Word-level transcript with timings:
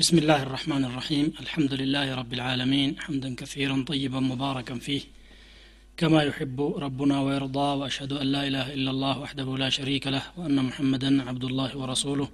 بسم 0.00 0.18
الله 0.18 0.42
الرحمن 0.42 0.84
الرحيم 0.84 1.32
الحمد 1.40 1.72
لله 1.74 2.14
رب 2.14 2.32
العالمين 2.32 3.00
حمدا 3.00 3.34
كثيرا 3.34 3.84
طيبا 3.88 4.20
مباركا 4.20 4.74
فيه 4.74 5.00
كما 5.96 6.22
يحب 6.22 6.58
ربنا 6.76 7.16
ويرضى 7.20 7.68
واشهد 7.80 8.12
ان 8.12 8.26
لا 8.26 8.46
اله 8.48 8.74
الا 8.74 8.90
الله 8.90 9.14
وحده 9.18 9.48
لا 9.56 9.68
شريك 9.68 10.06
له 10.06 10.22
وان 10.36 10.56
محمدا 10.68 11.10
عبد 11.28 11.44
الله 11.44 11.70
ورسوله 11.76 12.28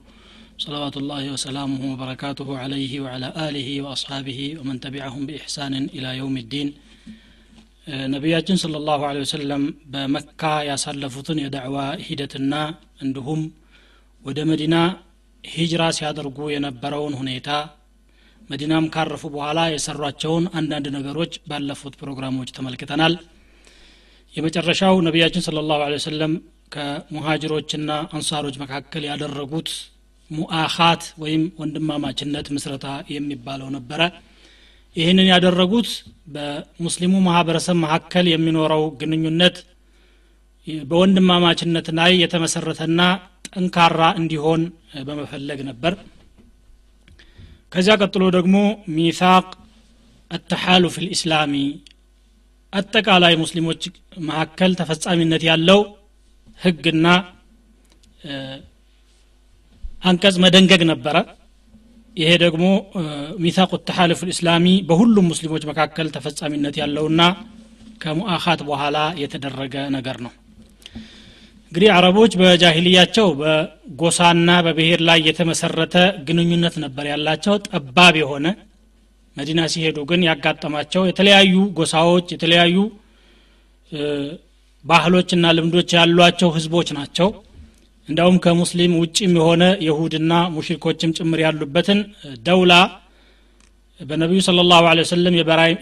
صلوات 0.59 0.97
الله 0.97 1.33
وسلامه 1.33 1.83
وبركاته 1.93 2.49
عليه 2.59 2.93
وعلى 3.01 3.29
اله 3.49 3.69
واصحابه 3.83 4.41
ومن 4.61 4.77
تبعهم 4.81 5.23
باحسان 5.27 5.75
الى 5.97 6.11
يوم 6.23 6.37
الدين 6.45 6.69
ነቢያችን 8.15 8.57
ስለ 8.63 8.75
ላሁ 8.89 9.01
ለ 9.15 9.21
ወሰለም 9.23 9.63
በመካ 9.93 10.43
ያሳለፉትን 10.69 11.39
የዳዕዋ 11.45 11.79
ሂደትና 12.09 12.53
እንዲሁም 13.05 13.41
ወደ 14.27 14.39
መዲና 14.51 14.75
ሂጅራ 15.48 15.84
ሲያደርጉ 15.98 16.38
የነበረውን 16.54 17.16
ሁኔታ 17.20 17.50
መዲናም 18.50 18.86
ካረፉ 18.94 19.24
በኋላ 19.34 19.60
የሰሯቸውን 19.72 20.46
አንዳንድ 20.58 20.86
ነገሮች 20.96 21.34
ባለፉት 21.50 21.94
ፕሮግራሞች 22.02 22.50
ተመልክተናል። 22.58 23.14
የመጨረሻው 24.34 24.96
ነቢያችን 25.08 25.46
ስለ 25.46 25.64
ላሁ 25.70 25.82
ወሰለም 25.96 26.34
ከሙሃጅሮችና 26.74 27.92
አንሳሮች 28.18 28.56
መካከል 28.64 29.04
ያደረጉት 29.10 29.70
ሙአኻት 30.32 31.04
ወይም 31.24 31.44
ወንድማማችነት 31.62 32.48
ምስረታ 32.56 32.86
የሚባለው 33.16 33.70
ነበረ። 33.76 34.02
ይህንን 34.96 35.28
ያደረጉት 35.32 35.90
በሙስሊሙ 36.36 37.16
ማህበረሰብ 37.28 37.78
መካከል 37.84 38.26
የሚኖረው 38.32 38.84
ግንኙነት 39.02 39.58
በወንድማማችነት 40.88 41.88
ላይ 42.00 42.12
የተመሰረተና 42.24 43.02
ጠንካራ 43.54 44.02
እንዲሆን 44.20 44.62
በመፈለግ 45.08 45.60
ነበር። 45.70 45.94
ከዚያ 47.72 47.96
ቀጥሎ 48.02 48.24
ደግሞ 48.36 48.58
ሚሳቅ 48.98 49.48
አተሓሉፍ 50.32 50.96
ልእስላሚ 51.04 51.54
አጠቃላይ 52.74 53.34
ሙስሊሞች 53.36 53.82
መካከል 54.28 54.72
ተፈጻሚነት 54.80 55.44
ያለው 55.50 55.80
ህግና 56.60 57.08
አንቀጽ 60.04 60.36
መደንገግ 60.44 60.82
ነበረ። 60.92 61.18
ይሄ 62.18 62.30
ደግሞ 62.44 62.66
ሚታቁ 63.44 63.72
ተሓልፍ 63.88 64.20
ልእስላሚ 64.28 64.68
በሁሉም 64.90 65.28
ሙስሊሞች 65.32 65.64
መካከል 65.72 66.08
ተፈጻሚነት 66.16 66.76
ያለውና 66.82 67.22
ከሙአኻት 68.02 68.62
በኋላ 68.70 68.98
የተደረገ 69.22 69.76
ነገር 69.96 70.18
ነው 70.26 70.34
እንግዲህ 71.72 71.90
አረቦች 71.96 72.34
በጃሂልያቸው 72.40 73.28
በጎሳና 73.40 74.50
በብሔር 74.66 75.02
ላይ 75.10 75.20
የተመሰረተ 75.28 75.96
ግንኙነት 76.28 76.76
ነበር 76.84 77.06
ያላቸው። 77.12 77.56
ጠባብ 77.68 78.16
የሆነ 78.22 78.48
መዲና 79.36 79.62
ሲሄዱ 79.74 79.98
ግን 80.10 80.22
ያጋጠማቸው 80.28 81.02
የተለያዩ 81.10 81.56
ጎሳዎች 81.78 82.28
የተለያዩ 82.36 82.78
ባህሎችና 84.86 85.46
ልምዶች 85.58 85.92
ያሏቸው 85.98 86.50
ህዝቦች 86.56 86.90
ናቸው። 86.98 87.30
እንዳውም 88.08 88.38
ከሙስሊም 88.44 88.94
ውጭም 89.02 89.34
የሆነ 89.40 89.64
የሁድና 89.88 90.34
ሙሽሪኮችም 90.56 91.14
ጭምር 91.18 91.40
ያሉበትን 91.46 92.00
ደውላ 92.48 92.74
በነቢዩ 94.00 94.40
ስለ 94.48 94.64
ላሁ 94.72 94.84
ወሰለም 95.02 95.36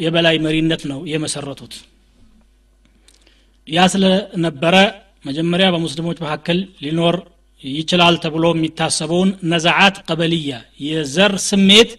የበላይ 0.05 0.36
መሪነት 0.45 0.83
ነው 0.92 0.99
የመሰረቱት። 1.11 1.73
ያ 3.67 3.86
ስለነበረ 3.94 4.75
መጀመሪያ 5.26 5.68
በሙስሊሞች 5.73 6.18
መካከል 6.26 6.58
ሊኖር 6.84 7.16
ይችላል 7.64 8.16
ተብሎ 8.23 8.45
የሚታሰበውን 8.54 9.30
ነዛዓት 9.52 9.95
ቀበልያ 10.08 10.56
የዘር 10.88 11.34
ስሜት 11.48 11.92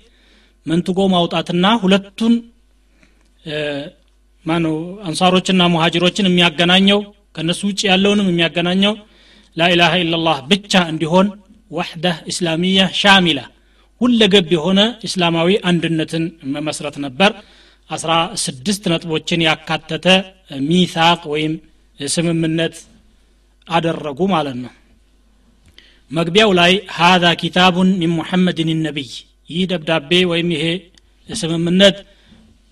መንትጎ 0.66 1.00
ማውጣትና 1.14 1.66
ሁለቱን 1.82 2.34
ማነው 4.46 4.76
አንሳሮችና 5.08 5.62
ሙሃጅሮችን 5.74 6.28
የሚያገናኘው 6.30 7.00
ከእነሱ 7.36 7.60
ውጭ 7.70 7.80
ያለውንም 7.90 8.30
የሚያገናኘው 8.30 8.94
ላኢላሃ 9.56 9.92
ኢላላህ 10.02 10.38
ብቻ 10.50 10.74
እንዲሆን 10.92 11.26
ዋሕዳህ 11.70 12.16
እስላሚያ 12.32 12.80
ሻሚላ 13.00 13.40
ሁለገብ 14.00 14.48
የሆነ 14.54 14.80
እስላማዊ 15.08 15.50
አንድነትን 15.70 16.24
መመስረት 16.54 16.96
ነበር። 17.04 17.30
አስራ 17.90 18.12
ስድስት 18.44 18.84
ነጥቦችን 18.92 19.44
ያካተተ 19.46 20.06
ሚሳቅ 20.68 21.20
ወይም 21.34 21.52
ስምምነት 21.98 22.74
አደረጉ 23.66 24.20
ማለት 24.34 24.56
ነው። 24.64 24.72
መግቢያው 26.10 26.50
ላይ 26.60 26.72
ሃذا 26.98 27.30
ኪታቡን 27.40 27.88
ሚን 28.00 28.12
ሙሐመድን 28.18 28.70
ነቢይ 28.86 29.10
ይህ 29.50 29.64
ደብዳቤ 29.70 30.10
ወይም 30.32 30.48
ይሄ 30.56 30.64
ስምምነት 31.28 31.96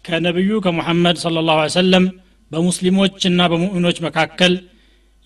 ከነቢዩ 0.05 0.51
ከሙሐመድ 0.65 1.17
ስለ 1.23 1.43
ላሁ 1.49 1.59
ሰለም 1.77 2.05
በሙስሊሞችና 2.51 3.41
በሙእሚኖች 3.51 3.99
መካከል 4.07 4.53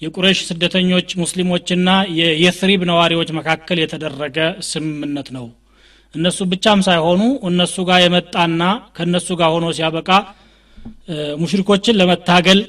የቁረሽ 0.02 0.38
ስደተኞች 0.48 1.08
ሙስሊሞችና 1.22 1.88
የየስሪብ 2.18 2.82
ነዋሪዎች 2.90 3.30
መካከል 3.38 3.78
የተደረገ 3.82 4.36
ስምምነት 4.68 5.28
ነው። 5.36 5.46
እነሱ 6.14 6.38
ብቻም 6.52 6.80
ሳይሆኑ 6.86 7.22
እነሱ 7.48 7.76
ጋር 7.88 7.98
የመጣና 8.04 8.62
ከእነሱ 8.96 9.28
ጋር 9.40 9.50
ሆኖ 9.54 9.66
ሲያበቃ 9.78 10.10
ሙሽሪኮችን 11.42 11.98
ለመታገል 12.00 12.60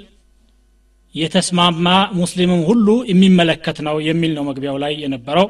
የተስማማ 1.16 1.88
ሙስሊምም 2.20 2.62
ሁሉ 2.68 2.88
የሚመለከት 3.12 3.78
ነው 3.88 3.96
የሚል 4.08 4.32
ነው 4.38 4.44
መግቢያው 4.50 4.78
ላይ 4.84 4.94
የነበረው። 5.04 5.48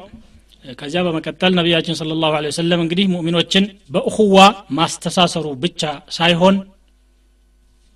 ከዚያ 0.79 1.01
በመቀጠል 1.05 1.51
ነቢያችን 1.57 1.97
ስለ 1.99 2.15
ላሁ 2.21 2.31
ወሰለም 2.47 2.81
እንግዲህ 2.83 3.05
ሙእሚኖችን 3.13 3.65
በእኹዋ 3.91 4.37
ማስተሳሰሩ 4.79 5.45
ብቻ 5.63 5.81
ሳይሆን 6.17 6.55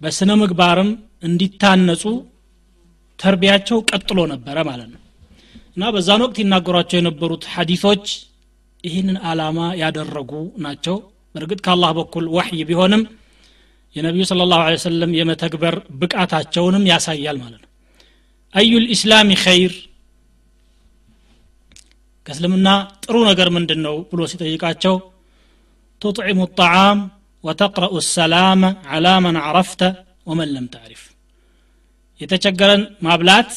በስነ 0.01 0.31
ምግባርም 0.41 0.89
እንዲታነጹ 1.23 2.03
ተርቢያቸው 3.19 3.77
ቀጥሎ 3.89 4.19
ነበረ 4.33 4.57
ማለት 4.69 4.89
ነው። 4.93 4.99
እና 5.75 5.83
በዛን 5.93 6.21
ወቅት 6.25 6.37
ይናገሯቸው 6.41 6.97
የነበሩት 6.99 7.43
ሐዲቶች 7.53 8.05
ይህንን 8.83 9.17
አላማ 9.29 9.59
ያደረጉ 9.81 10.31
ናቸው። 10.65 10.95
በእርግጥ 11.35 11.59
ከአላህ 11.65 11.91
በኩል 11.99 12.25
ዋሕይ 12.35 12.63
ቢሆንም 12.69 13.03
የነቢዩ 13.95 14.23
ስለ 14.29 14.45
ላሁ 14.51 14.61
ሰለም 14.85 15.11
የመተግበር 15.17 15.75
ብቃታቸውንም 15.99 16.85
ያሳያል 16.91 17.37
ማለት 17.43 17.61
ነው። 17.63 17.69
አዩ 18.55 18.71
ልእስላሚ 18.83 19.29
ኸይር? 19.43 19.73
ከእስልምና 22.25 22.67
ጥሩ 23.03 23.15
ነገር 23.29 23.47
ምንድን 23.55 23.79
ነው 23.85 23.95
ብሎ 24.09 24.21
ሲጠይቃቸው 24.31 24.95
ቱጥዒሙ 26.01 26.39
ጣዓም 26.59 26.99
ወተቅረኡ 27.43 27.93
ሰላመ 28.09 28.61
ዓላ 28.91 29.07
መን 29.23 29.37
ዓረፍተ 29.43 29.81
ወመን 30.27 30.49
ለም 30.55 30.65
ተዕሪፍ። 30.73 31.01
የተቸገረን 32.21 32.83
ማብላት 33.05 33.51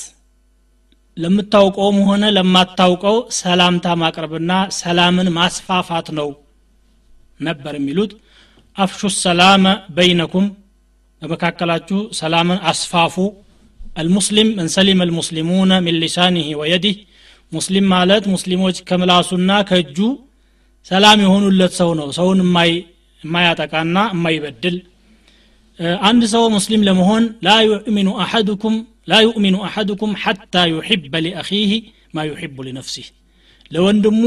ለምታውቀውም 1.17 1.99
ሆነ 2.09 2.25
ለማታውቀው 2.37 3.17
ሰላምታ 3.39 3.87
ማቅረብና 4.03 4.53
ሰላምን 4.79 5.29
ማስፋፋት 5.39 6.09
ነው 6.19 6.29
ነበር 7.41 7.75
የሚሉት 7.79 8.13
አፍሹ 8.78 9.10
ሰላመ 9.18 9.66
በይነኩም 9.96 10.46
በመካከላችሁ 11.22 12.00
ሰላምን 12.20 12.60
አስፋፉ 12.72 13.16
አልሙስሊም 13.96 14.50
መን 14.58 14.68
ሰሊመ 14.76 15.02
አልሙስሊሙነ 15.06 15.72
ሚን 15.86 15.96
ሊሳኒህ 16.04 16.48
ወየዲህ 16.62 16.96
ሙስሊም 17.52 17.86
ማለት 17.94 18.24
ሙስሊሞች 18.34 18.78
ከምላሱና 18.90 19.52
ከእጁ 19.70 19.98
ሰላም 20.92 21.20
የሆኑለት 21.26 21.74
ሰው 21.80 21.90
ነው 22.00 22.08
ሰውን 22.18 22.40
የማያጠቃና 23.24 23.98
የማይበድል 24.14 24.78
አንድ 26.10 26.24
ሰው 26.34 26.44
ሙስሊም 26.56 26.82
ለመሆን 26.88 27.24
ላ 27.46 27.52
ዩእሚኑ 27.68 28.10
አሐዱኩም 28.24 28.76
ላ 29.12 29.20
ዩእሚኑ 29.26 29.56
አሐዱኩም 29.68 30.12
ሐታ 30.24 30.64
ዩሕበ 30.72 31.14
ሊአኺህ 31.26 31.72
ማ 32.16 32.26
ዩሕቡ 32.30 32.58
ሊነፍሲህ 32.68 33.08
ለወንድሙ 33.72 34.24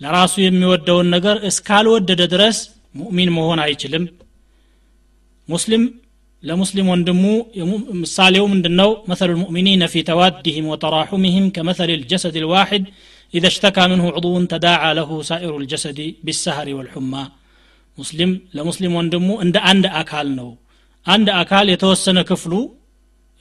ለራሱ 0.00 0.34
የሚወደውን 0.44 1.08
ነገር 1.14 1.36
እስካልወደደ 1.48 2.22
ድረስ 2.34 2.58
ሙእሚን 2.95 3.29
መሆን 3.37 3.59
አይችልም። 3.63 4.03
ሙስሊም 5.49 5.83
ለሙስሊም 6.43 6.87
ወንድሙ 6.91 7.23
ምሳሌው 8.01 8.45
ምንድን 8.51 8.73
ነው 8.79 8.89
مثل 9.09 9.29
المؤمنين 9.35 9.83
في 9.93 10.03
توادهم 10.09 10.65
وتراحمهم 10.71 11.45
كمثل 11.55 11.89
الجسد 12.01 12.35
الواحد 12.43 12.83
إذا 13.33 13.45
اشتكى 13.55 13.77
منه 13.91 14.05
عضو 14.17 14.45
تداعى 14.51 14.83
له 14.97 15.09
سائر 15.29 15.53
الجسد 15.63 15.97
بالسهر 16.25 16.69
والحمى። 16.77 17.13
ሙስሊም 17.97 18.31
ለሙስሊም 18.57 18.93
ወንድሙ 18.99 19.27
እንደ 19.45 19.57
አንድ 19.71 19.85
አካል 20.01 20.27
ነው። 20.39 20.49
አንድ 21.05 21.27
አካል 21.41 21.65
የተወሰነ 21.71 22.19
ክፍሉ 22.29 22.53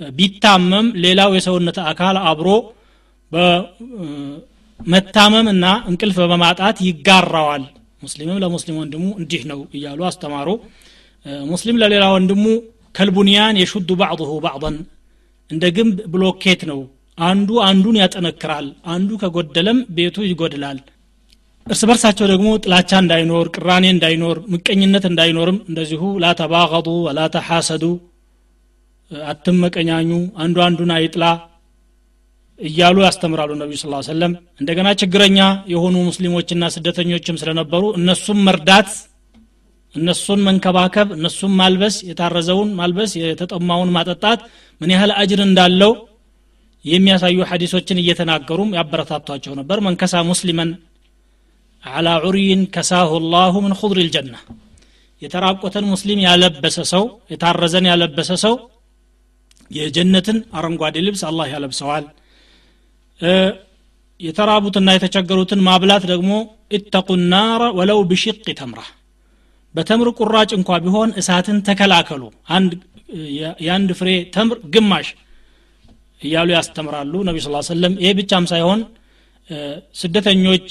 ቢታመም 0.01 0.87
ሌላው 1.05 1.31
የሰውነት 1.37 1.79
አካል 1.91 2.17
አብሮ 2.31 2.49
በመታመም 3.33 5.47
እና 5.55 5.67
እንቅልፍ 5.91 6.19
በማጣት 6.33 6.77
ይጋራዋል። 6.89 7.65
ሙስሊምም 8.07 8.41
ለሙስሊም 8.43 8.79
ወንድሙ 8.81 9.05
እንዲህ 9.21 9.43
ነው 9.51 9.61
እያሉ 9.77 10.01
አስተማሩ። 10.09 10.49
ሙስሊም 11.51 11.79
ለሌላ 11.83 12.05
ወንድሙ 12.15 12.45
ከልቡንያን 12.95 13.59
የሹዱ 13.61 13.89
ባዕضሁ 14.01 14.33
ባዕضን 14.45 14.77
እንደ 15.51 15.65
ግንብ 15.77 15.97
ብሎኬት 16.13 16.63
ነው። 16.71 16.81
አንዱ 17.19 17.51
አንዱን 17.67 17.97
ያጠነክራል 18.01 18.67
አንዱ 18.95 19.11
ከጎደለም 19.21 19.79
ቤቱ 19.97 20.17
ይጎድላል። 20.27 20.79
እርስ 21.67 21.81
በርሳቸው 21.89 22.27
ደግሞ 22.33 22.49
ጥላቻ 22.65 22.91
እንዳይኖር 23.03 23.47
ቅራኔ 23.55 23.85
እንዳይኖር 23.95 24.37
ምቀኝነት 24.53 25.05
እንዳይኖርም 25.11 25.59
እንደዚሁ 25.69 26.03
ላ 26.23 26.33
ተባገዱ 26.41 26.89
ወላ 27.07 27.21
ተሐሰዱ 27.35 27.85
አትመቀኛኙ 29.11 30.11
አንዱ 30.45 30.57
አንዱን 30.67 30.91
አይጥላ 30.97 31.25
እያሉ 32.61 32.97
ያስተምራሉ 33.05 33.51
ነቢዩ 33.61 33.77
ስ 33.81 33.87
ሰለም 34.09 34.33
እንደገና 34.61 34.89
ችግረኛ 35.01 35.39
የሆኑ 35.73 35.97
ሙስሊሞችና 36.07 36.65
ስደተኞችም 36.75 37.39
ስለነበሩ 37.43 37.83
እነሱም 37.99 38.39
መርዳት 38.47 38.91
እነሱን 39.95 40.41
መንከባከብ 40.47 41.09
እነሱን 41.17 41.53
ማልበስ 41.61 41.97
የታረዘውን 42.09 42.71
ማልበስ 42.79 43.13
የተጠማውን 43.21 43.93
ማጠጣት 43.97 44.41
ምን 44.81 44.91
ያህል 44.95 45.13
አጅር 45.21 45.41
እንዳለው 45.47 45.93
የሚያሳዩ 46.85 47.39
ሐዲሶችን 47.51 48.01
እየተናገሩም 48.03 48.75
ያበረታቷቸው 48.79 49.53
ነበር። 49.61 49.79
መንከሳ 49.87 50.15
ሙስሊመን 50.31 50.71
አላ 51.85 52.09
ዑሪይን 52.27 52.63
ከሳሁ 52.75 53.19
ላሁ 53.33 53.55
ምን 53.65 53.75
ኹድሪ 53.81 53.99
ልጀና። 54.07 54.37
የተራቆተን 55.23 55.85
ሙስሊም 55.93 56.21
ያለበሰ 56.27 56.79
ሰው 56.93 57.05
የታረዘን 57.33 57.87
ያለበሰ 57.91 58.31
ሰው 58.45 58.55
የጀነትን 59.71 60.39
አረንጓዴ 60.59 60.97
ልብስ 61.07 61.23
አላህ 61.31 61.47
ያለብሰዋል 61.55 62.05
የተራቡትና 64.21 64.89
የተቸገሩትን 64.95 65.61
ማብላት 65.67 66.05
ደግሞ 66.13 66.33
ኢተቁ 66.73 67.09
ናረ 67.33 67.63
ወለው 67.79 67.99
ብሽቅ 68.11 68.47
ተምራ። 68.61 68.81
በተምር 69.75 70.09
ቁራጭ 70.19 70.51
እንኳ 70.59 70.79
ቢሆን 70.85 71.11
እሳትን 71.21 71.59
ተከላከሉ። 71.69 72.23
አንድ 72.57 72.71
የአንድ 73.65 73.91
ፍሬ 73.99 74.11
ተምር 74.37 74.59
ግማሽ 74.75 75.09
እያሉ 76.21 76.49
ያስተምራሉ 76.57 77.15
ነቢ 77.29 77.37
ስ 77.45 77.51
ሰለም 77.69 77.95
ይሄ 78.03 78.11
ብቻም 78.21 78.45
ሳይሆን 78.53 78.81
ስደተኞች 80.01 80.67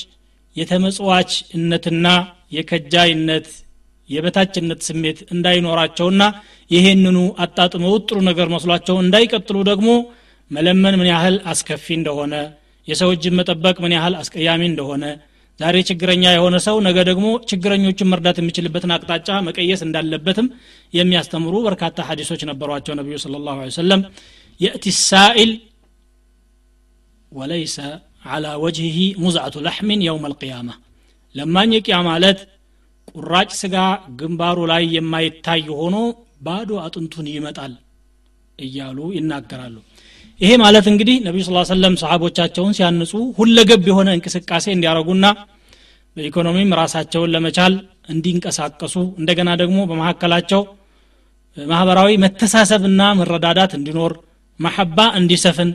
የተመጽዋችነትና 0.56 2.08
የከጃይነት 2.56 3.48
የበታችነት 4.10 4.80
ስሜት 4.88 5.20
እንዳይኖራቸውና 5.34 6.24
ይሄንኑ 6.72 7.18
አጣጥመው 7.44 7.94
ጥሩ 8.08 8.18
ነገር 8.30 8.48
መስሏቸው 8.56 8.96
እንዳይቀጥሉ 9.04 9.58
ደግሞ 9.72 9.90
መለመን 10.52 10.96
ምን 11.00 11.08
ያህል 11.12 11.36
አስከፊ 11.52 11.86
እንደሆነ 12.00 12.34
የሰው 12.88 13.10
እጅ 13.16 13.26
መጠበቅ 13.38 13.78
ምን 13.84 13.94
ያህል 13.96 14.14
አስቀያሚ 14.20 14.62
እንደሆነ 14.72 15.06
ዛሬ 15.60 15.76
ችግረኛ 15.90 16.24
የሆነ 16.34 16.56
ሰው 16.66 16.78
ነገ 16.88 16.98
ደግሞ 17.10 17.28
ችግረኞችን 17.50 18.10
መርዳት 18.12 18.38
የሚችልበትን 18.42 18.92
አቅጣጫ 18.96 19.30
መቀየስ 19.46 19.82
እንዳለበትም 19.86 20.48
የሚያስተምሩ 20.94 21.54
በርካታ 21.68 22.08
ሀዲሶች 22.10 22.42
ነበሯቸው። 22.50 22.96
ነቢዩ 23.00 23.18
ስለ 23.24 23.40
ላሁ 23.46 23.70
ሰለም 23.78 24.02
የእቲ 24.60 24.86
ሳኢል 25.02 25.52
ወለይሰ 27.32 27.78
አላ 28.34 28.46
ወጅህ 28.64 28.96
ሙዛቱ 29.24 29.56
ለሕሚን 29.66 30.04
የውም 30.06 30.26
አልቅያማ 30.30 30.70
ለማኝ 31.36 31.72
የቅያማ 31.76 32.10
ዕለት 32.20 32.40
ቁራጭ 33.12 33.50
ስጋ 33.62 33.76
ግንባሩ 34.20 34.60
ላይ 34.72 34.84
የማይታይ 34.96 35.64
ሆኖ 35.80 35.98
ባዶ 36.46 36.72
አጥንቱን 36.84 37.28
ይመጣል 37.34 37.74
እያሉ 38.60 38.98
ይናገራሉ። 39.18 39.76
ይሄ 40.42 40.52
ማለት 40.62 40.86
እንግዲህ 40.92 41.18
ነቢዩ 41.26 41.44
ስ 41.48 41.68
ሰለም 41.70 41.94
ሰሃቦቻቸውን 42.02 42.74
ሲያንጹ 42.78 43.12
ሁለገብ 43.38 43.84
የሆነ 43.90 44.10
እንቅስቃሴ 44.18 44.66
እንዲያረጉና 44.74 45.26
በኢኮኖሚም 46.18 46.76
ራሳቸውን 46.82 47.32
ለመቻል 47.36 47.74
እንዲንቀሳቀሱ 48.10 48.96
እንደገና 49.20 49.50
ደግሞ 49.62 49.80
በመካከላቸው 49.90 50.62
ማህበራዊ 51.58 52.12
መተሳሰብና 52.24 53.02
መረዳዳት 53.20 53.74
እንዲኖር 53.78 54.14
መሐባ 54.60 55.00
እንዲሰፍን 55.20 55.70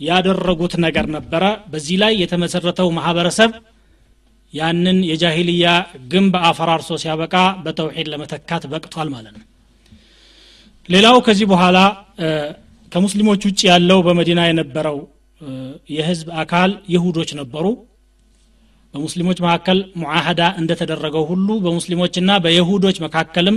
ያደረጉት 0.00 0.74
ነገር 0.84 1.06
ነበረ። 1.16 1.42
በዚህ 1.72 1.96
ላይ 2.02 2.12
የተመሰረተው 2.22 2.88
ማህበረሰብ 2.98 3.50
ያንን 4.52 4.98
የጃሂልያ 5.10 5.66
ግንብ 6.12 6.34
አፈራርሶ 6.48 6.90
ሲያበቃ 7.02 7.34
በተውሒድ 7.64 8.08
ለመተካት 8.12 8.64
በቅቷል 8.72 9.08
ማለት 9.14 9.34
ነው። 9.38 9.46
ሌላው 10.88 11.16
ከዚህ 11.26 11.46
በኋላ 11.52 11.78
ከሙስሊሞች 12.94 13.42
ውጭ 13.48 13.60
ያለው 13.70 13.98
በመዲና 14.06 14.40
የነበረው 14.46 14.98
የህዝብ 15.94 16.28
አካል 16.42 16.70
ይሁዶች 16.94 17.30
ነበሩ። 17.40 17.66
በሙስሊሞች 18.94 19.38
መካከል 19.44 19.78
ሙዓህዳ 20.02 20.42
እንደተደረገው 20.60 21.24
ሁሉ 21.30 21.48
በሙስሊሞችና 21.64 22.30
በይሁዶች 22.44 22.98
መካከልም 23.04 23.56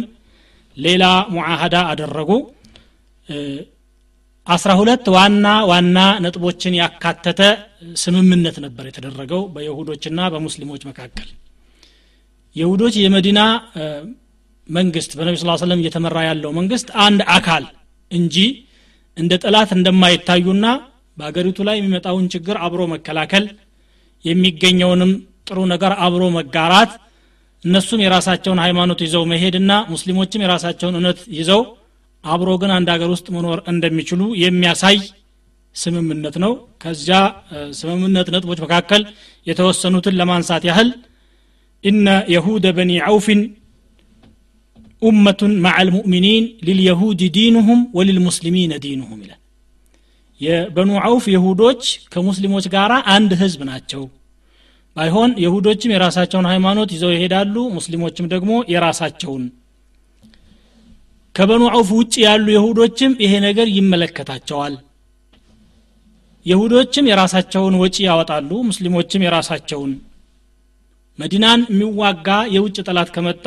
ሌላ 0.78 1.04
ሙዓህዳ 1.36 1.76
አደረጉ። 1.92 2.32
አስራ 4.48 4.72
ሁለት 4.80 5.06
ዋና 5.16 5.48
ዋና 5.70 5.98
ነጥቦችን 6.24 6.78
ያካተተ 6.80 7.42
ስምምነት 8.04 8.58
ነበር 8.66 8.86
የተደረገው 8.90 9.42
በይሁዶችና 9.56 10.20
በሙስሊሞች 10.34 10.84
መካከል። 10.90 11.28
የሁዶች 12.56 12.96
የመዲና 13.04 13.40
መንግስት 14.70 15.12
በነቢ 15.18 15.36
ስ 15.42 15.62
ሰለም 15.64 15.82
እየተመራ 15.82 16.18
ያለው 16.30 16.52
መንግስት 16.60 16.88
አንድ 17.06 17.22
አካል 17.36 17.66
እንጂ 18.12 18.38
እንደ 19.18 19.34
ጠላት 19.44 19.70
እንደማይታዩና 19.78 20.66
በአገሪቱ 21.18 21.60
ላይ 21.68 21.76
የሚመጣውን 21.80 22.26
ችግር 22.34 22.56
አብሮ 22.66 22.82
መከላከል 22.94 23.46
የሚገኘውንም 24.26 25.12
ጥሩ 25.48 25.60
ነገር 25.74 25.92
አብሮ 26.06 26.24
መጋራት 26.38 26.92
እነሱም 27.64 28.02
የራሳቸውን 28.04 28.60
ሃይማኖት 28.66 29.00
ይዘው 29.06 29.24
መሄድና 29.32 29.72
ሙስሊሞችም 29.94 30.44
የራሳቸውን 30.44 30.96
እውነት 30.98 31.20
ይዘው 31.38 31.62
አብሮ 32.24 32.50
ግን 32.62 32.72
አንድ 32.78 32.88
ሀገር 32.94 33.10
ውስጥ 33.14 33.28
መኖር 33.36 33.60
እንደሚችሉ 33.72 34.22
የሚያሳይ 34.44 34.98
ስምምነት 35.76 36.36
ነው። 36.44 36.52
ከዚያ 36.84 37.18
ስምምነት 37.80 38.28
ነጥቦች 38.36 38.60
መካከል 38.66 39.02
የተወሰኑትን 39.48 40.18
ለማንሳት 40.20 40.64
ያህል 40.70 40.90
ኢነ 41.84 42.08
የሁደ 42.34 42.68
በኒ 42.78 42.92
ዐውፍን 43.08 43.42
ኡመቱን 45.02 45.52
ማዓ 45.64 45.78
ልሙእሚኒን 45.88 46.46
ሊልየሁድ 46.68 47.20
ዲኑሁም 47.36 47.82
ወሊልሙስሊሚን 47.98 48.72
ዲኑሁም 48.86 49.20
ይላል። 49.24 49.42
የበኑ 50.42 50.90
ዐውፍ 51.04 51.26
የሁዶች 51.34 51.84
ከሙስሊሞች 52.14 52.66
ጋር 52.74 52.92
አንድ 53.14 53.32
ህዝብ 53.42 53.62
ናቸው። 53.70 54.04
ባይሆን 54.96 55.32
የሁዶችም 55.44 55.94
የራሳቸውን 55.94 56.48
ሃይማኖት 56.52 56.90
ይዘው 56.96 57.12
ይሄዳሉ 57.14 57.56
ሙስሊሞችም 57.76 58.28
ደግሞ 58.34 58.52
የራሳቸውን። 58.74 59.44
ከበኑ 61.36 61.64
ዐውፍ 61.72 61.90
ውጭ 61.98 62.14
ያሉ 62.26 62.46
የሁዶችም 62.54 63.12
ይሄ 63.24 63.34
ነገር 63.46 63.68
ይመለከታቸዋል። 63.76 64.76
የሁዶችም 66.46 67.08
የራሳቸውን 67.10 67.76
ወጪ 67.82 67.98
ያወጣሉ 68.08 68.52
ሙስሊሞችም 68.68 69.26
የራሳቸውን። 69.26 69.92
መዲናን 71.20 71.62
የሚዋጋ 71.72 72.28
የውጭ 72.56 72.78
ጠላት 72.88 73.10
ከመጣ 73.16 73.46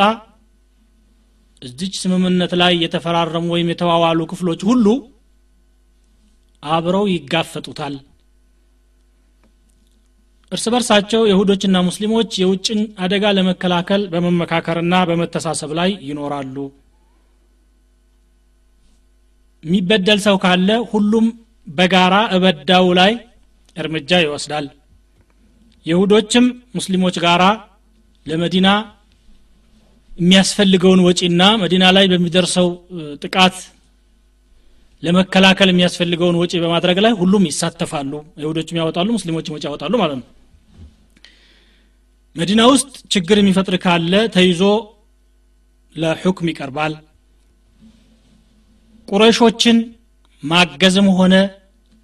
እዚች 1.62 1.94
ስምምነት 2.02 2.52
ላይ 2.60 2.72
የተፈራረሙ 2.82 3.46
ወይም 3.54 3.70
የተዋዋሉ 3.72 4.20
ክፍሎች 4.30 4.60
ሁሉ 4.68 4.86
አብረው 6.62 7.04
ይጋፈጡታል። 7.10 7.94
እርስ 10.52 10.64
በርሳቸው 10.72 11.22
የሁዶችና 11.28 11.76
ሙስሊሞች 11.88 12.30
የውጭን 12.40 12.80
አደጋ 13.04 13.24
ለመከላከል 13.36 14.02
በመመካከርና 14.12 14.94
በመተሳሰብ 15.10 15.72
ላይ 15.78 15.90
ይኖራሉ። 16.08 16.56
የሚበደል 19.64 20.20
ሰው 20.26 20.36
ካለ 20.44 20.70
ሁሉም 20.92 21.26
በጋራ 21.70 22.14
እበዳው 22.36 22.86
ላይ 23.00 23.12
እርምጃ 23.76 24.20
ይወስዳል። 24.22 24.66
የሁዶችም 25.86 26.46
ሙስሊሞች 26.76 27.16
ጋራ 27.24 27.42
ለመዲና 28.26 28.68
የሚያስፈልገውን 30.20 31.00
ወጪና 31.06 31.42
መዲና 31.62 31.84
ላይ 31.96 32.04
በሚደርሰው 32.12 32.68
ጥቃት 33.22 33.56
ለመከላከል 35.02 35.68
የሚያስፈልገውን 35.70 36.38
ወጪ 36.40 36.52
በማድረግ 36.62 36.98
ላይ 37.04 37.12
ሁሉም 37.20 37.44
ይሳተፋሉ። 37.50 38.12
ይሁዶችም 38.42 38.78
ያወጣሉ 38.80 39.08
ሙስሊሞችም 39.16 39.54
ወጪ 39.56 39.64
ያወጣሉ 39.68 39.94
ማለት 40.02 40.16
ነው። 40.20 40.26
መዲና 42.36 42.62
ውስጥ 42.72 42.92
ችግር 43.14 43.36
የሚፈጥር 43.40 43.76
ካለ 43.84 44.12
ተይዞ 44.34 44.60
ለሑክም 45.96 46.50
ይቀርባል። 46.52 46.92
ቁረሾችን 49.08 49.78
ማገዝም 50.42 51.08
ሆነ 51.18 51.34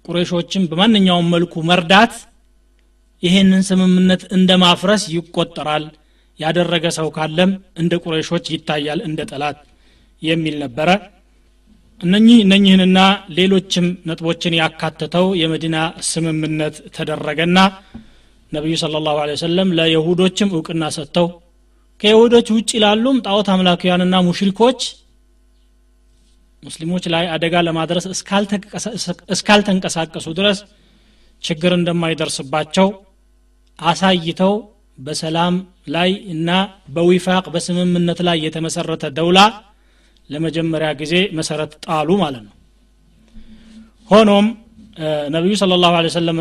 ቁረሾችን 0.05 0.63
በማንኛውም 0.71 1.31
መልኩ 1.35 1.53
መርዳት 1.69 2.13
ይህንን 3.23 3.61
ስምምነት 3.69 4.21
እንደ 4.37 4.51
ማፍረስ 4.63 5.03
ይቆጠራል 5.13 5.85
ያደረገ 6.39 6.85
ሰው 6.97 7.07
ካለም 7.15 7.51
እንደ 7.81 7.93
ቁረሾች 8.03 8.45
ይታያል 8.53 8.99
እንደ 9.07 9.19
ጠላት 9.31 9.57
የሚል 10.21 10.55
ነበረ። 10.63 10.89
እነኚህ 12.01 12.37
እነኚህንና 12.43 12.99
ሌሎችም 13.37 13.85
ነጥቦችን 14.09 14.57
ያካተተው 14.59 15.27
የመዲና 15.41 15.77
ስምምነት 16.09 16.75
ተደረገና 16.95 17.57
ነቢዩ 18.51 18.75
ስለ 18.81 18.99
ላሁ 19.05 19.17
ወሰለም 19.31 19.69
ለየሁዶችም 19.77 20.53
እውቅና 20.55 20.83
ሰጥተው 20.97 21.27
ከይሁዶች 22.01 22.47
ውጭ 22.55 22.71
ላሉም 22.83 23.17
ጣዖት 23.25 23.47
አምላኪያንና 23.53 24.15
ሙሽሪኮች 24.27 24.81
ሙስሊሞች 26.63 27.05
ላይ 27.13 27.25
አደጋ 27.33 27.55
ለማድረስ 27.67 28.05
እስካልተንቀሳቀሱ 29.35 30.27
ድረስ 30.39 30.59
ችግር 31.43 31.71
እንደማይደርስባቸው 31.77 32.87
አሳይተው 33.79 34.53
በሰላም 34.97 35.55
ላይ 35.87 36.11
እና 36.33 36.49
በዊፋቅ 36.89 37.45
በስምምነት 37.53 38.19
ላይ 38.27 38.37
የተመሰረተ 38.45 39.03
ደውላ 39.17 39.39
ለመጀመሪያ 40.29 40.89
ጊዜ 41.01 41.13
መሰረት 41.39 41.71
ጣሉ 41.85 42.09
ማለት 42.23 42.43
ነው። 42.47 42.53
ሆኖም 44.09 44.47
ነቢዩ 45.29 45.53
ስለ 45.61 45.73
ላሁ 45.75 45.93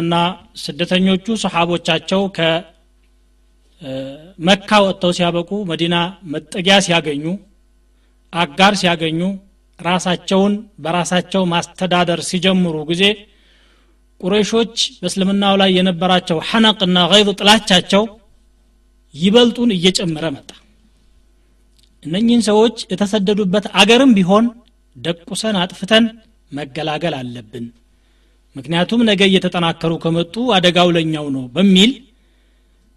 እና 0.04 0.14
ስደተኞቹ 0.56 1.26
ሰሓቦቻቸው 1.42 2.22
ከመካ 3.82 4.70
ወጥተው 4.86 5.10
ሲያበቁ 5.18 5.50
መዲና 5.70 5.94
መጠጊያ 6.34 6.76
ሲያገኙ 6.86 7.24
አጋር 8.32 8.72
ሲያገኙ 8.74 9.20
ራሳቸውን 9.78 10.52
በራሳቸው 10.78 11.42
ማስተዳደር 11.44 12.20
ሲጀምሩ 12.28 12.76
ጊዜ 12.90 13.02
ቁረይሾች 14.20 14.76
በእስልምናው 15.00 15.54
ላይ 15.62 15.70
የነበራቸው 15.78 16.38
ሐነቅና 16.50 16.98
ገይዝ 17.12 17.28
ጥላቻቸው 17.40 18.02
ይበልጡን 19.16 19.70
እየጨመረ 19.76 20.26
መጣ። 20.36 20.50
እነኚህን 22.02 22.42
ሰዎች 22.48 22.76
የተሰደዱበት 22.92 23.66
አገርም 23.80 24.12
ቢሆን 24.16 24.46
ደቁሰን 24.96 25.56
አጥፍተን 25.62 26.04
መገላገል 26.52 27.14
አለብን። 27.18 27.64
ምክንያቱም 28.56 29.00
ነገ 29.08 29.22
እየተጠናከሩ 29.28 29.92
ከመጡ 30.04 30.34
አደጋው 30.56 30.88
ለኛው 30.96 31.26
ነው 31.34 31.44
በሚል 31.56 31.90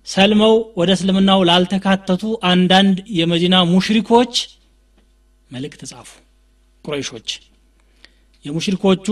ሰልመው 0.08 0.54
ወደ 0.80 0.90
እስልምናው 0.98 1.40
ላልተካተቱ 1.50 2.22
አንዳንድ 2.52 2.98
የመዲና 3.18 3.56
ሙሽሪኮች 3.72 4.34
መልእክት 5.52 5.82
ጻፉ። 5.92 6.10
ቁረይሾች። 6.86 7.30
የሙሽሪኮቹ 8.46 9.08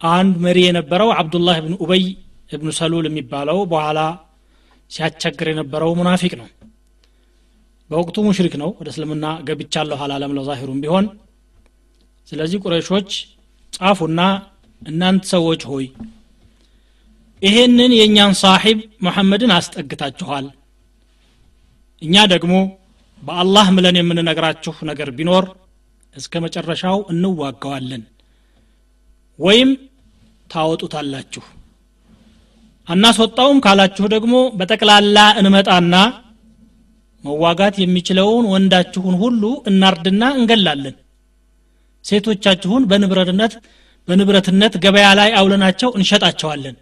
አንድ 0.00 0.34
መሪ 0.44 0.58
የነበረው 0.64 1.10
አብዱላህ 1.16 1.56
ብን 1.64 1.74
ኡበይ 1.82 2.04
እብኑ 2.50 2.68
ሰሉል 2.78 3.06
የሚባለው 3.08 3.58
በኋላ 3.72 4.00
ሲያስቸግር 4.90 5.48
የነበረው 5.50 5.90
ሙናፊቅ 5.98 6.32
ነው። 6.40 6.48
በወቅቱ 7.90 8.16
ሙሽሪክ 8.26 8.54
ነው። 8.62 8.70
ወደ 8.78 8.88
እስልምና 8.92 9.26
ገብቻለሁ 9.48 9.98
አላለም 10.04 10.34
ለዛሂሩም 10.38 10.80
ቢሆን። 10.84 11.06
ስለዚህ 12.28 12.58
ቁረይሾች 12.64 13.10
ጻፉና 13.72 14.20
እናንተ 14.82 15.24
ሰዎች 15.32 15.62
ሆይ 15.70 15.86
ይሄንን 17.42 17.92
የእኛን 17.96 18.32
ሳሒብ 18.40 18.78
ሙሐመድን 19.06 19.52
አስጠግታችኋል። 19.56 20.46
እኛ 22.02 22.24
ደግሞ 22.32 22.54
በአላህ 23.22 23.66
ምለን 23.76 23.96
የምንነግራችሁ 23.98 24.74
ነገር 24.90 25.08
ቢኖር 25.18 25.44
እስከ 26.14 26.40
መጨረሻው 26.44 26.98
እንዋጋዋለን 27.12 28.02
ወይም 29.38 29.70
ታወጡታላችሁ 30.50 31.44
አናስወጣውም 32.88 33.58
ካላችሁ 33.64 34.06
ደግሞ 34.14 34.34
በጠቅላላ 34.58 35.18
እንመጣና 35.40 35.94
መዋጋት 37.24 37.76
የሚችለውን 37.82 38.44
ወንዳችሁን 38.52 39.14
ሁሉ 39.22 39.42
እናርድና 39.70 40.24
እንገላለን። 40.36 40.96
ሴቶቻችሁን 42.04 42.82
በንብረትነት 42.90 43.54
በንብረትነት 44.08 44.74
ገበያ 44.84 45.08
ላይ 45.18 45.30
አውለናቸው 45.38 45.90
እንሸጣቸዋለን። 45.96 46.76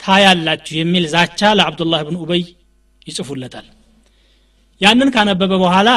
ታያላችሁ 0.00 0.74
የሚል 0.78 1.04
ዛቻ 1.14 1.40
ለአብዱላህ 1.58 2.00
ብን 2.06 2.18
ኡበይ 2.22 2.42
ይጽፉለታል። 3.06 3.66
ያንን 4.80 5.08
ካነበበ 5.14 5.52
በኋላ 5.62 5.88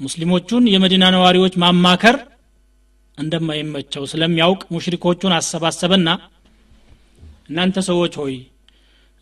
ሙስሊሞቹን 0.00 0.64
የመዲና 0.72 1.04
ነዋሪዎች 1.14 1.54
ማማከር 1.62 2.16
እንደማይመቸው 3.18 4.02
ስለሚያውቅ 4.10 4.60
ሙሽሪኮቹን 4.74 5.32
አሰባሰበና 5.38 6.08
እናንተ 7.48 7.78
ሰዎች 7.88 8.14
ሆይ 8.20 8.34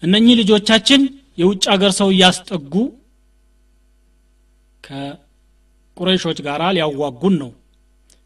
እነኚህ 0.03 0.35
ልጆቻችን 0.41 1.03
የውጭ 1.39 1.65
አገር 1.75 1.93
ሰው 1.99 2.09
እያስጠጉ 2.15 2.73
ከቁረይሾች 4.85 6.39
ጋር 6.47 6.63
ሊያዋጉን 6.77 7.35
ነው። 7.43 7.51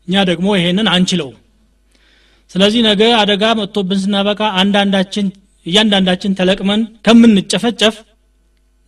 እኛ 0.09 0.23
ደግሞ 0.31 0.49
ይሄንን 0.59 0.89
አንችለው 0.95 1.31
ስለዚህ 2.51 2.81
ነገ 2.87 3.03
አደጋ 3.19 3.45
መጥቶብን 3.59 3.99
ስናበቃ 4.03 4.41
አንዳንዳችን 4.61 5.27
እያንዳንዳችን 5.67 6.37
ተለቅመን 6.39 6.81
ከምንጨፈጨፍ 7.07 7.97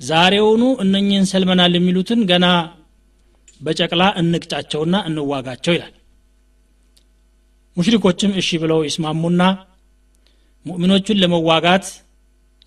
ዛሬውኑ 0.00 0.62
እነኝህን 0.84 1.26
ሰልመናል 1.32 1.72
የሚሉትን 1.76 2.20
ገና 2.30 2.46
በጨቅላ 3.60 4.02
እንቅጫቸውና 4.20 4.96
እንዋጋቸው 5.08 5.74
ይላል። 5.76 5.92
ሙሽሪኮችም 7.76 8.32
እሺ 8.40 8.58
ብለው 8.62 8.80
ይስማሙና 8.86 9.42
ሙእሚኖቹን 10.66 11.20
ለመዋጋት 11.22 11.86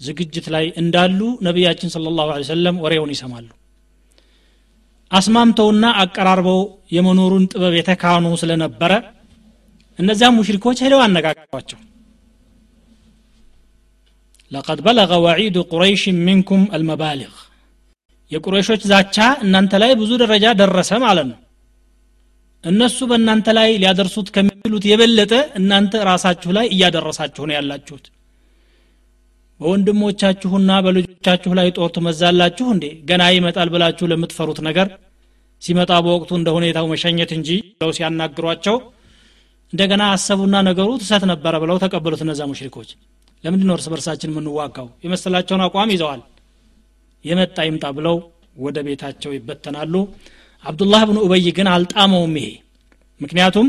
ዝግጅት 0.02 0.46
ላይ 0.56 0.66
እንዳሉ 0.82 1.20
ነቢያችን 1.48 1.92
ስለ 1.94 2.12
ላሁ 2.18 2.30
ሰለም 2.50 2.78
ወሬውን 2.84 3.12
ይሰማሉ። 3.14 3.48
አስማምተውና 5.12 5.86
አቀራርበው 6.02 6.60
የመኖሩን 6.96 7.44
ጥበብ 7.52 7.74
የተካኑ 7.78 8.26
ስለነበረ 8.42 8.92
እነዚያም 10.00 10.38
ሙሽሪኮች 10.40 10.78
ሄደው 10.86 11.02
አነጋገሯቸው። 11.06 11.80
ለቀድ 14.52 14.80
በለገ 14.86 15.12
ወዒዱ 15.26 15.58
ቁረይሽ 15.72 16.04
ሚንኩም 16.26 16.64
አልመባሊግ 16.76 17.34
የቁረይሾች 18.32 18.84
ዛቻ 18.92 19.16
እናንተ 19.46 19.74
ላይ 19.82 19.92
ብዙ 20.02 20.12
ደረጃ 20.24 20.46
ደረሰ 20.62 20.92
ማለት 21.06 21.28
ነው 21.32 21.40
እነሱ 22.66 22.98
በእናንተ 23.10 23.48
ላይ 23.58 23.70
ሊያደርሱት 23.82 24.28
ከሚሉት 24.36 24.84
የበለጠ 24.90 25.34
እናንተ 25.60 26.04
ራሳችሁ 26.10 26.52
ላይ 26.58 26.66
እያደረሳችሁ 26.74 27.44
ነው 27.50 27.56
ያላችሁት። 27.58 28.06
በወንድሞቻችሁና 29.60 30.72
በልጆቻችሁ 30.86 31.52
ላይ 31.60 31.68
ጦር 31.78 31.90
ትመዛላችሁ 31.96 32.66
እንዴ? 32.74 32.86
ገና 33.10 33.24
ይመጣል 33.36 33.70
ብላችሁ 33.74 34.06
ለምትፈሩት 34.12 34.60
ነገር 34.68 34.88
ሲመጣ 35.62 35.92
በወቅቱ 36.06 36.32
እንደ 36.40 36.50
ሁኔታው 36.58 36.86
መሸኘት 36.92 37.32
እንጂ 37.38 37.50
ብለው 37.74 37.92
ሲያናግሯቸው 37.98 38.76
እንደገና 39.74 40.04
አሰቡና 40.16 40.56
ነገሩ 40.68 40.90
ትሰት 41.02 41.24
ነበረ 41.32 41.54
ብለው 41.64 41.78
ተቀበሉት 41.84 42.22
እነዛ 42.26 42.42
ሙሽሪኮች። 42.50 42.90
ለምንድን 43.44 43.68
ነው 43.70 43.76
እርስ 43.78 43.88
በርሳችን 43.94 44.32
የምንዋጋው? 44.34 44.88
የመሰላቸውን 45.06 45.64
አቋም 45.66 45.92
ይዘዋል። 45.96 46.22
የመጣ 47.26 47.58
ይምጣ 47.68 47.86
ብለው 47.98 48.16
ወደ 48.58 48.78
ቤታቸው 48.88 49.32
ይበተናሉ 49.36 49.94
አብዱላህ 50.66 51.02
ብን 51.10 51.18
ኡበይ 51.24 51.48
ግን 51.58 51.68
አልጣመውም 51.74 52.34
ይሄ። 52.40 52.48
ምክንያቱም 53.22 53.68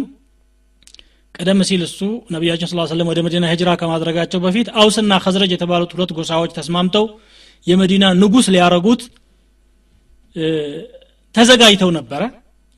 ቀደም 1.34 1.60
ሲል 1.68 1.82
እሱ 1.86 1.98
ነቢያችን 2.34 2.68
ስ 2.70 2.84
ሰለም 2.92 3.08
ወደ 3.10 3.20
መዲና 3.26 3.44
ሂጅራ 3.52 3.70
ከማድረጋቸው 3.80 4.40
በፊት 4.44 4.68
አውስና 4.80 5.12
ከዝረጅ 5.24 5.50
የተባሉት 5.54 5.90
ሁለት 5.96 6.12
ጎሳዎች 6.18 6.52
ተስማምተው 6.58 7.04
የመዲና 7.66 8.04
ንጉስ 8.20 8.46
ሊያረጉት 8.54 9.02
ተዘጋጅተው 11.34 11.90
ነበረ። 11.98 12.22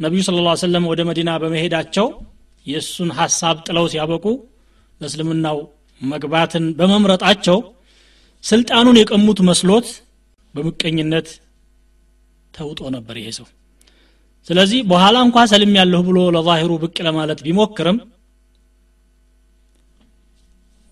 ነቢዩ 0.01 0.21
ስለ 0.27 0.43
ላ 0.47 0.55
ሰለም 0.63 0.85
ወደ 0.91 1.01
መዲና 1.09 1.31
በመሄዳቸው 1.43 2.07
የእሱን 2.67 3.11
ሀሳብ 3.19 3.57
ጥለው 3.67 3.87
ሲያበቁ 3.93 4.25
በእስልምናው 5.01 5.59
መግባትን 6.01 6.65
በመምረጣቸው 6.79 7.59
ስልጣኑን 8.45 8.99
የቀሙት 9.01 9.39
መስሎት 9.49 9.87
በምቀኝነት 10.55 11.29
ተውጦ 12.55 12.81
ነበር 12.97 13.17
ይሄ 13.21 13.31
ሰው 13.39 13.47
ስለዚህ 14.49 14.81
በኋላ 14.90 15.17
እንኳ 15.26 15.38
ሰልም 15.50 15.73
ያለሁ 15.78 16.00
ብሎ 16.09 16.19
ለዛሂሩ 16.37 16.71
ብቅ 16.85 16.97
ለማለት 17.07 17.40
ቢሞክርም 17.47 17.99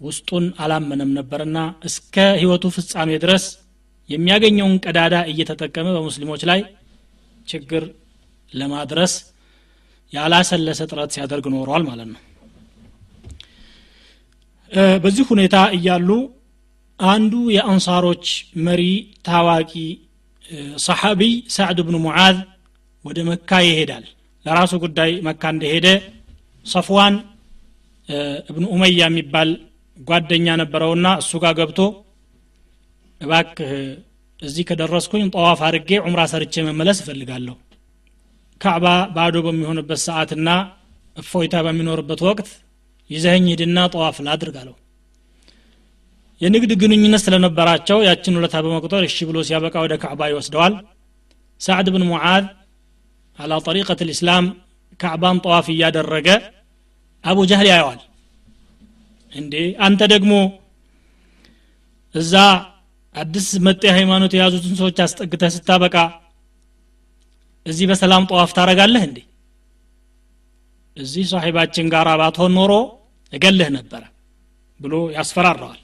ውስጡን 0.00 0.46
አላመነም 0.62 1.12
ነበርና 1.18 1.58
እስከ 1.88 2.24
ህይወቱ 2.40 2.64
ፍጻሜ 2.74 3.10
ድረስ 3.22 3.44
የሚያገኘውን 4.10 4.74
ቀዳዳ 4.84 5.14
እየተጠቀመ 5.30 5.86
በሙስሊሞች 5.96 6.42
ላይ 6.50 6.60
ችግር 7.48 7.84
ለማድረስ 8.52 9.12
ያላሰለሰ 10.12 10.80
ጥረት 10.90 11.10
ሲያደርግ 11.14 11.46
ኖሯል 11.54 11.84
ማለት 11.88 12.08
ነው። 12.12 12.20
በዚህ 15.02 15.24
ሁኔታ 15.32 15.56
እያሉ 15.76 16.10
አንዱ 17.00 17.32
የአንሳሮች 17.56 18.26
መሪ 18.66 18.82
ታዋቂ 19.26 19.72
ሰሓቢይ 20.84 21.34
ሳዕድ 21.56 21.80
ብኑ 21.86 21.96
ሙዓዝ 22.06 22.36
ወደ 23.06 23.18
መካ 23.28 23.50
ይሄዳል። 23.66 24.04
ለራሱ 24.46 24.72
ጉዳይ 24.84 25.10
መካ 25.26 25.42
እንደሄደ 25.54 25.86
ሰፍዋን 26.66 27.14
እብኑ 28.50 28.64
ኡመያ 28.74 28.90
የሚባል 29.00 29.48
ጓደኛ 29.98 30.46
ነበረውና 30.62 31.06
እሱ 31.22 31.32
ጋር 31.44 31.54
ገብቶ 31.58 31.78
እባክህ 33.20 33.70
እዚህ 34.40 34.64
ከደረስኩኝ 34.68 35.22
ጠዋፍ 35.34 35.60
አድርጌ 35.66 35.90
ዑምራ 36.04 36.22
ሰርቼ 36.32 36.54
መመለስ 36.66 36.98
እፈልጋለሁ። 37.02 37.54
ካዕባ 38.60 38.86
ባዶ 39.16 39.36
በሚሆንበት 39.46 40.00
ሰዓትና 40.06 40.48
እፎይታ 41.16 41.56
በሚኖርበት 41.66 42.20
ወቅት 42.28 42.48
ይዘኸኝ 43.10 43.46
ሂድና 43.52 43.78
ጠዋፍ 43.94 44.16
ላድርግ 44.26 44.56
የንግድ 46.40 46.72
ግንኙነት 46.80 47.22
ስለነበራቸው 47.24 47.98
ያችን 48.06 48.36
ውለታ 48.38 48.56
በመቁጠር 48.64 49.02
እሺ 49.08 49.18
ብሎ 49.28 49.36
ሲያበቃ 49.48 49.74
ወደ 49.84 49.94
ካዕባ 50.02 50.20
ይወስደዋል። 50.30 50.74
ሳዕድ 51.60 51.88
ብን 51.94 52.04
ሙዓዝ 52.10 52.44
አላ 53.38 53.54
ጠሪቀት 53.66 54.00
ልእስላም 54.08 54.44
ካዕባን 55.00 55.38
ጠዋፍ 55.44 55.66
እያደረገ 55.72 56.28
አቡ 57.24 57.38
ጃህል 57.50 57.68
ያየዋል። 57.70 58.00
እንዴ! 59.32 59.54
አንተ 59.86 60.00
ደግሞ 60.12 60.32
እዛ 62.14 62.34
አዲስ 63.14 63.46
መጤ 63.66 63.82
ሃይማኖት 63.96 64.32
የያዙትን 64.36 64.74
ሰዎች 64.80 64.98
አስጠግተህ 65.04 65.50
ስታበቃ 65.56 65.96
እዚህ 67.66 67.86
በሰላም 67.90 68.26
ጠዋፍ 68.30 68.50
ታረጋለህ 68.56 69.02
እንዴ? 69.08 69.18
እዚህ 70.96 71.24
ሳሒባችን 71.30 71.86
ጋር 71.94 72.08
ባትሆን 72.20 72.52
ኖሮ 72.58 72.72
እገልህ 73.32 73.68
ነበረ 73.76 74.02
ብሎ 74.80 74.94
ያስፈራረዋል 75.16 75.80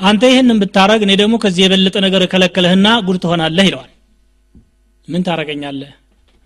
አንተ 0.00 0.22
ይህንን 0.30 0.58
ብታረግ 0.62 1.00
እኔ 1.06 1.12
ደግሞ 1.20 1.34
ከዚህ 1.42 1.62
የበለጠ 1.64 1.96
ነገር 2.06 2.22
እከለከለህና 2.26 2.88
ጉድ 3.06 3.18
ትሆናለህ 3.24 3.66
ይለዋል። 3.68 3.90
ምን 5.08 5.22
ታረገኛለህ 5.26 5.92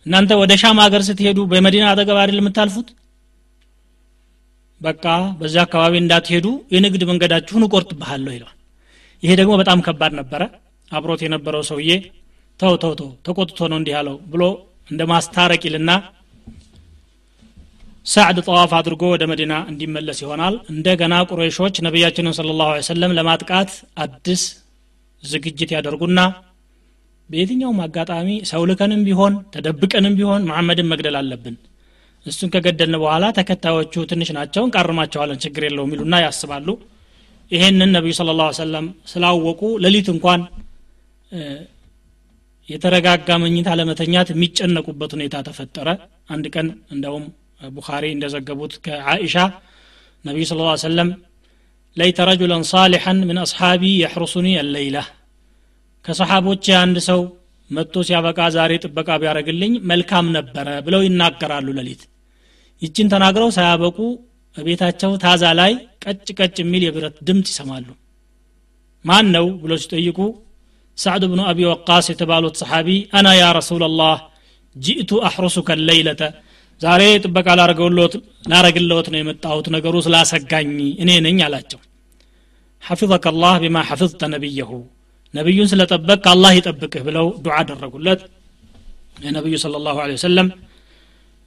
እናንተ 0.08 0.32
ወደ 0.40 0.52
ሻም 0.60 0.78
ሀገር 0.84 1.02
ስትሄዱ 1.06 1.38
በመዲና 1.50 1.84
አጠገብ 1.90 2.18
አይደል 2.20 2.38
የምታልፉት? 2.40 2.88
በቃ 4.80 5.04
በዚያ 5.38 5.62
አካባቢ 5.66 5.94
እንዳትሄዱ 6.00 6.46
የንግድ 6.74 7.02
መንገዳችሁን 7.10 7.64
እቆርጥብሃለሁ 7.66 8.32
ይለዋል። 8.36 8.54
ይሄ 9.22 9.32
ደግሞ 9.40 9.52
በጣም 9.60 9.78
ከባድ 9.86 10.12
ነበረ። 10.20 10.42
አብሮት 10.92 11.22
የነበረው 11.24 11.62
ሰውዬ 11.70 11.90
ተው 12.60 12.74
ተው 12.82 12.92
ተው 13.00 13.10
ተቆጥቶ 13.26 13.58
ነው 13.72 13.78
እንዲህ 13.80 13.92
ያለው 13.96 14.16
ብሎ 14.32 14.42
እንደ 14.88 15.02
ማስታረቅ 15.10 15.62
ይልና 15.68 15.90
ሳዕድ 18.06 18.38
ጠዋፍ 18.46 18.70
አድርጎ 18.78 19.02
ወደ 19.14 19.24
መዲና 19.30 19.54
እንዲመለስ 19.70 20.18
ይሆናል። 20.24 20.54
እንደገና 20.72 21.14
ቁረይሾች 21.30 21.76
ነቢያችንን 21.86 22.36
ስለ 22.38 22.54
ላሁ 22.60 22.70
ለማጥቃት 23.18 23.72
አዲስ 24.04 24.42
ዝግጅት 25.24 25.70
ያደርጉና 25.76 26.20
በየትኛውም 27.30 27.80
አጋጣሚ 27.84 28.28
ሰው 28.50 28.62
ልከንም 28.70 29.00
ቢሆን 29.06 29.34
ተደብቀንም 29.54 30.14
ቢሆን 30.18 30.46
መሐመድን 30.50 30.88
መግደል 30.92 31.16
አለብን። 31.20 31.56
እሱን 32.26 32.48
ከገደልን 32.54 32.98
በኋላ 33.02 33.24
ተከታዮቹ 33.38 33.94
ትንሽ 34.10 34.28
ናቸው 34.36 34.62
እንቃርማቸዋለን 34.66 35.38
ችግር 35.44 35.62
የለውም 35.66 35.92
ይሉና 35.94 36.14
ያስባሉ። 36.24 36.68
ይሄንን 37.50 37.90
ነቢዩ 37.96 38.14
ስለ 38.18 38.30
ላ 38.38 38.46
ሰለም 38.58 38.86
ስላወቁ 39.12 39.60
ሌሊት 39.84 40.08
እንኳን 40.14 40.40
የተረጋጋ 42.68 43.28
መኝታ 43.42 43.68
ለመተኛት 43.78 44.28
የሚጨነቁበት 44.32 45.10
ሁኔታ 45.16 45.36
ተፈጠረ። 45.46 45.88
አንድ 46.34 46.46
ቀን 46.54 46.66
እንደውም 46.94 47.24
ቡኻሪ 47.70 48.04
እንደዘገቡት 48.14 48.74
ከዓኢሻ 48.84 49.36
ነቢዩ 50.24 50.44
ስለ 50.50 50.60
ላ 50.66 50.74
ሰለም 50.84 51.08
ለይተ 51.96 52.26
ረጁለን 52.28 52.64
ሳሊሐን 52.72 53.20
ምን 53.28 53.38
አስሓቢ 53.44 53.82
የሕሩሱኒ 54.02 54.48
አለይላ 54.62 54.98
ከሰሓቦች 56.08 56.66
አንድ 56.80 56.98
ሰው 57.08 57.20
መጥቶ 57.70 58.02
ሲያበቃ 58.08 58.40
ዛሬ 58.54 58.72
ጥበቃ 58.84 59.08
ቢያደረግልኝ 59.22 59.72
መልካም 59.90 60.26
ነበረ 60.36 60.68
ብለው 60.86 61.00
ይናገራሉ 61.06 61.68
ለሊት 61.78 62.02
ይችን 62.82 63.10
ተናግረው 63.12 63.50
ሳያበቁ 63.56 63.98
ቤታቸው 64.56 65.10
ታዛ 65.22 65.44
ላይ 65.58 65.72
ቀጭ 66.04 66.28
ቀጭ 66.38 66.56
የሚል 66.62 66.82
የብረት 66.86 67.16
ድምፅ 67.28 67.48
ይሰማሉ። 67.52 67.88
ማን 69.04 69.26
ነው 69.34 69.46
ብሎ 69.62 69.72
ሲጠይቁ 69.82 70.18
ሳዕድ 70.98 71.24
ብኑ 71.32 71.40
አቢ 71.50 71.60
ወቃስ 71.70 72.06
የተባሉት 72.12 72.54
ሰሓቢ 72.62 72.88
አና 73.18 73.28
ያ 73.38 73.46
ረሱላላህ 73.58 74.16
ጂእቱ 74.76 75.10
አሕሩሱከ 75.28 75.76
ለይለተ 75.86 76.22
ዛሬ 76.80 77.02
ጥበቃ 77.24 77.46
ላረግለዎት 78.50 79.06
ነው 79.12 79.18
የመጣሁት 79.20 79.66
ነገሩ 79.76 79.94
ስላሰጋኝ 80.06 80.72
እኔ 81.02 81.10
ነኝ 81.26 81.38
አላቸው። 81.46 81.80
ሐፊظከ 82.82 83.26
አላህ 83.32 83.54
ቢማ 83.62 83.78
ሐፊظተ 83.88 84.22
ነቢየሁ 84.34 84.70
ነቢዩን 85.34 85.68
ስለጠበቅ 85.72 86.22
አላህ 86.32 86.50
ይጠብቅህ 86.58 87.02
ብለው 87.08 87.26
ዱዓ 87.44 87.56
አደረጉለት። 87.62 88.20
የነቢዩ 89.24 89.54
ስለ 89.62 89.76
ላሁ 89.86 89.96
ወሰለም 90.12 90.48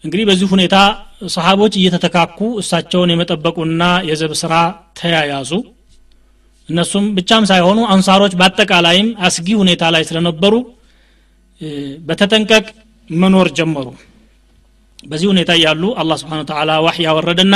እንግዲህ 0.03 0.25
በዚህ 0.29 0.47
ሁኔታ 0.53 0.75
ሰሃቦች 1.29 1.73
እየተተካኩ 1.79 2.39
እሳቸውን 2.61 3.11
የመጠበቁና 3.13 3.83
የዘብ 4.09 4.31
ስራ 4.41 4.53
ተያያዙ። 4.99 5.51
እነሱም 6.69 7.05
ብቻም 7.17 7.43
ሳይሆኑ 7.49 7.79
አንሳሮች 7.93 8.33
በአጠቃላይም 8.39 9.09
አስጊ 9.27 9.47
ሁኔታ 9.61 9.83
ላይ 9.95 10.03
ስለነበሩ 10.09 10.53
በተጠንቀቅ 12.07 12.65
መኖር 13.09 13.47
ጀመሩ። 13.57 13.87
በዚህ 15.03 15.27
ሁኔታ 15.31 15.51
እያሉ 15.59 15.83
አላህ 16.01 16.17
ስብሓን 16.21 16.43
ተላ 16.51 16.71
ዋህ 16.85 16.97
ያወረደና 17.05 17.55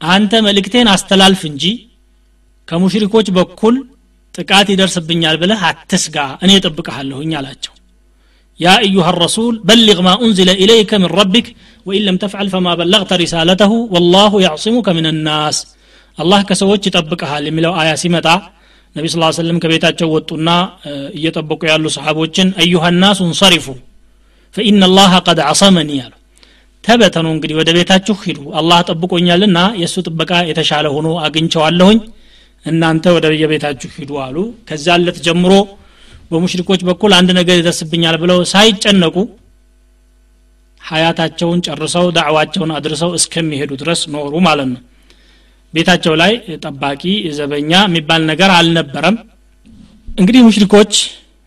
አንተ 0.00 0.32
መልእክቴን 0.46 0.88
አስተላልፍ 0.92 1.40
እንጂ 1.50 1.64
ከሙሽሪኮች 2.68 3.28
በኩል 3.38 3.76
ጥቃት 4.34 4.68
ይደርስብኛል 4.72 5.36
ብለህ 5.42 5.60
አትስጋ 5.70 6.16
እኔ 6.44 6.50
እጠብቀሃለሁኝ 6.58 7.32
አላቸው። 7.40 7.74
ያ 8.60 8.68
أيها 8.86 9.10
الرسول 9.14 9.54
بلغ 9.64 9.98
ما 10.00 10.14
أنزل 10.24 10.48
إليك 10.62 10.90
من 10.94 11.10
ربك 11.20 11.46
وإن 11.86 12.02
لم 12.08 12.16
تفعل 12.16 12.46
فما 12.54 12.72
بلغت 12.74 13.10
رسالته 13.24 13.72
والله 13.94 14.32
يعصمك 14.46 14.86
من 14.98 15.06
الناس 15.06 15.56
الله 16.18 16.40
كسوች 16.48 16.82
ይጠብቀሃል 16.88 17.44
የሚለው 17.48 17.72
አያ 17.80 17.90
ሲመጣ 18.02 18.26
ነቢ 18.96 19.04
ስ 19.12 19.16
ሰለም 19.38 19.58
ከቤታቸው 19.62 20.08
ወጡና 20.14 20.48
እየጠበቁ 21.16 21.60
ያሉ 21.70 21.84
ሰሓቦችን 21.96 22.48
አዩሃ 22.62 22.84
ናስ 23.02 23.18
እንሰሪፉ 23.26 23.66
ፈኢና 24.54 24.82
ላሀ 24.96 25.12
ቀድ 25.28 25.38
አሰመኒ 25.50 25.90
አሉ። 26.04 26.12
ተበተኑ 26.84 27.26
እንግዲህ 27.34 27.56
ወደ 27.60 27.70
ቤታችሁ 27.76 28.16
ሂዱ 28.24 28.40
አላህ 28.60 28.78
ጠብቆኛልና 28.90 29.58
የእሱ 29.82 29.96
ጥበቃ 30.08 30.32
የተሻለ 30.50 30.86
ሆኖ 30.96 31.08
አግኝቸዋለሁኝ 31.26 31.98
እናንተ 32.64 33.04
ወደ 33.16 33.26
የቤታችሁ 33.40 33.90
ሂዱ 33.94 34.10
አሉ። 34.24 34.36
ከዛ 34.68 34.96
ለት 35.02 35.18
ጀምሮ 35.26 35.52
በሙሽሪኮች 36.30 36.80
በኩል 36.88 37.12
አንድ 37.18 37.30
ነገር 37.38 37.56
ይደርስብኛል 37.60 38.16
ብለው 38.22 38.38
ሳይጨነቁ 38.52 39.16
ሀያታቸውን 40.80 41.58
ጨርሰው 41.66 42.06
ዳዕዋቸውን 42.16 42.70
አድርሰው 42.76 43.10
እስከሚሄዱ 43.18 43.70
ድረስ 43.82 44.00
ኖሩ 44.14 44.34
ማለት 44.46 44.68
ነው። 44.72 44.80
ቤታቸው 45.74 46.14
ላይ 46.20 46.32
ጠባቂ 46.62 47.02
ዘበኛ 47.36 47.72
የሚባል 47.84 48.22
ነገር 48.30 48.50
አልነበረም። 48.56 49.16
እንግዲህ 50.18 50.40
ሙሽሪኮች 50.46 50.92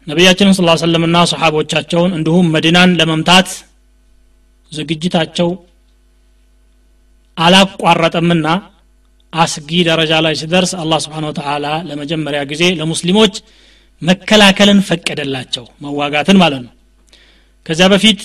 ነቢያችንን 0.08 0.56
ስለ 0.58 0.76
ሰለምና 0.82 1.18
ሰሓቦቻቸውን 1.32 2.12
እንዲሁም 2.18 2.48
መዲናን 2.56 2.96
ለመምታት 3.00 3.50
ዝግጅታቸው 4.72 5.50
አላቋረጠምና 7.38 8.48
አስጊ 9.34 9.70
ደረጃ 9.88 10.14
ላይ 10.26 10.34
ሲደርስ 10.40 10.72
አላህ 10.82 11.00
ስብሓን 11.06 11.26
ወተላ 11.30 11.68
ለመጀመሪያ 11.88 12.42
ጊዜ 12.52 12.64
ለሙስሊሞች 12.80 13.36
መከላከልን 14.02 14.80
ፈቀደላቸው 14.88 15.66
መዋጋትን 15.84 16.38
ማለት 16.42 16.62
ነው። 16.66 16.74
ከዚያ 17.66 17.88
በፊት 17.94 18.22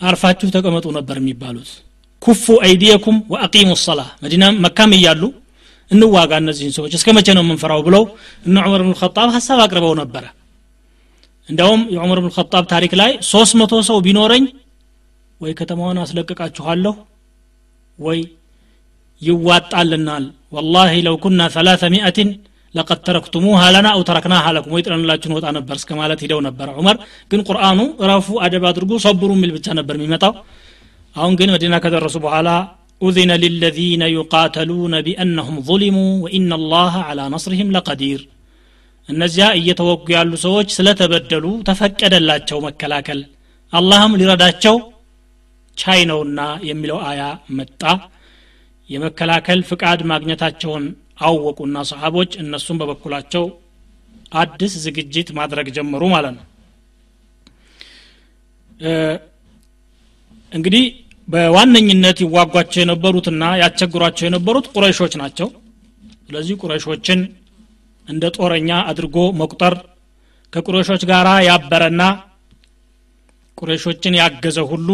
አርፋችሁ 0.00 0.48
ተቀመጡ 0.56 0.86
ነበር 0.98 1.16
የሚባሉት። 1.20 1.70
ኩፉ 2.22 2.44
አይዲየኩም 2.66 3.16
ወአቂሙ 3.32 3.70
ሰላ 3.84 4.00
መዲና 4.22 4.44
መካም 4.64 4.92
እያሉ 4.98 5.22
እንዋጋ 5.90 6.32
እነዚህን 6.42 6.74
ሰዎች 6.76 6.92
እስከ 6.98 7.08
መቼ 7.16 7.28
ነው 7.36 7.42
የምንፈራው 7.44 7.80
ብለው 7.86 8.04
እነ 8.46 8.56
ዑመር 8.66 8.82
ብን 8.86 8.94
ጣብ 9.16 9.28
ሀሳብ 9.36 9.58
አቅርበው 9.64 9.94
ነበረ። 10.00 10.24
እንደውም 11.48 11.80
የዑመር 11.94 12.18
ብን 12.24 12.32
ጣብ 12.52 12.64
ታሪክ 12.72 12.92
ላይ 13.00 13.10
ሶስት 13.30 13.54
መቶ 13.60 13.82
ሰው 13.88 13.98
ቢኖረኝ 14.06 14.44
ወይ 15.40 15.52
ከተማዋን 15.58 15.98
አስለቅቃችኋለሁ 16.02 16.94
ወይ 17.98 18.20
ይዋጣልናል። 19.22 20.24
ወላሂ 20.56 20.92
ለው 21.06 21.16
ኩና 21.24 21.40
ሰላሰ 21.56 21.82
ሚአትን 21.94 22.28
ለቀድ 22.74 23.00
ተረክቱሙሃ 23.06 23.60
ለና 23.74 23.88
አው 23.96 24.02
ተረክናሃ 24.08 24.44
ለኩም። 24.56 24.74
ወይ 24.76 24.82
ጥለንላችሁን 24.86 25.34
ወጣ 25.38 25.46
ነበር 25.58 25.74
እስከ 25.80 25.90
ማለት 26.00 26.20
ሂደው 26.24 26.40
ነበር። 26.48 26.68
ዑመር 26.78 26.96
ግን 27.32 27.40
ቁርአኑ 27.48 27.80
ረፉ 28.10 28.28
አደብ 28.46 28.64
አድርጉ 28.70 28.92
ሰብሩ 29.06 29.30
የሚል 29.36 29.50
ብቻ 29.56 29.66
ነበር 29.80 29.96
የሚመጣው። 29.98 30.32
አሁን 31.16 31.34
ግን 31.40 31.52
መዲና 31.56 31.74
ከደረሱ 31.84 32.16
በኋላ 32.26 32.48
أذن 33.00 33.30
للذين 33.44 34.02
ዩቃተሉነ 34.18 34.94
بأنهم 35.06 35.54
ظلموا 35.68 36.12
وإن 36.24 36.50
الله 36.60 36.92
على 37.08 37.24
نصرهم 37.34 37.68
لقدير 37.76 38.20
እነዚያ 39.08 39.44
እየተወጉ 39.60 40.06
ያሉ 40.16 40.32
ሰዎች 40.44 40.68
ስለተበደሉ 40.76 41.44
ተፈቀደላቸው 41.68 42.58
መከላከል። 42.66 43.20
አላህም 43.72 44.12
ሊረዳቸው 44.20 44.76
ቻይ 45.76 46.00
ነውና 46.10 46.40
የሚለው 46.68 46.98
አያ 47.10 47.22
መጣ። 47.58 47.82
የመከላከል 48.92 49.60
ፍቃድ 49.68 50.00
ማግኘታቸውን 50.10 50.84
አወቁና 51.26 51.78
ሰሃቦች 51.90 52.32
እነሱም 52.42 52.78
በበኩላቸው 52.80 53.44
አዲስ 54.34 54.72
ዝግጅት 54.84 55.28
ማድረግ 55.38 55.66
ጀመሩ 55.76 56.02
ማለት 56.14 56.34
ነው። 56.38 56.46
እንግዲህ 60.52 60.84
በዋነኝነት 61.28 62.18
ይዋጓቸው 62.24 62.80
የነበሩትና 62.82 63.44
ያስቸግሯቸው 63.60 64.24
የነበሩት 64.26 64.66
ቁረይሾች 64.74 65.14
ናቸው። 65.22 65.48
ስለዚህ 66.24 66.54
ቁረይሾችን 66.62 67.20
እንደ 68.08 68.24
ጦረኛ 68.36 68.70
አድርጎ 68.90 69.18
መቁጠር 69.40 69.74
ከቁረይሾች 70.52 71.02
ጋር 71.10 71.26
ያበረና 71.48 72.02
ቁረይሾችን 73.58 74.14
ያገዘ 74.20 74.58
ሁሉ 74.70 74.88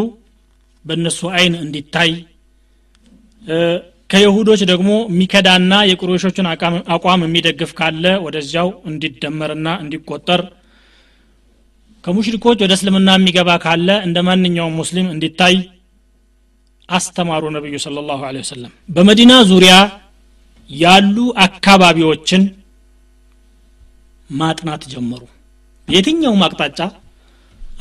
በእነሱ 0.85 1.21
አይን 1.37 1.55
እንዲታይ 1.65 2.11
ከይሁዶች 4.11 4.61
ደግሞ 4.71 4.91
የሚከዳና 5.09 5.73
የቁረይሾችን 5.89 6.47
አቋም 6.95 7.25
የሚደግፍ 7.27 7.71
ካለ 7.79 8.05
ወደዚያው 8.27 8.69
እንዲደመርና 8.91 9.69
እንዲቆጠር። 9.83 10.43
ከሙሽሪኮች 12.05 12.59
ወደ 12.65 12.73
እስልምና 12.79 13.09
የሚገባ 13.17 13.51
ካለ 13.65 13.89
እንደ 14.07 14.19
ማንኛውም 14.29 14.79
ሙስሊም 14.81 15.09
እንዲታይ 15.15 15.57
አስተማሩ 16.89 17.45
ነቢዩ 17.57 17.77
ስለ 17.85 18.05
ላሁ 18.09 18.21
ወሰለም። 18.39 18.73
በመዲና 18.89 19.33
ዙሪያ 19.51 19.75
ያሉ 20.71 21.17
አካባቢዎችን 21.45 22.43
ማጥናት 24.31 24.83
ጀመሩ። 24.93 25.23
የትኛውም 25.89 26.43
አቅጣጫ 26.47 26.81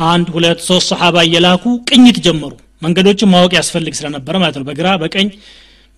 አንድ 0.07 0.27
ሁለት 0.35 0.59
ሶስት 0.67 0.87
ሰሓባ 0.91 1.17
እየላኩ 1.27 1.63
ቅኝት 1.89 2.17
ጀመሩ 2.25 2.51
መንገዶችን 2.81 3.31
ማወቅ 3.33 3.51
ያስፈልግ 3.57 3.93
ስለነበረ 3.99 4.35
ማለት 4.43 4.57
ነው። 4.59 4.65
በግራ 4.69 4.87
በቀኝ 5.03 5.27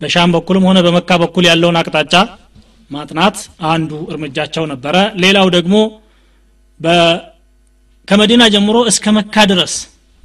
በሻም 0.02 0.34
በኩልም 0.36 0.66
ሆነ 0.70 0.80
በመካ 0.86 1.10
በኩል 1.24 1.46
ያለውን 1.50 1.78
አቅጣጫ 1.82 2.14
ማጥናት 2.92 3.38
አንዱ 3.72 3.92
እርምጃቸው 4.12 4.64
ነበረ። 4.72 4.96
ሌላው 5.24 5.48
ደግሞ 5.58 5.76
ከመዲና 8.08 8.44
ጀምሮ 8.54 8.78
እስከ 8.92 9.06
መካ 9.18 9.44
ድረስ 9.52 9.74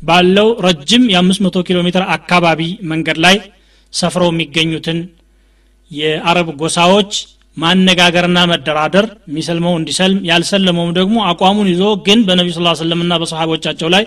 ባለው 0.01 0.49
ረጅም 0.67 1.05
የ500 1.13 1.63
ኪሎ 1.67 1.79
ሜትር 1.87 2.03
አካባቢ 2.17 2.61
መንገድ 2.91 3.19
ላይ 3.25 3.37
ሰፍረው 3.93 4.31
የሚገኙትን 4.33 4.99
የአረብ 5.91 6.49
ጎሳዎች 6.61 7.13
ማነጋገርና 7.57 8.39
መደራደር 8.51 9.07
የሚሰልመው 9.29 9.75
እንዲሰልም 9.81 10.21
ያልሰለመውም 10.31 10.93
ደግሞ 10.99 11.17
አቋሙን 11.31 11.69
ይዞ 11.73 11.83
ግን 12.07 12.21
በነቢ 12.29 12.49
ስ 12.53 12.79
ሰለምና 12.81 13.15
በሰሓቦቻቸው 13.23 13.89
ላይ 13.95 14.05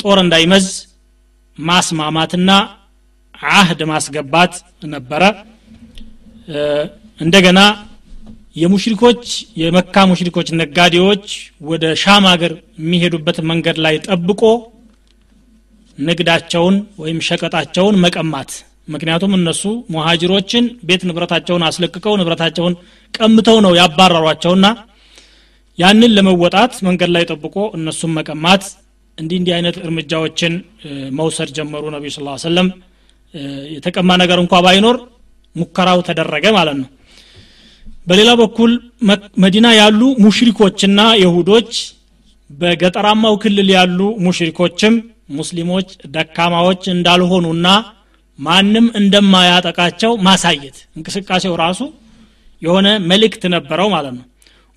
ጦር 0.00 0.18
እንዳይመዝ 0.24 0.66
ማስማማትና 1.68 2.50
አህድ 3.52 3.80
ማስገባት 3.90 4.54
ነበረ። 4.94 5.22
እንደገና 7.18 7.60
የሙሽሪኮች 8.56 9.22
የመካ 9.60 10.04
ሙሽሪኮች 10.10 10.48
ነጋዴዎች 10.60 11.26
ወደ 11.62 11.84
ሻም 12.02 12.24
ሀገር 12.30 12.52
የሚሄዱበት 12.80 13.38
መንገድ 13.50 13.76
ላይ 13.84 13.96
ጠብቆ 14.06 14.42
ንግዳቸውን 15.98 16.76
ወይም 17.02 17.18
ሸቀጣቸውን 17.28 17.98
መቀማት። 18.04 18.50
ምክንያቱም 18.88 19.32
እነሱ 19.38 19.62
ሙሃጅሮችን 19.94 20.64
ቤት 20.88 21.02
ንብረታቸውን 21.08 21.64
አስለቅቀው 21.68 22.14
ንብረታቸውን 22.20 22.74
ቀምተው 23.14 23.58
ነው 23.66 23.72
ያባረሯቸውና 23.80 24.66
ያንን 25.78 26.14
ለመወጣት 26.16 26.72
መንገድ 26.86 27.10
ላይ 27.16 27.24
ጠብቆ 27.30 27.56
እነሱም 27.76 28.14
መቀማት 28.18 28.64
እንዲህ 29.20 29.36
እንዲህ 29.40 29.52
አይነት 29.56 29.76
እርምጃዎችን 29.84 30.54
መውሰድ 31.18 31.50
ጀመሩ 31.56 31.84
ነቢዩ 31.94 32.10
ስ 32.14 32.20
ሰለም 32.44 32.68
የተቀማ 33.74 34.10
ነገር 34.22 34.38
እንኳ 34.42 34.54
ባይኖር 34.66 34.96
ሙከራው 35.56 36.00
ተደረገ 36.08 36.46
ማለት 36.58 36.76
ነው። 36.80 36.88
በሌላ 38.06 38.30
በኩል 38.40 38.70
መዲና 39.44 39.68
ያሉ 39.80 40.00
ሙሽሪኮችና 40.24 41.00
የሁዶች 41.22 41.72
በገጠራማው 42.50 43.34
ክልል 43.42 43.68
ያሉ 43.76 43.98
ሙሽሪኮችም 44.26 44.94
ሙስሊሞች 45.38 45.88
ደካማዎች 46.14 46.82
እንዳልሆኑና 46.94 47.66
ማንም 48.38 48.86
እንደማያጠቃቸው 49.00 50.12
ማሳየት 50.26 50.76
እንቅስቃሴው 50.96 51.54
ራሱ 51.62 51.80
የሆነ 52.62 52.88
መልእክት 53.10 53.42
ነበረው 53.54 53.88
ማለት 53.94 54.14
ነው። 54.18 54.24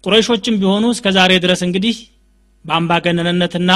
ቁረይሾችም 0.04 0.56
ቢሆኑ 0.62 0.86
እስከ 0.96 1.08
ዛሬ 1.18 1.32
ድረስ 1.46 1.62
እንግዲህ 1.68 1.96
በአምባገነንነትና 2.66 3.72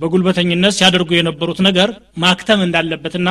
በጉልበተኝነት 0.00 0.74
ሲያደርጉ 0.76 1.10
የነበሩት 1.16 1.58
ነገር 1.66 1.88
ማክተም 2.24 2.60
እንዳለበትና 2.66 3.28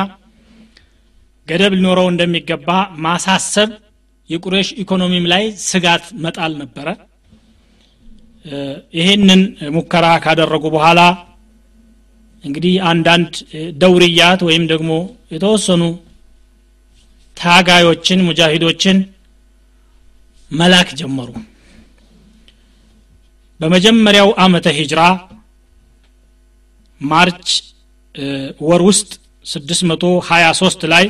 ገደብ 1.48 1.72
ሊኖረው 1.76 2.06
እንደሚገባ 2.12 2.68
ማሳሰብ 3.04 3.70
የቁሬሽ 4.30 4.68
ኢኮኖሚም 4.82 5.26
ላይ 5.32 5.44
ስጋት 5.66 6.04
መጣል 6.24 6.52
ነበረ። 6.62 6.88
ይሄንን 8.98 9.40
ሙከራ 9.76 10.06
ካደረጉ 10.24 10.64
በኋላ 10.74 11.00
እንግዲህ 12.44 12.74
አንዳንድ 12.90 13.32
ደውርያት 13.82 14.40
ወይም 14.48 14.64
ደግሞ 14.72 14.90
የተወሰኑ 15.34 15.82
ታጋዮችን 17.36 18.20
ሙጃሂዶችን 18.26 18.98
መላክ 20.50 20.90
ጀመሩ። 21.00 21.30
በመጀመሪያው 23.60 24.28
አመተ 24.44 24.66
ሂጅራ 24.78 25.02
ማርች 27.00 27.48
ወር 28.68 28.82
ውስጥ 28.88 29.10
623 29.46 30.86
ላይ 30.92 31.06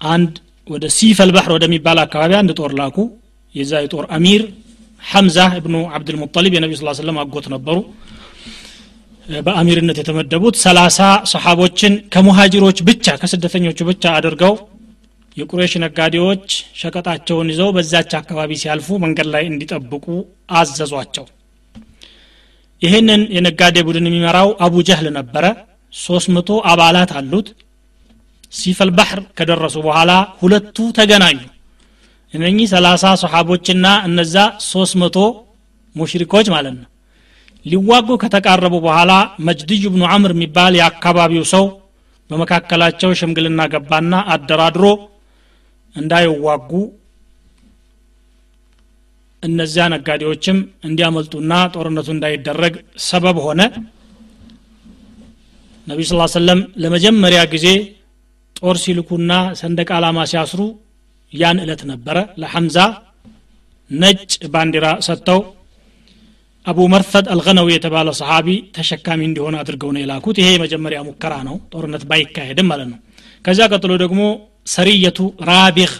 አንድ 0.00 0.34
ወደ 0.68 0.84
ሲፈል 0.96 1.30
ባህር 1.36 1.52
ወደሚባል 1.56 1.98
አካባቢ 2.04 2.32
አንድ 2.40 2.50
ጦር 2.58 2.72
ላኩ። 2.80 2.96
የዛ 3.54 3.72
የጦር 3.84 4.04
አሚር 4.16 4.42
ሐምዛ 5.02 5.38
እብኑ 5.58 5.76
አብድልሙጠሊብ 5.96 6.52
የነቢ 6.56 6.72
ስ 6.76 6.96
ሰለም 7.00 7.18
አጎት 7.22 7.46
ነበሩ። 7.54 7.76
በአሚርነት 9.26 9.98
የተመደቡት 10.00 10.56
ሰላሳ 10.64 10.98
ሰሓቦችን 11.32 11.94
ከሙሃጅሮች 12.14 12.78
ብቻ 12.88 13.16
ከስደተኞቹ 13.20 13.78
ብቻ 13.90 14.04
አድርገው 14.18 14.54
የቁሬሽ 15.36 15.72
ነጋዴዎች 15.82 16.46
ሸቀጣቸውን 16.80 17.50
ይዘው 17.52 17.68
በዛች 17.76 18.12
አካባቢ 18.20 18.52
ሲያልፉ 18.62 18.98
መንገድ 19.04 19.28
ላይ 19.34 19.44
እንዲጠብቁ 19.50 20.06
አዘዟቸው 20.52 21.26
ይህንን 22.82 23.22
የነጋዴ 23.36 23.76
ቡድን 23.86 24.06
የሚመራው 24.08 24.48
አቡ 24.64 24.74
ጀህል 24.88 25.06
ነበረ። 25.16 25.44
ሶስት 25.94 26.28
መቶ 26.34 26.50
አባላት 26.70 27.10
አሉት። 27.18 27.48
ሲፈል 28.52 28.90
ባህር 28.98 29.20
ከደረሱ 29.38 29.76
በኋላ 29.86 30.10
ሁለቱ 30.40 30.76
ተገናኙ። 30.98 31.38
እነኚህ 32.34 32.66
ሰላሳ 32.72 33.04
ሰሓቦችና 33.22 33.86
እነዛ 34.08 34.34
ሶስት 34.70 34.94
መቶ 35.02 35.16
ሙሽሪኮች 35.96 36.46
ማለት 36.54 36.74
ነው። 36.78 36.88
ሊዋጉ 37.66 38.08
ከተቃረቡ 38.22 38.74
በኋላ 38.86 39.12
መጅድይ 39.46 39.84
ብኑ 39.94 40.02
አምር 40.14 40.32
የሚባል 40.34 40.72
የአካባቢው 40.78 41.44
ሰው 41.52 41.64
በመካከላቸው 42.30 43.10
ሽምግልና 43.20 43.60
ገባና 43.72 44.14
አደራድሮ 44.34 44.84
እንዳይዋጉ 45.96 46.70
እነዚያ 49.42 49.84
ነጋዴዎችም 49.92 50.58
እንዲያመልጡና 50.84 51.52
ጦርነቱ 51.74 52.08
እንዳይደረግ 52.14 52.74
ሰበብ 53.06 53.36
ሆነ። 53.46 53.60
ነቢ 55.86 56.00
ስ 56.06 56.32
ሰለም 56.34 56.60
ለመጀመሪያ 56.82 57.40
ጊዜ 57.52 57.66
ጦር 58.56 58.76
ሲልኩና 58.82 59.32
ሰንደቅ 59.60 59.88
ዓላማ 59.98 60.18
ሲያስሩ 60.30 60.60
ያን 61.32 61.58
እለት 61.64 61.82
ነበረ። 61.90 62.16
ለሐምዛ 62.42 62.76
ነጭ 63.90 64.22
ባንዲራ 64.54 64.86
ሰጥተው 65.06 65.40
አቡ 66.66 66.78
መርፈድ 66.94 67.26
አልገነዊ 67.34 67.68
የተባለ 67.72 68.08
ሰሓቢ 68.18 68.48
ተሸካሚ 68.76 69.20
እንዲሆን 69.28 69.54
አድርገው 69.60 69.90
ነው 69.94 70.00
የላኩት። 70.02 70.36
ይሄ 70.40 70.48
የመጀመሪያ 70.54 70.98
ሙከራ 71.06 71.34
ነው። 71.48 71.56
ጦርነት 71.72 72.02
ባይካሄድም 72.10 72.68
ማለት 72.72 72.88
ነው። 72.92 72.98
ከዚያ 73.44 73.66
ቀጥሎ 73.72 73.92
ደግሞ 74.04 74.20
ሰሪየቱ 74.66 75.18
ራቢግ 75.50 75.92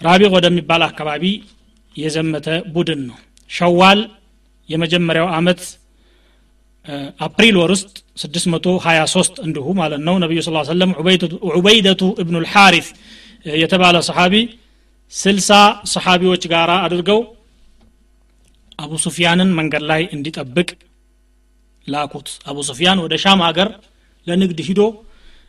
ራቢግ 0.00 0.30
ወደሚባል 0.36 0.82
አካባቢ 0.86 1.24
የዘመተ 1.96 2.46
ቡድን 2.74 3.00
ነው። 3.08 3.18
ሸዋል 3.50 4.00
የመጀመሪያው 4.68 5.28
አመት 5.38 5.60
አፕሪል 7.26 7.56
ወር 7.60 7.70
ውስጥ 7.74 7.90
623 8.22 9.40
እንዲሁ 9.46 9.66
ማለት 9.80 10.00
ነው። 10.06 10.14
ነቢዩ 10.22 10.40
ስ 10.42 10.52
ሰለም 10.70 10.92
ዑበይደቱ 11.50 12.02
እብኑ 12.22 12.36
ልሓሪፍ 12.44 12.86
የተባለ 13.56 13.96
ሰሓቢ 14.08 14.34
ስልሳ 15.12 15.50
ሰሓቢዎች 15.92 16.42
ጋር 16.52 16.70
አድርገው 16.78 17.20
አቡ 18.78 18.92
ሱፊያንን 19.04 19.50
መንገድ 19.58 19.82
ላይ 19.90 20.02
እንዲጠብቅ 20.16 20.68
ላኩት። 21.86 22.28
አቡ 22.48 22.58
ሱፊያን 22.68 22.98
ወደ 23.04 23.14
ሻም 23.24 23.40
ሀገር 23.46 23.68
ለንግድ 24.26 24.60
ሂዶ 24.68 24.80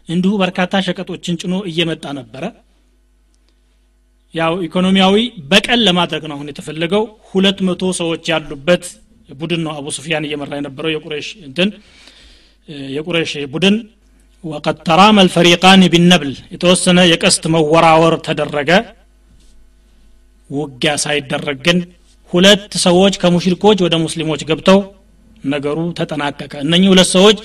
እንዲሁ 0.09 0.31
በርካታ 0.41 0.73
ሸቀጦችን 0.87 1.35
ጭኖ 1.41 1.55
እየመጣ 1.69 2.05
ነበረ 2.19 2.43
ያው 4.33 4.53
ኢኮኖሚያዊ 4.65 5.15
በቀል 5.51 5.79
ለማድረግ 5.87 6.23
ነው 6.29 6.35
አሁን 6.37 6.49
የተፈለገው። 6.51 7.03
ሁለት 7.31 7.57
መቶ 7.67 7.91
ሰዎች 7.99 8.23
ያሉበት 8.31 8.83
ቡድን 9.29 9.61
ነው 9.65 9.71
አቡ 9.75 9.87
ሱፊያን 9.97 10.25
እየመራ 10.27 10.51
የነበረው 10.59 10.91
የቁሬሽ 10.93 11.27
እንትን 11.47 11.69
የቁሬሽ 12.95 13.31
ቡድን። 13.53 13.75
ወቀድ 14.43 14.77
ተራመ 14.87 15.17
ልፈሪቃን 15.27 15.81
ቢነብል 15.93 16.31
የተወሰነ 16.53 16.99
የቀስት 17.11 17.43
መወራወር 17.53 18.15
ተደረገ። 18.27 18.69
ውጊያ 20.49 20.93
ሳይደረግ 21.03 21.59
ግን 21.67 21.77
ሁለት 22.31 22.71
ሰዎች 22.85 23.13
ከሙሽሪኮች 23.21 23.77
ወደ 23.85 23.95
ሙስሊሞች 24.03 24.41
ገብተው 24.49 24.79
ነገሩ 25.43 25.77
ተጠናቀቀ። 25.99 26.53
እነኚህ 26.65 26.89
ሁለት 26.93 27.09
ሰዎች 27.15 27.37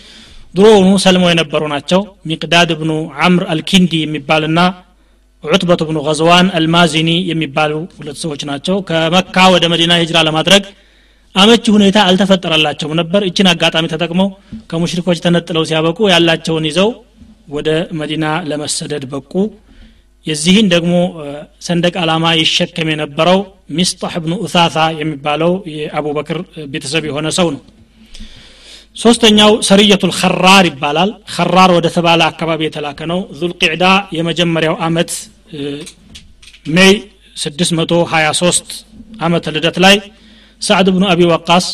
ድሮውኑ 0.55 0.91
ሰልመው 1.05 1.31
የነበሩ 1.33 1.63
ናቸው። 1.73 2.01
ሚቅዳድ 2.29 2.71
ብኑ 2.81 2.93
አምር 3.27 3.45
አልኪንዲ 3.53 3.93
የሚባልና 4.03 4.61
ዑትበት 5.45 5.81
ብኑ 5.89 5.99
ገዝዋን 6.07 6.47
አልማዚኒ 6.59 7.11
የሚባሉ 7.31 7.73
ሁለት 7.99 8.19
ሰዎች 8.23 8.43
ናቸው። 8.51 8.77
ከመካ 8.89 9.37
ወደ 9.55 9.65
መዲና 9.73 9.93
ሂጅራ 10.01 10.19
ለማድረግ 10.29 10.65
አመቺ 11.35 11.65
ሁኔታ 11.75 11.99
አልተፈጠረላቸውም 12.09 12.97
ነበር። 13.01 13.23
እችን 13.29 13.49
አጋጣሚ 13.53 13.87
ተጠቅመው 13.93 14.29
ከሙሽሪኮች 14.71 15.19
ተነጥለው 15.25 15.65
ሲያበቁ 15.71 15.99
ያላቸውን 16.13 16.67
ይዘው 16.71 16.91
ወደ 17.49 17.69
መዲና 17.99 18.27
ለመሰደድ 18.51 19.05
በቁ። 19.11 19.33
የዚህን 20.27 20.67
ደግሞ 20.73 20.95
ሰንደቅ 21.67 21.95
ዓላማ 22.03 22.27
ይሸከም 22.39 22.89
የነበረው 22.93 23.39
ሚስጣህ 23.77 24.15
ብኑ 24.23 24.35
ኡሳሳ 24.45 24.79
የሚባለው 25.01 25.53
የአቡበክር 25.75 26.39
ቤተሰብ 26.73 27.05
የሆነ 27.09 27.29
ሰው 27.39 27.49
ነው 27.55 27.61
ሶስተኛው 28.97 29.51
ሰሪየቱል 29.69 30.13
ኸራር 30.19 30.65
ይባላል። 30.69 31.11
ኸራር 31.35 31.71
ወደ 31.77 31.87
ተባለ 31.97 32.21
አካባቢ 32.31 32.61
የተላከ 32.65 33.01
ነው። 33.13 33.19
ዙልቅዕዳ 33.41 33.85
የመጀመሪያው 34.19 34.77
አመት 34.87 35.11
ሜይ 36.77 36.95
623 37.37 38.73
አመተ 39.21 39.53
ልደት 39.57 39.77
ላይ 39.85 39.97
ሳዕድ 40.63 40.89
ብኑ 40.95 41.05
አቢ 41.13 41.21
ወቃስ 41.33 41.67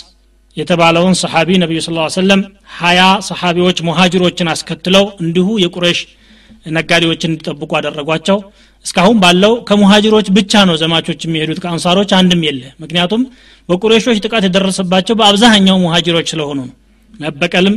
የተባለውን 0.57 1.15
ሰሓቢ 1.21 1.51
ነቢዩ 1.63 1.79
ስ 1.81 1.91
ሰለም 2.17 2.41
ሀያ 2.79 3.01
ሰሓቢዎች 3.29 3.79
ሙሃጅሮችን 3.89 4.51
አስከትለው 4.53 5.05
እንዲሁ 5.23 5.47
የቁረሽ 5.65 6.01
ነጋዴዎችን 6.69 7.31
እንዲጠብቁ 7.31 7.71
አደረጓቸው። 7.79 8.39
እስካሁን 8.85 9.17
ባለው 9.23 9.53
ከሙሃጅሮች 9.69 10.27
ብቻ 10.37 10.63
ነው 10.69 10.77
ዘማቾች 10.81 11.21
የሚሄዱት 11.27 11.59
ከአንሳሮች 11.65 12.11
አንድም 12.19 12.41
የለ 12.47 12.63
ምክንያቱም 12.83 13.23
በቁሬሾች 13.69 14.23
ጥቃት 14.25 14.45
የደረሰባቸው 14.47 15.17
በአብዛኛው 15.21 15.77
ሙሃጅሮች 15.85 16.29
ስለሆኑ 16.33 16.59
ነው 16.63 16.75
መበቀልም 17.23 17.77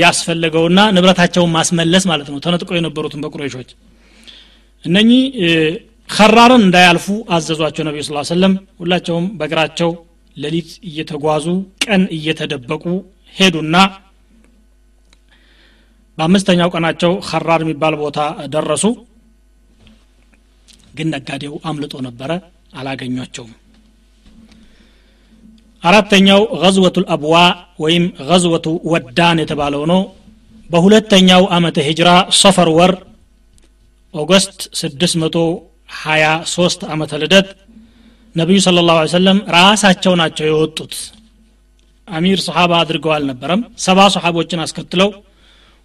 ያስፈለገውና 0.00 0.80
ንብረታቸውን 0.94 1.50
ማስመለስ 1.56 2.04
ማለት 2.10 2.28
ነው። 2.32 2.38
ተነጥቀው 2.44 2.76
የነበሩትን 2.78 3.22
በቁሬሾች 3.24 3.70
እነኚህ 4.84 5.22
ከራርን 6.08 6.62
እንዳያልፉ 6.66 7.06
አዘዟቸው 7.36 7.84
ነቢዩ 7.88 8.02
ስ 8.06 8.30
ሰለም 8.30 8.52
ሁላቸውም 8.80 9.24
በእግራቸው 9.38 9.90
ሌሊት 10.36 10.70
እየተጓዙ 10.88 11.46
ቀን 11.84 12.02
እየተደበቁ 12.16 12.84
ሄዱና 13.36 13.76
በአምስተኛው 16.18 16.68
ቀናቸው 16.74 17.12
ከራር 17.28 17.60
የሚባል 17.64 17.94
ቦታ 18.02 18.18
ደረሱ። 18.54 18.84
ግን 20.94 21.08
ነጋዴው 21.14 21.54
አምልጦ 21.68 21.94
ነበረ 22.06 22.30
አላገኟቸውም 22.74 23.50
አራተኛው 25.82 26.40
ገዝወቱ 26.62 26.96
ልአብዋ 27.04 27.34
ወይም 27.80 28.04
ገዝወቱ 28.28 28.66
ወዳን 28.92 29.36
የተባለው 29.42 29.82
ነው። 29.92 30.00
በሁለተኛው 30.70 31.42
አመተ 31.56 31.76
ሂጅራ 31.88 32.08
ሶፈር 32.40 32.68
ወር 32.78 32.92
ኦገስት 34.14 34.58
623 34.78 36.86
አመተ 36.92 37.12
ልደት 37.22 37.48
ነቢዩ 38.34 38.58
ስለ 38.64 38.78
ላሁ 38.88 38.98
ሰለም 39.14 39.38
ራሳቸው 39.56 40.12
ናቸው 40.20 40.44
የወጡት። 40.48 40.94
አሚር 42.08 42.38
ሰሓባ 42.46 42.72
አድርገው 42.80 43.12
አልነበረም። 43.14 43.60
ሰባ 43.84 43.98
ሰሓቦችን 44.14 44.62
አስከትለው 44.64 45.08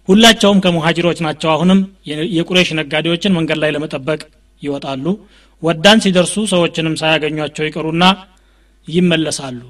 ሁላቸውም 0.08 0.58
ከሙሃጅሮች 0.64 1.18
ናቸው። 1.26 1.48
አሁንም 1.54 1.80
የቁሬሽ 2.36 2.68
ነጋዴዎችን 2.78 3.34
መንገድ 3.38 3.58
ላይ 3.62 3.70
ለመጠበቅ 3.74 4.20
ይወጣሉ። 4.62 5.04
ወዳን 5.62 5.98
ሲደርሱ 6.04 6.34
ሰዎችንም 6.52 6.94
ሳያገኟቸው 7.00 7.64
ይቀሩና 7.66 8.04
ይመለሳሉ 8.88 9.60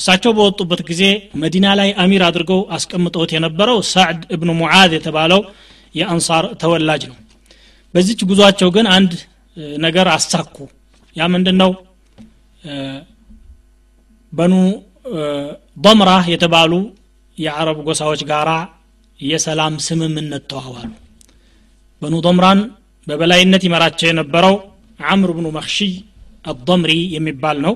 እሳቸው 0.00 0.32
በወጡበት 0.36 0.80
ጊዜ 0.90 1.02
መዲና 1.42 1.66
ላይ 1.80 1.88
አሚር 2.02 2.22
አድርገው 2.26 2.60
አስቀምጠውት 2.76 3.30
የነበረው 3.36 3.78
ሳዕድ 3.90 4.20
እብኑ 4.34 4.50
ሙዓዝ 4.60 4.90
የተባለው 4.96 5.40
የአንሳር 5.94 6.44
ተወላጅ 6.62 7.02
ነው። 7.10 7.16
በዚች 7.94 8.20
ጉዟቸው 8.30 8.68
ግን 8.76 8.86
አንድ 8.96 9.12
ነገር 9.84 10.08
አሳኩ። 10.14 10.56
ያ 11.16 11.26
ምንድን 11.32 11.56
ነው 11.62 11.70
በኑ 14.32 14.54
ضምራህ 15.80 16.24
የተባሉ 16.32 16.72
የአረብ 17.38 17.78
ጎሳዎች 17.86 18.20
ጋራ 18.30 18.50
የሰላም 19.20 19.74
ስምምነት 19.86 20.44
ተዋዋሉ። 20.50 20.90
በኑ 22.02 22.14
ضምራን 22.26 22.60
በበላይነት 23.06 23.62
ይመራቸው 23.66 24.06
የነበረው 24.10 24.54
አምር 25.00 25.30
ብኑ 25.36 25.46
መክሺይ 25.56 25.92
አضምሪ 26.44 26.92
የሚባል 27.14 27.58
ነው። 27.66 27.74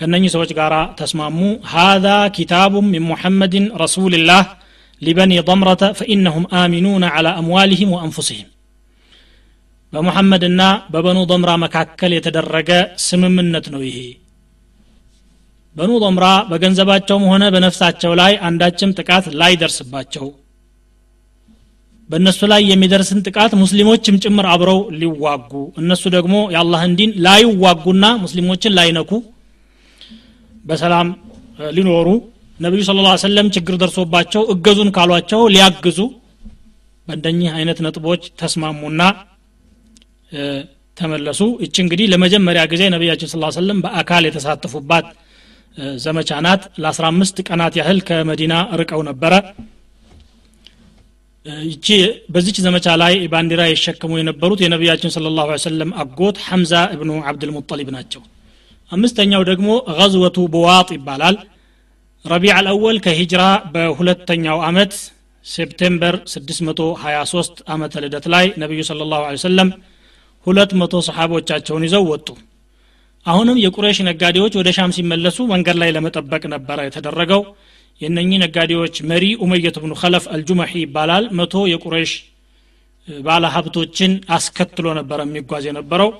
ከእነኚህ 0.00 0.30
ሰዎች 0.34 0.50
ጋር 0.58 0.72
ተስማሙ። 1.00 1.38
ሃذا 1.72 2.16
ኪታቡ 2.36 2.74
ሚን 2.86 3.04
ሙሐመድን 3.10 3.66
ረሱልላህ 3.82 4.44
ሊበኒ 5.02 5.32
ضምረተ 5.48 5.82
ፈኢነሁም 5.98 6.44
አሚኑነ 6.60 7.04
አላ 7.16 7.28
አምዋሊህም 7.40 7.92
ወአንፉሲህም 7.94 8.48
በሙሐመድና 9.92 10.62
በበኑ 10.92 11.18
ضምራ 11.30 11.50
መካከል 11.64 12.10
የተደረገ 12.16 12.70
ስምምነት 13.06 13.66
ነው 13.74 13.80
ይሄ። 13.88 13.98
በኑ 15.76 15.90
ضምራ 16.04 16.26
በገንዘባቸውም 16.50 17.24
ሆነ 17.30 17.44
በነፍሳቸው 17.54 18.12
ላይ 18.20 18.32
አንዳችም 18.48 18.94
ጥቃት 18.98 19.26
ላይደርስባቸው 19.40 20.26
በእነሱ 22.10 22.40
ላይ 22.52 22.62
የሚደርስን 22.70 23.20
ጥቃት 23.26 23.52
ሙስሊሞችም 23.60 24.16
ጭምር 24.24 24.46
አብረው 24.52 24.80
ሊዋጉ 25.00 25.52
እነሱ 25.80 26.02
ደግሞ 26.16 26.36
የአላህን 26.54 26.94
ዲን 26.98 27.12
ላይዋጉና 27.26 28.06
ሙስሊሞችን 28.24 28.74
ላይነኩ 28.78 29.10
በሰላም 30.64 31.08
ሊኖሩ 31.70 32.08
ነቢዩ 32.60 32.82
ስለ 32.88 33.00
ላ 33.04 33.10
ሰለም 33.22 33.46
ችግር 33.56 33.74
ደርሶባቸው 33.82 34.42
እገዙን 34.54 34.90
ካሏቸው 34.96 35.40
ሊያግዙ 35.54 35.98
በእንደኚህ 37.06 37.50
አይነት 37.58 37.78
ነጥቦች 37.86 38.22
ተስማሙና 38.40 39.02
ተመለሱ። 40.96 41.40
እች 41.66 41.76
እንግዲህ 41.84 42.06
ለመጀመሪያ 42.12 42.62
ጊዜ 42.72 42.82
ነቢያችን 42.94 43.30
ስ 43.32 43.38
ሰለም 43.56 43.78
በአካል 43.84 44.24
የተሳተፉባት 44.28 45.06
ዘመቻ 46.04 46.30
ናት። 46.46 46.62
ለ15 46.84 47.42
ቀናት 47.48 47.74
ያህል 47.80 47.98
ከመዲና 48.08 48.54
ርቀው 48.80 49.02
ነበረ። 49.08 49.32
ይቺ 51.66 51.86
በዚች 52.34 52.56
ዘመቻ 52.64 52.86
ላይ 53.02 53.14
ባንዲራ 53.32 53.62
ይሸከሙ 53.70 54.18
የነበሩት 54.18 54.60
የነቢያችን 54.64 55.12
ስለ 55.14 55.32
ላሁ 55.38 55.56
ሰለም 55.64 55.90
አጎት 56.02 56.38
ሐምዛ 56.48 56.72
እብኑ 56.96 57.12
አብድልሙጠሊብ 57.30 57.88
ናቸው 57.96 58.22
አምስተኛው 58.90 59.42
ደግሞ 59.50 59.68
ገዝወቱ 59.98 60.38
በዋጥ 60.54 60.88
ይባላል። 60.96 61.36
ረቢዕ 62.24 62.52
አልአወል 62.56 62.96
ከሂጅራ 63.04 63.42
በሁለተኛው 63.74 64.58
አመት 64.68 64.94
ሴፕቴምበር 65.46 66.14
623 66.32 67.62
ዓመተ 67.74 68.02
ልደት 68.04 68.26
ላይ 68.34 68.46
ነቢዩ 68.62 68.80
ስለ 68.88 69.06
ላሁ 69.12 69.22
ሰለም 69.44 69.68
ሁለት 70.46 70.72
መቶ 70.80 70.94
ሰሓቦቻቸውን 71.08 71.84
ይዘው 71.86 72.04
ወጡ። 72.12 72.28
አሁንም 73.26 73.56
የቁረሽ 73.62 73.98
ነጋዴዎች 74.08 74.52
ወደ 74.58 74.68
ሻም 74.76 74.92
ሲመለሱ 74.96 75.38
መንገድ 75.52 75.76
ላይ 75.82 75.90
ለመጠበቅ 75.96 76.42
ነበረ 76.54 76.78
የተደረገው። 76.86 77.42
የነኚህ 78.00 78.38
ነጋዴዎች 78.44 78.94
መሪ 79.10 79.24
ኡመየት 79.44 79.76
ብኑ 79.82 79.92
ከለፍ 80.02 80.26
አልጁመሒ 80.34 80.72
ይባላል። 80.84 81.24
መቶ 81.40 81.54
የቁረሽ 81.72 82.12
ባለ 83.08 83.44
ሀብቶችን 83.54 84.12
አስከትሎ 84.36 84.86
ነበረ 84.98 85.20
የሚጓዝ 85.26 85.64
የነበረው 85.68 86.10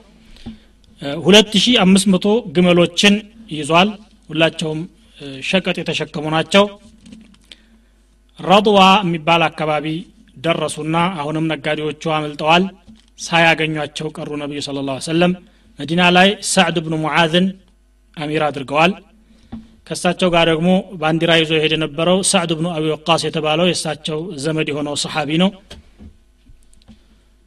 ሁለት 1.23 1.53
ሺ 1.63 1.75
አምስት 1.83 2.07
መቶ 2.13 2.27
ግመሎችን 2.57 3.15
ይዟል። 3.53 3.89
ሁላቸውም 4.31 4.81
ሸቀጥ 5.49 5.77
የተሸከሙ 5.81 6.25
ናቸው። 6.35 6.65
ረድዋ 8.39 8.79
የሚባል 9.03 9.43
አካባቢ 9.49 9.87
ደረሱና 10.37 10.97
አሁንም 11.21 11.49
ነጋዴዎቹ 11.53 12.03
አምልጠዋል። 12.17 12.65
ሳያገኟቸው 13.19 14.09
ቀሩ 14.17 14.31
ነቢዩ 14.43 14.61
ስለ 14.67 14.79
ላ 14.87 14.99
ሰለም 15.07 15.33
መዲና 15.79 16.03
ላይ 16.17 16.29
ሳዕድ 16.51 16.77
ብኑ 16.85 16.95
ሙዓዝን 17.03 17.47
አሚር 18.17 18.43
አድርገዋል። 18.47 18.93
ከእሳቸው 19.87 20.29
ጋር 20.35 20.47
ደግሞ 20.51 20.69
ባንዲራ 21.01 21.31
ይዞ 21.41 21.51
የሄድ 21.57 21.73
የነበረው 21.77 22.19
ሳዕድ 22.31 22.51
ብኑ 22.59 22.67
አቢ 22.75 22.85
ወቃስ 22.95 23.23
የተባለው 23.27 23.67
የእሳቸው 23.69 24.19
ዘመድ 24.45 24.69
የሆነው 24.73 24.95
ሰሓቢ 25.05 25.31
ነው። 25.43 25.51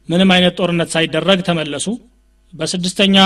ምንም 0.08 0.30
አይነት 0.34 0.54
ጦርነት 0.58 0.88
ሳይደረግ 0.94 1.40
ተመለሱ 1.48 1.86
በስድስተኛ 2.54 3.16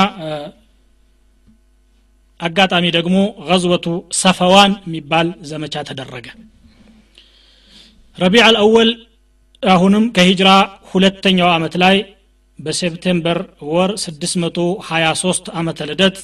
አጋጣሚ 2.40 2.84
ደግሞ 2.96 3.16
ገዝወቱ 3.48 3.86
ሰፈዋን 4.20 4.72
የሚባል 4.86 5.28
ዘመቻ 5.50 5.74
ተደረገ። 5.88 6.26
ረቢዕ 8.18 8.42
አልአወል 8.46 8.90
አሁንም 9.62 10.04
ከሂጅራ 10.16 10.50
ሁለተኛው 10.90 11.48
አመት 11.54 11.74
ላይ 11.82 11.96
በሴፕቴምበር 12.58 13.38
ወር 13.72 13.90
623 14.04 15.50
ዓመተ 15.58 15.80
ልደት 15.90 16.18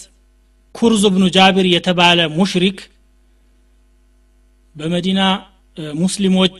ኩርዝ 0.74 1.02
ብኑ 1.14 1.24
ጃቢር 1.36 1.66
የተባለ 1.72 2.20
ሙሽሪክ 2.38 2.78
በመዲና 4.74 5.20
ሙስሊሞች 6.00 6.58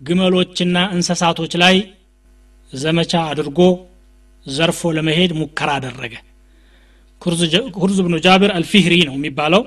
ግመሎችና 0.00 0.78
እንሰሳቶች 0.94 1.52
ላይ 1.62 1.76
ዘመቻ 2.72 3.12
አድርጎ 3.30 3.60
ዘርፎ 4.48 4.90
ለመሄድ 4.96 5.32
ሙከራ 5.38 5.70
አደረገ። 5.78 6.14
ኩርዝ 7.76 7.98
ብኑ 8.06 8.14
ጃቢር 8.26 8.50
አልፊህሪ 8.56 8.94
ነው 9.08 9.14
የሚባለው። 9.18 9.62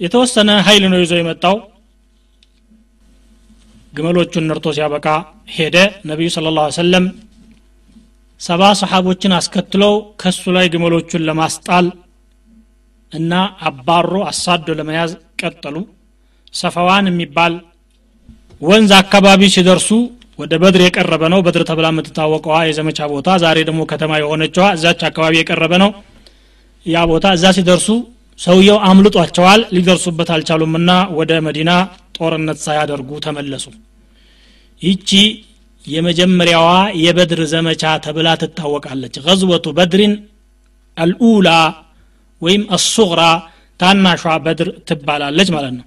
የተወሰነ 0.00 0.50
ሀይል 0.66 0.84
ነው 0.92 0.98
ይዞ 1.02 1.12
የመጣው። 1.20 1.56
ግመሎቹን 3.92 4.44
ነርቶ 4.48 4.66
ሲያበቃ 4.76 5.06
ሄደ። 5.54 5.76
ነቢዩ 6.10 6.28
ስለ 6.34 6.48
ላ 6.56 6.66
ሰለም 6.78 7.04
ሰባ 8.40 8.62
ሰሓቦችን 8.80 9.32
አስከትለው 9.38 9.92
ከሱ 10.20 10.42
ላይ 10.56 10.66
ግመሎቹን 10.74 11.22
ለማስጣል 11.28 11.86
እና 13.12 13.32
አባሮ 13.68 14.12
አሳዶ 14.30 14.66
ለመያዝ 14.80 15.12
ቀጠሉ። 15.40 15.76
ሰፈዋን 16.54 17.06
የሚባል 17.10 17.54
ወንዝ 18.62 18.92
አካባቢ 19.00 19.42
ሲደርሱ 19.54 19.88
ወደ 20.38 20.52
በድር 20.62 20.82
የቀረበ 20.84 21.22
ነው። 21.32 21.40
በድር 21.46 21.62
ተብላ 21.68 21.86
የምትታወቀዋ 21.92 22.56
የዘመቻ 22.66 23.08
ቦታ 23.12 23.28
ዛሬ 23.42 23.58
ደግሞ 23.68 23.80
ከተማ 23.90 24.12
የሆነችዋ 24.20 24.66
እዛች 24.76 25.00
አካባቢ 25.08 25.34
የቀረበ 25.38 25.72
ነው። 25.82 25.90
ያ 26.86 26.98
ቦታ 27.10 27.26
እዛ 27.36 27.46
ሲደርሱ 27.56 27.88
ሰውየው 28.38 28.78
አምልጧቸዋል። 28.88 29.60
ሊደርሱበት 29.76 30.28
አልቻሉምና 30.34 30.90
ወደ 31.18 31.32
መዲና 31.46 31.70
ጦርነት 32.18 32.58
ሳያደርጉ 32.64 33.10
ተመለሱ። 33.24 33.66
ይቺ 34.82 35.10
የመጀመሪያዋ 35.84 36.68
የበድር 37.02 37.40
ዘመቻ 37.52 37.82
ተብላ 38.04 38.28
ትታወቃለች። 38.42 39.14
ገዝወቱ 39.26 39.66
በድሪን 39.78 40.14
አልኡላ 40.96 41.48
ወይም 42.42 42.62
አሱግራ 42.76 43.20
ታናሿ 43.80 44.24
በድር 44.44 44.68
ትባላለች 44.88 45.48
ማለት 45.56 45.72
ነው 45.78 45.86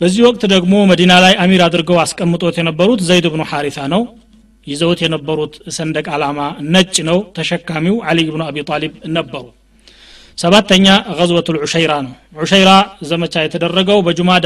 በዚህ 0.00 0.22
ወቅት 0.26 0.42
ደግሞ 0.52 0.74
መዲና 0.90 1.12
ላይ 1.24 1.34
አሚር 1.42 1.62
አድርገው 1.66 1.96
አስቀምጦት 2.02 2.56
የነበሩት 2.60 3.00
ዘይድ 3.08 3.26
ብኑ 3.32 3.42
ሐሪታ 3.50 3.78
ነው። 3.94 4.02
ይዘውት 4.66 5.00
የነበሩት 5.04 5.54
ሰንደቅ 5.76 6.06
ዓላማ 6.14 6.38
ነጭ 6.74 6.96
ነው። 7.08 7.18
ተሸካሚው 7.36 7.96
አሊ 8.08 8.26
ብኑ 8.28 8.42
አቢ 8.48 8.64
ጣሊብ 8.70 8.92
ነበሩ። 9.16 9.44
ሰባተኛ 10.38 10.86
ገዝወቱ 11.18 11.48
ልዑሸይራ 11.56 11.92
ነው። 12.06 12.12
ዑሸይራ 12.38 12.70
ዘመቻ 13.10 13.34
የተደረገው 13.44 13.98
በጁማድ 14.06 14.44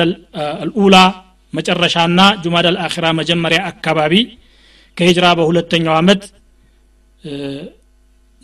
አልኡላ 0.63 0.97
መጨረሻና 1.53 2.21
ጁማድ 2.45 2.67
አልአኺራ 2.71 3.07
መጀመሪያ 3.21 3.61
አካባቢ 3.73 4.15
ከሂጅራ 4.97 5.27
በሁለተኛው 5.39 5.95
ዓመት 6.01 6.23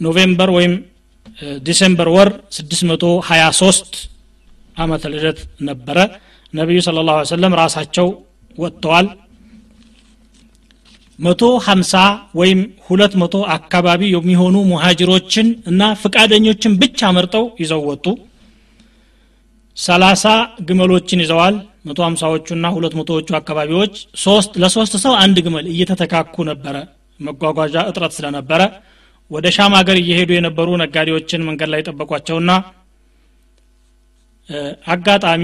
ኖቬምበር 0.01 0.51
ወይም 0.57 0.75
ዲሴምበር 1.67 2.09
ወር 2.15 2.29
623 2.57 3.97
ዓመተ 4.77 5.05
ልደት 5.13 5.39
ነበረ 5.69 5.99
ነቢዩ 6.55 6.79
ስለ 6.87 6.99
ላሁ 7.09 7.17
ሰለም 7.31 7.55
ራሳቸው 7.61 8.07
ወጥተዋል። 8.59 9.07
መቶ 11.19 11.43
ሀምሳ 11.65 11.93
ወይም 12.41 12.59
ሁለት 12.87 13.15
መቶ 13.23 13.37
አካባቢ 13.55 14.03
የሚሆኑ 14.13 14.57
ሙሃጅሮችን 14.71 15.47
እና 15.71 15.83
ፍቃደኞችን 16.03 16.73
ብቻ 16.83 17.11
መርጠው 17.17 17.45
ይዘው 17.63 17.83
ወጡ። 17.89 18.07
ሰላሳ 19.77 20.25
ግመሎችን 20.69 21.23
ይዘዋል። 21.25 21.57
መቶ 21.89 21.99
ሀምሳዎቹና 22.07 22.67
ሁለት 22.77 22.95
መቶዎቹ 22.99 23.29
አካባቢዎች 23.41 23.95
ሶስት 24.25 24.53
ለሶስት 24.63 24.95
ሰው 25.05 25.13
አንድ 25.23 25.37
ግመል 25.47 25.67
እየተተካኩ 25.73 26.37
ነበረ። 26.51 26.77
መጓጓዣ 27.21 27.77
እጥረት 27.91 28.13
ስለነበረ 28.17 28.61
ወደ 29.31 29.47
ሻም 29.57 29.73
ሀገር 29.79 29.97
እየሄዱ 30.01 30.31
የነበሩ 30.37 30.69
ነጋዴዎችን 30.83 31.47
መንገድ 31.49 31.69
ላይ 31.73 31.81
ጠበቋቸውና 31.89 32.51
አጋጣሚ 34.93 35.43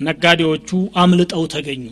ነጋዴዎቹ 0.00 0.68
አምልጠው 0.96 1.44
ተገኙ። 1.54 1.84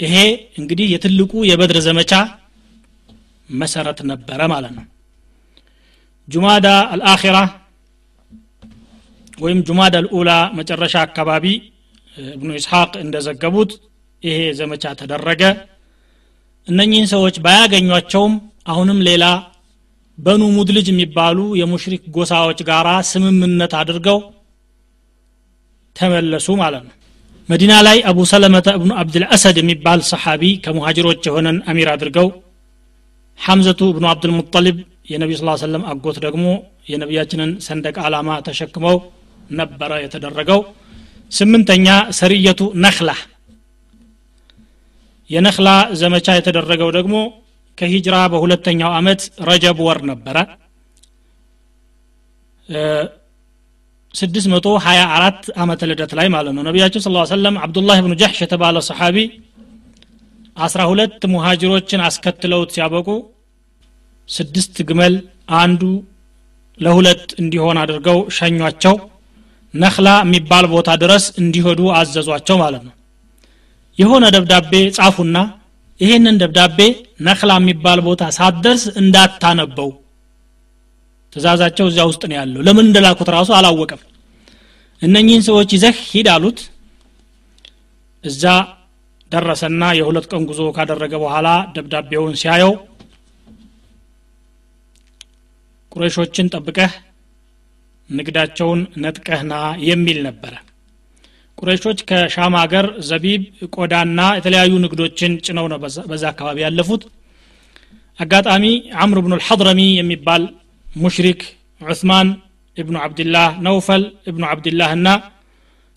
ይሄ 0.00 0.14
እንግዲህ 0.58 0.86
የትልቁ 0.92 1.32
የበድር 1.48 1.78
ዘመቻ 1.86 2.12
መሰረት 3.48 3.98
ነበረ 4.10 4.40
ማለት 4.52 4.72
ነው። 4.78 4.84
ጁማዳ 6.28 6.66
አልአኺራ 6.94 7.38
ወይም 9.38 9.60
ጁማዳ 9.68 9.94
አልኡላ 10.00 10.30
መጨረሻ 10.58 10.94
አካባቢ 11.06 11.44
እብኑ 12.16 12.50
ኢስሐቅ 12.58 12.92
እንደዘገቡት 13.04 13.70
ይሄ 14.22 14.38
ዘመቻ 14.58 14.84
ተደረገ። 15.00 15.42
እነኚህን 16.68 17.08
ሰዎች 17.14 17.36
ባያገኟቸውም 17.44 18.34
አሁንም 18.66 19.00
ሌላ 19.08 19.24
በኑ 20.18 20.42
ሙድልጅ 20.56 20.86
የሚባሉ 20.90 21.38
የሙሽሪክ 21.60 22.02
ጎሳዎች 22.16 22.60
ጋር 22.68 22.86
ስምምነት 23.10 23.72
አድርገው 23.80 24.18
ተመለሱ 25.96 26.46
ማለት 26.60 26.82
ነው። 26.88 26.94
መዲና 27.48 27.72
ላይ 27.86 27.98
አቡ 28.10 28.18
ሰለመተ 28.30 28.68
እብኑ 28.78 28.90
አብድልአሰድ 29.00 29.56
የሚባል 29.60 30.00
ሰሓቢ 30.10 30.42
ከሙሃጅሮች 30.64 31.22
የሆነን 31.28 31.58
አሚር 31.70 31.88
አድርገው 31.94 32.28
ሐምዘቱ 33.38 33.80
እብኑ 33.92 34.04
አብዱልሙጠሊብ 34.10 34.76
የነቢዩ 35.10 35.36
ስ 35.40 35.62
ሰለም 35.62 35.82
አጎት 35.90 36.18
ደግሞ 36.24 36.44
የነቢያችንን 36.90 37.50
ሰንደቅ 37.66 37.96
ዓላማ 38.04 38.28
ተሸክመው 38.46 38.96
ነበረ 39.50 39.92
የተደረገው። 40.02 40.60
ስምንተኛ 41.32 41.86
ሰሪየቱ 42.18 42.60
ነክላ 42.84 43.10
የነክላ 45.30 45.68
ዘመቻ 46.00 46.26
የተደረገው 46.36 46.90
ደግሞ 46.96 47.14
ከሂጅራ 47.78 48.16
በሁለተኛው 48.32 48.90
አመት 48.98 49.20
ረጀብ 49.48 49.78
ወር 49.86 49.98
ነበረ 50.10 50.36
624 54.14 55.48
ዓመተ 55.56 55.82
ልደት 55.90 56.12
ላይ 56.18 56.26
ማለት 56.34 56.52
ነው። 56.56 56.62
ነቢያችን 56.68 57.02
ስ 57.04 57.10
ሰለም 57.32 57.54
አብዱላህ 57.64 57.96
ብኑ 58.04 58.12
ጀሕሽ 58.20 58.38
የተባለ 58.44 58.76
ሰሓቢ 58.88 59.16
12 60.56 61.26
ሙሃጅሮችን 61.32 62.02
አስከትለውት 62.08 62.72
ሲያበቁ 62.74 63.08
ስድስት 64.28 64.76
ግመል 64.88 65.14
አንዱ 65.62 65.82
ለሁለት 66.78 67.26
እንዲሆን 67.40 67.78
አድርገው 67.82 68.18
ሸኟቸው። 68.36 68.94
ነክላ 69.74 70.08
የሚባል 70.24 70.64
ቦታ 70.74 70.90
ድረስ 71.02 71.24
እንዲሄዱ 71.40 71.80
አዘዟቸው 71.98 72.56
ማለት 72.62 72.82
ነው። 72.88 72.94
የሆነ 73.98 74.24
ደብዳቤ 74.34 74.72
ጻፉና 74.96 75.36
ይሄንን 76.00 76.38
ደብዳቤ 76.42 76.78
ነክላ 77.26 77.52
የሚባል 77.60 77.98
ቦታ 78.06 78.22
ሳትደርስ 78.38 78.84
እንዳታነበው 79.02 79.90
ትእዛዛቸው 81.36 81.86
እዚያ 81.90 82.04
ውስጥ 82.10 82.22
ነው 82.30 82.36
ያለው። 82.38 82.60
ለምን 82.66 82.86
እንደላኩት 82.88 83.28
ራሱ 83.36 83.50
አላወቀም። 83.56 84.02
እነኚህን 85.02 85.42
ሰዎች 85.48 85.70
ይዘህ 85.76 85.96
ሂድ 86.10 86.28
አሉት። 86.34 86.58
እዛ 88.24 88.44
ደረሰና 89.32 89.84
የሁለት 89.98 90.26
ቀን 90.30 90.42
ጉዞ 90.48 90.60
ካደረገ 90.76 91.14
በኋላ 91.22 91.48
ደብዳቤውን 91.74 92.34
ሲያየው 92.40 92.72
ቁረሾችን 95.92 96.50
ጠብቀህ 96.54 96.92
ንግዳቸውን 98.10 98.80
ነጥቀህና 99.02 99.54
የሚል 99.88 100.18
ነበረ። 100.26 100.54
ቁረሾች 101.58 101.98
ከሻም 102.08 102.54
ሀገር 102.60 102.86
ዘቢብ 103.08 103.42
ቆዳና 103.76 104.20
የተለያዩ 104.38 104.72
ንግዶችን 104.84 105.32
ጭነው 105.46 105.66
ነው 105.72 105.78
በዛ 106.10 106.24
አካባቢ 106.32 106.58
ያለፉት። 106.64 107.02
አጋጣሚ 108.18 108.64
አምር 109.04 109.18
ብኑ 109.24 109.34
ልሐድረሚ 109.40 109.80
የሚባል 109.98 110.42
ሙሽሪክ 110.94 111.40
ዑስማን 111.80 112.28
እብኑ 112.76 112.96
አብድላህ 113.04 113.48
ነውፈል 113.66 114.02
እብኑ 114.30 114.44
አብድላህ 114.50 114.90
እና 114.98 115.08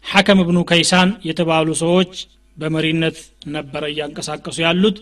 ሐከም 0.06 0.40
እብኑ 0.44 0.58
ከይሳን 0.70 1.10
የተባሉ 1.28 1.68
ሰዎች 1.82 2.12
በመሪነት 2.58 3.18
ነበረ 3.56 3.84
እያንቀሳቀሱ 3.92 4.58
ያሉት። 4.66 4.98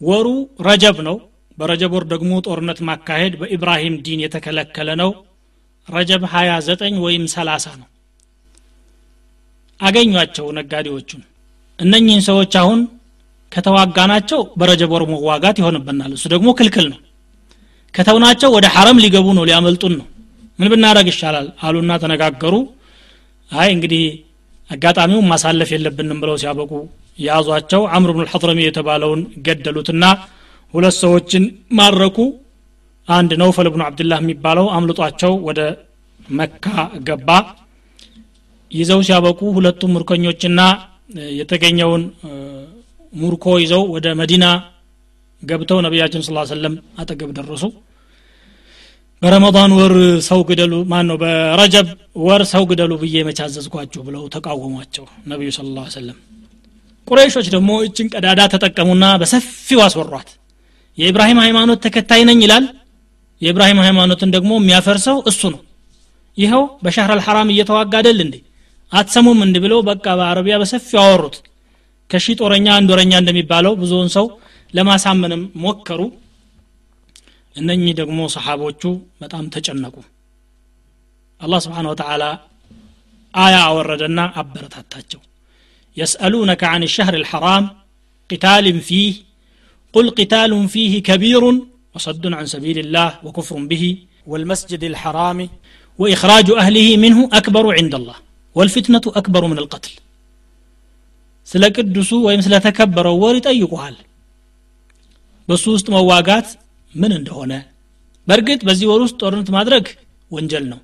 ወሩ 0.00 0.26
ረጀብ 0.66 0.96
ነው። 1.08 1.16
በረጀብ 1.58 1.92
ወር 1.96 2.04
ደግሞ 2.12 2.32
ጦርነት 2.46 2.78
ማካሄድ 2.88 3.34
በኢብራሂም 3.40 3.96
ዲን 4.06 4.22
የተከለከለ 4.24 4.90
ነው። 5.02 5.10
ረጀብ 5.88 6.22
29 6.32 6.98
ወይም 7.04 7.24
30 7.34 7.74
ነው። 7.80 7.88
አገኟቸው 9.80 10.46
ነጋዴዎቹን። 10.58 11.22
እነኚህን 11.78 12.22
ሰዎች 12.28 12.52
አሁን 12.60 12.80
ከተዋጋናቸው 13.52 14.40
በረጀብ 14.60 14.92
ወር 14.94 15.02
መዋጋት 15.10 15.56
ይሆንብናል። 15.60 16.12
እሱ 16.16 16.24
ደግሞ 16.34 16.48
ክልክል 16.58 16.86
ነው 16.92 17.00
ከተውናቸው 17.94 18.50
ወደ 18.56 18.66
ሐረም 18.74 19.00
ሊገቡ 19.04 19.26
ነው 19.38 19.44
ሊያመልጡን 19.48 19.94
ነው። 19.98 20.06
ምን 20.58 20.68
ብናደረግ 20.72 21.06
ይሻላል? 21.12 21.46
አሉና 21.64 21.92
ተነጋገሩ። 22.02 22.54
አይ 23.50 23.68
እንግዲህ 23.74 24.04
አጋጣሚውን 24.70 25.26
ማሳለፍ 25.32 25.68
የለብንም 25.74 26.20
ብለው 26.22 26.36
ሲያበቁ 26.42 26.72
ያዟቸው። 27.18 27.82
አምር 27.96 28.10
ብን 28.14 28.24
ልሐድረሚ 28.26 28.60
የተባለውን 28.64 29.20
ገደሉትና 29.46 30.04
ሁለት 30.74 30.96
ሰዎችን 31.02 31.44
ማረኩ። 31.78 32.18
አንድ 33.08 33.30
ነውፈል 33.40 33.68
ብኑ 33.72 33.82
አብድላህ 33.86 34.18
የሚባለው 34.22 34.66
አምልጧቸው 34.76 35.32
ወደ 35.48 35.60
መካ 36.28 36.66
ገባ። 37.08 37.28
ይዘው 38.70 39.00
ሲያበቁ 39.06 39.40
ሁለቱም 39.56 39.92
ምርኮኞችና 39.96 40.60
የተገኘውን 41.38 42.02
ሙርኮ 43.12 43.46
ይዘው 43.62 43.82
ወደ 43.94 44.06
መዲና 44.20 44.44
ገብተው 45.44 45.78
ነቢያችን 45.86 46.22
ስ 46.22 46.32
ሰለም 46.50 46.74
አጠገብ 46.98 47.30
ደረሱ። 47.38 47.64
በረመዳን 49.22 49.72
ወር 49.78 49.92
ሰው 50.26 50.40
ግደሉ 50.48 50.72
ማን 50.90 51.06
ነው 51.10 51.16
በረጀብ 51.22 51.86
ወር 52.24 52.42
ሰው 52.50 52.62
ግደሉ 52.70 52.92
ብዬ 53.02 53.16
መቻዘዝኳችሁ 53.28 54.00
ብለው 54.08 54.22
ተቃወሟቸው 54.34 55.04
ነቢዩ 55.26 55.50
ስለ 55.56 55.68
ላ 55.76 55.84
ሰለም 55.94 56.16
ቁረይሾች 57.08 57.46
ደግሞ 57.54 57.70
እችን 57.86 58.10
ቀዳዳ 58.14 58.40
ተጠቀሙና 58.52 59.04
በሰፊው 59.20 59.80
አስወሯት። 59.86 60.28
የኢብራሂም 60.98 61.38
ሃይማኖት 61.44 61.80
ተከታይ 61.86 62.22
ነኝ 62.28 62.38
ይላል። 62.44 62.66
የኢብራሂም 63.42 63.80
ሃይማኖትን 63.84 64.30
ደግሞ 64.36 64.52
የሚያፈርሰው 64.60 65.16
እሱ 65.30 65.42
ነው። 65.54 65.60
ይኸው 66.38 66.62
በሻህር 66.84 67.10
አልሐራም 67.16 67.50
እየተዋጋ 67.54 67.94
አደል 68.00 68.18
እንዴ? 68.24 68.36
አትሰሙም 68.92 69.40
እንዲ 69.46 69.56
ብለው 69.64 69.80
በቃ 69.88 70.06
በአረቢያ 70.18 70.54
በሰፊው 70.62 71.00
አወሩት። 71.02 71.36
ከሺ 72.10 72.26
ጦረኛ 72.40 72.66
አንድ 72.78 72.88
ወረኛ 72.94 73.12
እንደሚባለው 73.22 73.72
ብዙውን 73.82 74.08
ሰው 74.16 74.26
ለማሳመንም 74.73 75.43
ሞከሩ 75.63 76.01
እነኚህ 77.55 77.93
ደግሞ 78.01 78.19
ሰሓቦቹ 78.35 78.81
በጣም 79.21 79.45
ተጨነቁ 79.55 79.95
አላህ 81.41 81.59
ስብሓን 81.65 81.89
ወተላ 81.91 82.23
አያ 83.33 83.57
አወረደና 83.69 84.19
አበረታታቸው 84.41 85.21
يسألونك 85.97 86.61
عن 86.63 86.81
الشهر 86.83 87.13
الحرام 87.13 87.63
قتال 88.29 88.65
فيه 88.81 89.13
قل 89.93 90.05
قتال 90.09 90.51
فيه 90.73 90.93
كبير 91.09 91.43
وصد 91.95 92.23
عن 92.39 92.45
سبيل 92.45 92.77
الله 92.79 93.09
وكفر 93.25 93.57
به 93.71 93.83
والمسجد 94.27 94.83
الحرام 94.83 95.39
وإخراج 95.99 96.47
أهله 96.61 96.87
منه 96.97 97.19
أكبر 97.39 97.65
عند 97.77 97.93
الله 97.95 98.17
والفتنة 98.55 99.05
أكبر 99.19 99.43
من 99.51 99.57
القتل 99.63 99.93
ስለ 101.47 101.63
ቅዱሱ 101.75 102.11
ወይም 102.25 102.41
ስለ 102.45 102.55
ተከበረው 102.65 103.15
ወር 103.23 103.35
ይጠይቁሃል 103.39 103.95
በሱ 105.48 105.64
ውስጥ 105.74 105.86
መዋጋት 105.94 106.48
ምን 106.94 107.12
እንደሆነ። 107.18 107.52
በእርግጥ 108.28 108.60
በዚህ 108.68 108.86
ወር 108.90 109.00
ውስጥ 109.04 109.16
ጦርነት 109.22 109.48
ማድረግ 109.56 109.86
ወንጀል 110.30 110.64
ነው። 110.72 110.80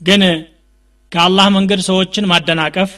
ግን 0.00 0.22
ከአላህ 1.12 1.46
መንገድ 1.56 1.80
ሰዎችን 1.88 2.28
ማደናቀፍ 2.30 2.92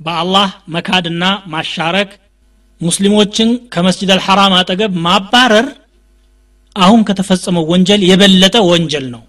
በአላህ 0.00 0.48
መካድና 0.74 1.24
ማሻረክ 1.52 2.10
ሙስሊሞችን 2.80 3.48
ከመስጅድ 3.74 4.10
አልሐራም 4.14 4.52
አጠገብ 4.58 4.92
ማባረር 5.06 5.68
አሁን 6.76 7.00
ከተፈጸመው 7.08 7.64
ወንጀል 7.72 8.02
የበለጠ 8.08 8.56
ወንጀል 8.70 9.06
ነው። 9.14 9.22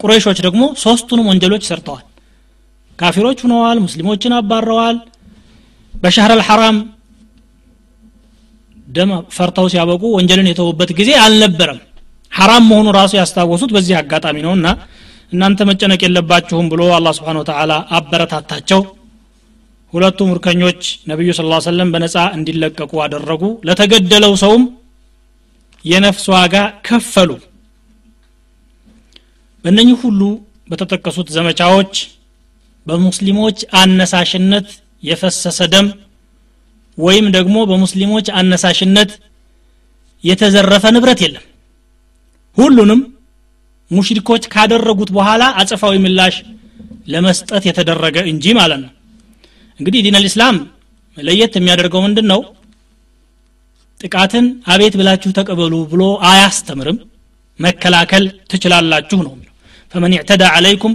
ቁረይሾች 0.00 0.38
ደግሞ 0.46 0.62
ሶስቱንም 0.82 1.28
ወንጀሎች 1.30 1.62
ሰርተዋል። 1.68 2.04
ካፊሮች 2.98 3.38
ሁነዋል 3.44 3.78
ሙስሊሞችን 3.84 4.36
አባረዋል። 4.38 4.96
በሻህር 5.94 6.32
አልሐራም 6.36 6.76
ደም 8.94 9.10
ፈርተው 9.36 9.66
ሲያበቁ 9.72 10.02
ወንጀልን 10.16 10.50
የተውበት 10.50 10.90
ጊዜ 10.98 11.10
አልነበረም። 11.22 11.78
ሐራም 12.32 12.64
መሆኑ 12.70 12.88
ራሱ 12.96 13.12
ያስታወሱት 13.18 13.70
በዚህ 13.74 13.94
አጋጣሚ 14.00 14.36
ነው 14.46 14.52
እና 14.58 14.66
እናንተ 15.32 15.60
መጨነቅ 15.70 16.00
የለባችሁም 16.04 16.66
ብሎ 16.72 16.82
አላህ 16.96 17.12
ስብሓን 17.18 17.38
ወተላ 17.40 17.72
አበረታታቸው። 17.96 18.80
ሁለቱ 19.92 20.18
ምርኮኞች 20.30 20.80
ነቢዩ 21.06 21.30
ስ 21.32 21.42
ሰለም 21.66 21.90
በነፃ 21.94 22.16
እንዲለቀቁ 22.36 22.92
አደረጉ። 23.04 23.42
ለተገደለው 23.68 24.32
ሰውም 24.42 24.64
የነፍስ 25.84 26.24
ዋጋ 26.34 26.54
ከፈሉ። 26.86 27.30
በእነኚህ 29.64 29.98
ሁሉ 30.04 30.20
በተጠቀሱት 30.70 31.28
ዘመቻዎች 31.36 31.94
በሙስሊሞች 32.86 33.58
አነሳሽነት 33.80 34.68
የፈሰሰ 35.02 35.60
ደም 35.72 35.86
ወይም 36.98 37.26
ደግሞ 37.36 37.56
በሙስሊሞች 37.70 38.26
አነሳሽነት 38.38 39.10
የተዘረፈ 40.24 40.84
ንብረት 40.94 41.20
የለም። 41.24 41.44
ሁሉንም 42.56 43.00
ሙሽሪኮች 43.90 44.44
ካደረጉት 44.52 45.10
በኋላ 45.16 45.42
አጸፋዊ 45.60 45.94
ምላሽ 46.04 46.36
ለመስጠት 47.08 47.62
የተደረገ 47.68 48.16
እንጂ 48.32 48.44
ማለት 48.58 48.80
ነው። 48.84 48.92
እንግዲህ 49.80 50.00
ዲን 50.06 50.16
አልእስላም 50.18 50.56
ለየት 51.16 51.54
የሚያደርገው 51.58 52.00
ምንድን 52.06 52.26
ነው 52.32 52.40
ጥቃትን 54.00 54.46
አቤት 54.66 54.94
ብላችሁ 55.00 55.30
ተቀበሉ 55.38 55.74
ብሎ 55.92 56.02
አያስተምርም። 56.30 56.98
መከላከል 57.58 58.24
ትችላላችሁ 58.50 59.18
ነው 59.26 59.34
ፈመን 59.94 60.14
ዕተዳ 60.18 60.44
አለይኩም 60.56 60.94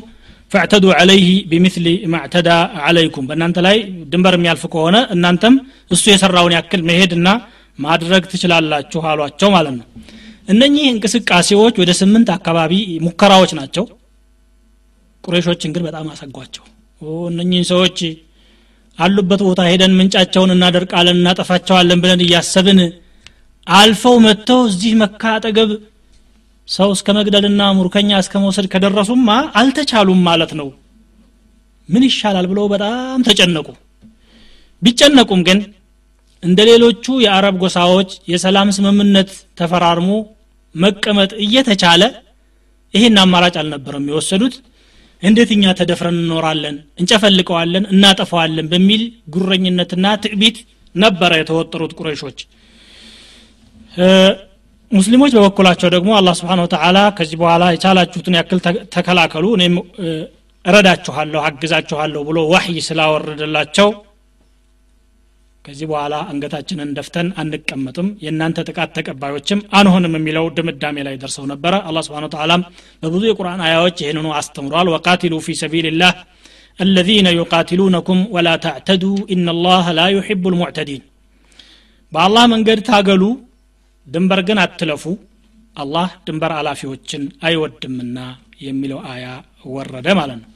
ፈዕተዱ 0.52 0.86
አለይህ 1.00 1.28
ቢምስሊ 1.50 1.88
ማዕተዳ 2.14 2.50
አለይኩም 2.88 3.26
በእናንተ 3.30 3.58
ላይ 3.66 3.78
ድንበር 4.12 4.36
የሚያልፍ 4.38 4.64
ከሆነ 4.74 4.98
እናንተም 5.16 5.56
እሱ 5.92 6.04
የሰራውን 6.12 6.56
ያክል 6.58 6.82
መሄድና 6.90 7.28
ማድረግ 7.80 8.24
ትችላላችሁ 8.32 9.02
አሏቸው 9.10 9.50
ማለት 9.56 9.76
ነው። 9.80 9.86
እነኚህ 10.48 10.86
እንቅስቃሴዎች 10.94 11.76
ወደ 11.82 11.92
ስምንት 12.00 12.30
አካባቢ 12.38 12.74
ሙከራዎች 13.06 13.52
ናቸው። 13.60 13.86
ቁሬሾችን 15.24 15.74
ግን 15.76 15.84
በጣም 15.88 16.08
አሰጓቸው። 16.14 16.64
እነኚህን 17.32 17.68
ሰዎች 17.72 18.00
አሉበት 18.98 19.42
ቦታ 19.48 19.62
ሄደን 19.70 19.94
ምንጫቸውን 20.00 20.54
እናደርቃለን 20.56 21.20
እናጠፋቸዋለን 21.20 22.00
ብለን 22.04 22.22
እያሰብን 22.26 22.80
አልፈው 23.68 24.16
መጥተው 24.26 24.62
እዚህ 24.70 24.94
መካ 25.02 25.22
አጠገብ 25.36 25.70
ሰው 26.70 26.90
እስከ 26.96 27.10
መግደልና 27.18 27.62
ሙርከኛ 27.78 28.12
እስከ 28.24 28.34
መውሰድ 28.44 28.66
ከደረሱማ 28.74 29.30
አልተቻሉም 29.60 30.22
ማለት 30.28 30.52
ነው። 30.60 30.68
ምን 31.90 32.04
ይሻላል 32.08 32.46
ብለው 32.52 32.66
በጣም 32.74 33.24
ተጨነቁ። 33.28 33.68
ቢጨነቁም 34.82 35.42
ግን 35.48 35.60
እንደ 36.44 36.60
ሌሎቹ 36.70 37.06
የአረብ 37.24 37.56
ጎሳዎች 37.64 38.10
የሰላም 38.32 38.70
ስምምነት 38.78 39.30
ተፈራርሞ 39.60 40.10
መቀመጥ 40.76 41.32
እየተቻለ 41.46 42.04
ይሄን 42.94 43.18
አማራጭ 43.24 43.56
አልነበረም 43.62 44.06
የወሰዱት። 44.12 44.56
እንዴት 45.24 45.50
እኛ 45.56 45.74
ተደፍረን 45.80 46.18
እንኖራለን 46.20 46.76
እንጨፈልቀዋለን 47.02 47.86
እናጠፋዋለን 47.94 48.70
በሚል 48.72 49.02
ጉረኝነትና 49.34 50.06
ትዕቢት 50.24 50.58
ነበረ 50.96 51.32
የተወጠሩት 51.40 51.92
ቁረይሾች 52.00 52.40
ሙስሊሞች 54.92 55.32
በበኩላቸው 55.36 55.90
ደግሞ 55.96 56.10
አላ 56.18 56.30
ስብን 56.38 56.60
ተላ 56.74 57.00
ከዚህ 57.18 57.38
በኋላ 57.42 57.64
የቻላችሁትን 57.74 58.38
ያክል 58.40 58.60
ተከላከሉ 58.96 59.46
እኔም 59.58 59.76
እረዳችኋለሁ 60.66 61.42
አግዛችኋለሁ 61.50 62.22
ብሎ 62.30 62.40
ዋህይ 62.54 62.78
ስላወረደላቸው 62.88 63.90
ከዚህ 65.66 65.88
በኋላ 65.92 66.16
አንገታችንን 66.32 66.94
ደፍተን 66.98 67.28
አንቀመጥም 67.42 68.08
የእናንተ 68.26 68.60
ጥቃት 68.70 68.92
ተቀባዮችም 68.98 69.60
አንሆንም 69.80 70.14
የሚለው 70.18 70.46
ድምዳሜ 70.58 70.98
ላይ 71.08 71.16
ደርሰው 71.24 71.46
ነበረ። 71.52 71.74
አላ 71.90 72.02
ስብን 72.08 72.26
ተላም 72.36 72.62
በብዙ 73.04 73.24
የቁርአን 73.30 73.62
አያዎች 73.68 73.98
ይህንኑ 74.04 74.28
አስተምሯል። 74.40 74.90
ወቃቲሉ 74.96 75.36
ፊ 75.48 75.58
ሰቢልላህ 75.64 76.14
الذين 76.80 77.28
يقاتلونكم 77.40 78.18
ولا 78.36 78.56
تعتدوا 78.58 79.18
إن 79.34 79.46
الله 79.50 79.86
لا 79.92 80.08
يحب 80.08 80.44
المعتدين 80.52 81.02
በአላህ 82.14 82.44
መንገድ 82.54 82.80
ታገሉ 82.90 83.24
ድንበር 84.10 84.40
ግን 84.48 84.60
አትለፉ 84.64 85.04
አላህ 85.76 86.10
ድንበር 86.28 86.52
አላፊዎችን 86.60 87.24
አይወድምና 87.48 88.18
የሚለው 88.62 89.00
አያ 89.12 89.26
ወረደ 89.76 90.08
ማለት 90.20 90.38
ነው። 90.42 90.48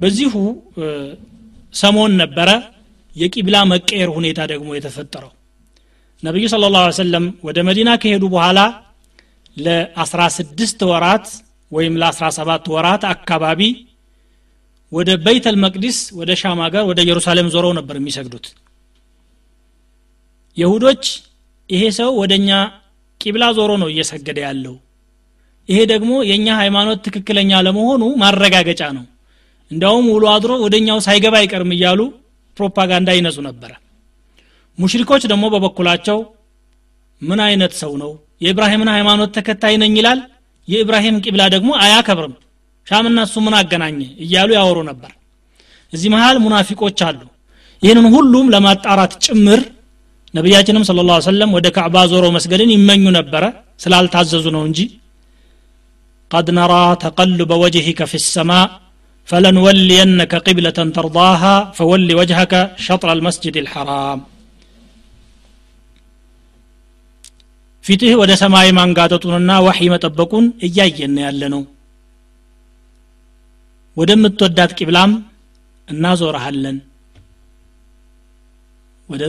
በዚሁ 0.00 0.34
ሰሞን 1.74 2.12
ነበረ 2.22 2.50
የቂብላ 3.16 3.56
መቀየር 3.72 4.10
ሁኔታ 4.16 4.40
ደግሞ 4.52 4.68
የተፈጠረው። 4.74 5.32
ነቢዩ 6.22 6.44
ስለ 6.52 6.68
ላ 6.74 6.78
ሰለም 7.00 7.26
ወደ 7.46 7.58
መዲና 7.68 7.90
ከሄዱ 8.02 8.24
በኋላ 8.34 8.60
ለ16 9.56 10.82
ወራት 10.90 11.26
ወይም 11.72 11.94
ለ17 12.02 12.68
ወራት 12.74 13.02
አካባቢ 13.12 13.60
ወደ 14.92 15.10
በይተል 15.24 15.56
መቅዲስ 15.64 15.98
ወደ 16.18 16.30
ሻም 16.42 16.60
ሀገር 16.64 16.84
ወደ 16.90 16.98
ኢየሩሳሌም 17.04 17.48
ዞረው 17.54 17.72
ነበር 17.78 17.96
የሚሰግዱት። 17.98 18.46
የሁዶች 20.56 21.04
ይሄ 21.70 21.82
ሰው 21.98 22.10
ወደ 22.20 22.32
እኛ 22.40 22.50
ቂብላ 23.20 23.44
ዞሮ 23.56 23.70
ነው 23.82 23.88
እየሰገደ 23.92 24.38
ያለው። 24.46 24.74
ይሄ 25.68 25.78
ደግሞ 25.92 26.12
የእኛ 26.28 26.48
ሃይማኖት 26.60 26.98
ትክክለኛ 27.06 27.50
ለመሆኑ 27.66 28.02
ማረጋገጫ 28.22 28.82
ነው። 28.96 29.04
እንዲያውም 29.70 30.06
ውሎ 30.14 30.24
አድሮ 30.34 30.52
ወደ 30.64 30.74
እኛው 30.80 30.98
ሳይገባ 31.06 31.34
አይቀርም 31.40 31.72
እያሉ 31.76 32.00
ፕሮፓጋንዳ 32.56 33.08
ይነዙ 33.16 33.38
ነበረ። 33.48 33.72
ሙሽሪኮች 34.78 35.22
ደግሞ 35.32 35.44
በበኩላቸው 35.54 36.18
ምን 37.22 37.40
አይነት 37.46 37.72
ሰው 37.82 37.92
ነው? 38.02 38.10
የኢብራሂምን 38.42 38.90
ሃይማኖት 38.94 39.30
ተከታይ 39.36 39.74
ነኝ 39.82 39.94
ይላል። 40.00 40.20
የኢብራሂም 40.68 41.16
ቂብላ 41.24 41.42
ደግሞ 41.54 41.70
አያከብርም። 41.82 42.34
ሻምና 42.86 43.18
እሱ 43.26 43.36
ምን 43.46 43.54
አገናኘ? 43.60 44.00
እያሉ 44.24 44.50
ያወሩ 44.58 44.78
ነበር። 44.90 45.10
እዚህ 45.92 46.08
መሃል 46.14 46.36
ሙናፊቆች 46.44 46.98
አሉ። 47.08 47.20
ይህንን 47.82 48.06
ሁሉም 48.14 48.46
ለማጣራት 48.54 49.12
ጭምር 49.24 49.60
ነቢያችንም 50.37 50.83
ስለ 50.89 51.03
ላ 51.09 51.15
ሰለም 51.29 51.49
ወደ 51.57 51.67
ካዕባ 51.75 51.95
ዞሮ 52.11 52.25
መስገድን 52.35 52.71
ይመኙ 52.75 53.03
ነበረ 53.19 53.43
ስላልታዘዙ 53.85 54.45
ነው 54.57 54.63
እንጂ 54.69 54.79
قد 56.31 56.47
نرى 56.59 56.85
تقلب 57.05 57.51
وجهك 57.63 57.99
في 58.11 58.17
السماء 58.23 58.67
فلنولينك 59.29 60.33
قبلة 60.47 60.77
ترضاها 60.97 61.55
فول 61.77 62.09
وجهك 62.19 62.53
شطر 62.85 63.07
المسجد 63.17 63.55
الحرام 63.63 64.19
ፊትህ 67.83 68.11
ወደ 68.21 68.31
ሰማይ 68.41 68.67
ማንጋጠጡንና 68.77 69.51
ዋሒ 69.65 69.79
መጠበቁን 69.93 70.45
እያየን 70.67 71.15
ያለ 71.23 71.41
ነው 71.53 71.61
ወደምትወዳት 73.97 74.71
ቂብላም 74.79 75.11
እናዞረሃለን 75.87 76.77
ወደ 79.09 79.23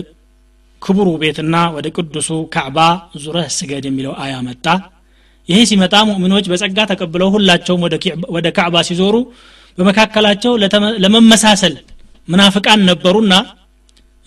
ክቡሩ 0.82 1.08
ቤትና 1.22 1.56
ወደ 1.76 1.88
ቅዱሱ 1.96 2.30
ካዕባ 2.54 2.78
ዙረህ 3.24 3.48
ስገድ 3.58 3.86
የሚለው 3.90 4.14
አያ 4.24 4.34
መጣ። 4.48 4.66
ይሄ 5.50 5.60
ሲመጣ 5.70 5.96
ሙእሚኖች 6.10 6.46
በጸጋ 6.52 6.80
ተቀብለው 6.92 7.30
ሁላቸውም 7.36 7.82
ወደ 8.36 8.48
ካዕባ 8.58 8.76
ሲዞሩ 8.90 9.16
በመካከላቸው 9.78 10.54
ለመመሳሰል 11.04 11.76
ምናፍቃን 12.28 12.82
ነበሩና 12.90 13.34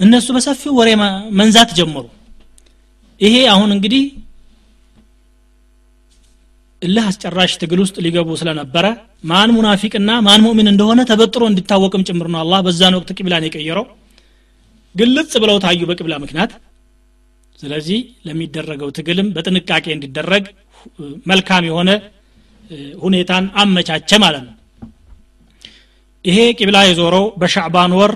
እነሱ 0.01 0.29
በሰፊው 0.37 0.73
ወሬ 0.79 0.91
መንዛት 1.39 1.71
ጀመሩ። 1.79 2.05
ይሄ 3.21 3.35
አሁን 3.53 3.71
እንግዲህ 3.77 4.05
እልህ 6.83 7.05
አስጨራሽ 7.11 7.53
ትግል 7.61 7.81
ውስጥ 7.83 7.97
ሊገቡ 8.05 8.29
ስለነበረ 8.41 8.87
ማን 9.31 9.51
ሙናፊቅና 9.57 10.11
ማን 10.27 10.41
ሙእሚን 10.45 10.69
እንደሆነ 10.71 11.01
ተበጥሮ 11.11 11.43
እንዲታወቅም 11.51 12.05
ጭምር 12.09 12.29
ነው 12.33 12.41
አላህ 12.41 12.61
በዛን 12.67 12.97
ወቅት 12.99 13.11
ቂብላን 13.19 13.45
የቀየረው 13.47 13.85
ግልጽ 14.95 15.33
ብለው 15.43 15.57
ታዩ 15.65 15.81
በቅብላ 15.91 16.15
ምክንያት። 16.25 16.53
ስለዚህ 17.61 17.99
ለሚደረገው 18.27 18.89
ትግልም 18.97 19.29
በጥንቃቄ 19.35 19.87
እንዲደረግ 19.95 20.45
መልካም 21.31 21.65
የሆነ 21.69 21.91
ሁኔታን 23.03 23.45
አመቻቸ 23.63 24.11
ማለት 24.25 24.43
ነው። 24.49 24.55
ይሄ 26.25 26.39
ቂብላ 26.59 26.79
የዞረው 26.87 27.25
በሻዕባን 27.41 27.93
ወር 27.99 28.13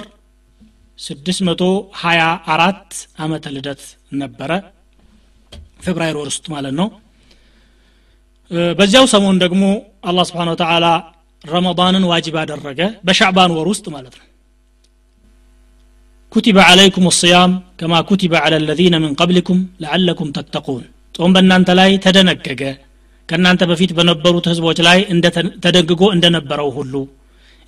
624 0.99 2.95
ዓመተ 3.23 3.45
ልደት 3.55 3.83
ነበረ። 4.21 4.51
ፌብራይር 5.85 6.17
ወር 6.21 6.29
ውስጥ 6.31 6.47
ማለት 6.55 6.75
ነው። 6.81 6.89
በዚያው 8.79 9.07
ሰሞን 9.13 9.37
ደግሞ 9.45 9.63
አላህ 10.09 10.25
ስብሓን 10.29 10.51
ወተላ 10.53 10.87
ረመዳንን 11.45 12.05
ዋጅብ 12.11 12.37
አደረገ 12.43 12.81
በሻዕባን 13.07 13.55
ወር 13.57 13.69
ውስጥ 13.73 13.87
ማለት 13.97 14.15
ነው 14.21 14.27
ኩቲበ 16.37 16.59
ዓለይኩም 16.69 17.07
ስያም 17.19 17.53
ከማ 17.81 17.93
ኩቲበ 18.09 18.33
ዓላ 18.41 18.55
ለዚነ 18.65 18.95
ምን 19.03 19.13
ቀብሊኩም 19.21 19.61
ለዓለኩም 19.83 20.29
ተተቁን 20.37 20.83
ጾም 21.15 21.31
በእናንተ 21.35 21.69
ላይ 21.79 21.91
ተደነገገ። 22.05 22.63
ከእናንተ 23.29 23.63
በፊት 23.71 23.91
በነበሩት 23.99 24.47
ህዝቦች 24.51 24.79
ላይ 24.87 24.99
ተደንግጎ 25.65 26.03
እንደነበረው 26.17 26.69
ሁሉ። 26.77 26.95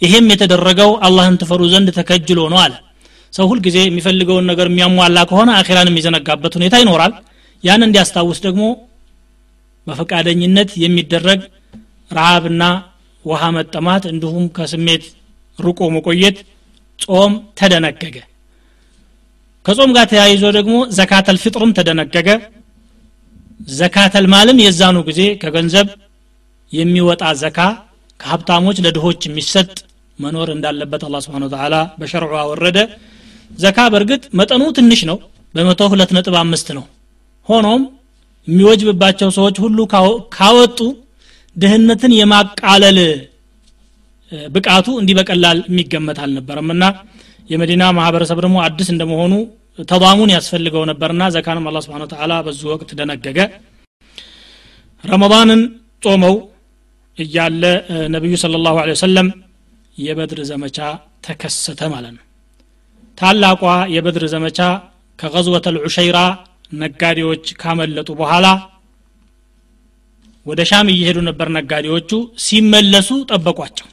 ይሄም 0.02 0.28
የተደረገው 0.32 0.90
አላህን 1.06 1.38
ትፈሩ 1.42 1.62
ዘንድ 1.72 1.88
ተከጅሎ 1.98 2.40
ነው 2.52 2.60
አለ። 2.64 2.74
ሰው 3.32 3.46
ሁልጊዜ 3.52 3.78
የሚፈልገውን 3.84 4.48
ነገር 4.50 4.68
የሚያሟላ 4.70 5.18
ከሆነ 5.30 5.50
አኼራን 5.58 5.90
የሚዘነጋበት 5.90 6.54
ሁኔታ 6.58 6.76
ይኖራል። 6.82 7.14
ያን 7.64 7.84
እንዲያስታውስ 7.88 8.40
ደግሞ 8.46 8.62
በፈቃደኝነት 9.86 10.70
የሚደረግ 10.84 11.40
ረሃብና 12.10 12.62
ውሃ 13.24 13.44
መጠማት 13.56 14.04
እንዲሁም 14.12 14.46
ከስሜት 14.56 15.04
ርቆ 15.58 15.80
መቆየት 15.96 16.38
ጾም 16.98 17.32
ተደነገገ 17.60 18.16
ከጾም 19.68 19.90
ጋር 19.96 20.06
ተያይዞ 20.10 20.44
ደግሞ 20.56 20.74
ዘካተል 20.96 21.36
ፍጥርም 21.42 21.72
ተደነገገ። 21.76 22.28
ዘካተል 23.72 24.26
ማልም 24.32 24.58
የዛኑ 24.62 24.96
ጊዜ 25.08 25.20
ከገንዘብ 25.42 25.88
የሚወጣ 26.72 27.22
ዘካ 27.42 27.58
ከሀብታሞች 28.20 28.78
ለድሆች 28.84 29.20
የሚሰጥ 29.26 29.68
መኖር 30.18 30.48
እንዳለበት 30.54 31.02
አላ 31.06 31.20
ስብን 31.24 31.44
ተላ 31.54 31.74
በሸርዑ 31.98 32.32
አወረደ። 32.42 32.78
ዘካ 33.58 33.78
በእርግጥ 33.92 34.22
መጠኑ 34.40 34.62
ትንሽ 34.78 35.02
ነው 35.10 35.18
በመቶ 35.54 35.90
ሁለት 35.92 36.10
ነጥብ 36.16 36.36
አምስት 36.42 36.70
ነው። 36.78 36.84
ሆኖም 37.48 37.82
የሚወጅብባቸው 38.48 39.30
ሰዎች 39.38 39.56
ሁሉ 39.64 39.78
ካወጡ 40.36 40.80
ድህነትን 41.56 42.14
የማቃለል 42.18 42.98
ብቃቱ 44.48 44.88
እንዲህ 45.00 45.16
በቀላል 45.18 45.60
የሚገመት 45.68 46.18
አልነበረም 46.24 46.70
እና 46.74 46.84
የመዲና 47.48 47.84
ማህበረሰብ 47.98 48.38
ደግሞ 48.44 48.56
አዲስ 48.64 48.88
እንደመሆኑ 48.94 49.34
ተዳሙን 49.88 50.30
ያስፈልገው 50.34 50.82
ነበርና 50.90 51.24
ዘካንም 51.34 51.66
አላ 51.70 51.78
ስብን 51.84 52.04
ተላ 52.12 52.32
በዙ 52.46 52.62
ወቅት 52.72 52.90
ደነገገ። 52.98 53.38
ረመዳንን 55.04 55.60
ጾመው 56.02 56.34
እያለ 57.18 57.62
ነቢዩ 58.14 58.34
ስለ 58.42 58.56
ላሁ 58.64 58.76
ለ 59.16 59.20
የበድር 59.96 60.40
ዘመቻ 60.50 60.78
ተከሰተ 61.26 61.80
ማለት 61.94 62.12
ነው። 62.16 62.24
ታላቋ 63.18 63.62
የበድር 63.94 64.24
ዘመቻ 64.34 64.58
ከቀዝወተ 65.18 65.66
ልዑሸይራ 65.76 66.18
ነጋዴዎች 66.72 67.46
ካመለጡ 67.60 68.08
በኋላ 68.20 68.46
ወደ 70.46 70.60
ሻም 70.70 70.88
እየሄዱ 70.92 71.18
ነበር 71.28 71.48
ነጋዴዎቹ። 71.56 72.10
ሲመለሱ 72.44 73.08
ጠበቋቸው። 73.30 73.88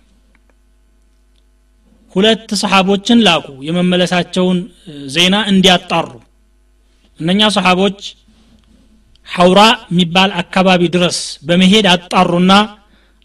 ሁለት 2.15 2.49
ሰሓቦችን 2.61 3.23
ላኩ። 3.27 3.47
የመመለሳቸውን 3.67 4.59
ዜና 5.15 5.35
እንዲያጣሩ። 5.51 6.09
እነኛ 7.19 7.41
ሰሓቦች 7.55 7.99
ሐውራ 9.27 9.61
የሚባል 9.91 10.31
አካባቢ 10.41 10.81
ድረስ 10.95 11.17
በመሄድ 11.47 11.85
አጣሩና 11.93 12.51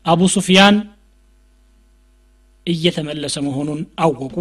አቡ 0.07 0.21
ሱፊያን 0.35 0.77
እየተመለሰ 2.67 3.37
መሆኑን 3.47 3.81
አወቁ። 4.05 4.35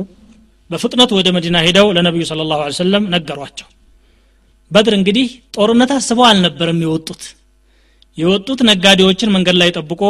በፍጥነት 0.70 1.12
ወደ 1.18 1.28
መዲና 1.36 1.58
ሄደው 1.66 1.88
ለነቢዩ 1.96 2.24
ስለ 2.30 2.42
ላሁ 2.50 2.62
ሰለም 2.80 3.06
ነገሯቸው። 3.14 3.68
በድር 4.72 4.94
እንግዲህ 4.98 5.28
ጦርነት 5.56 5.92
አስበው 5.96 6.26
አልነበረም 6.30 6.82
የወጡት። 6.86 7.22
የወጡት 8.18 8.60
ነጋዴዎችን 8.70 9.34
መንገድ 9.36 9.56
ላይ 9.62 9.70
ጠብቆ 9.78 10.02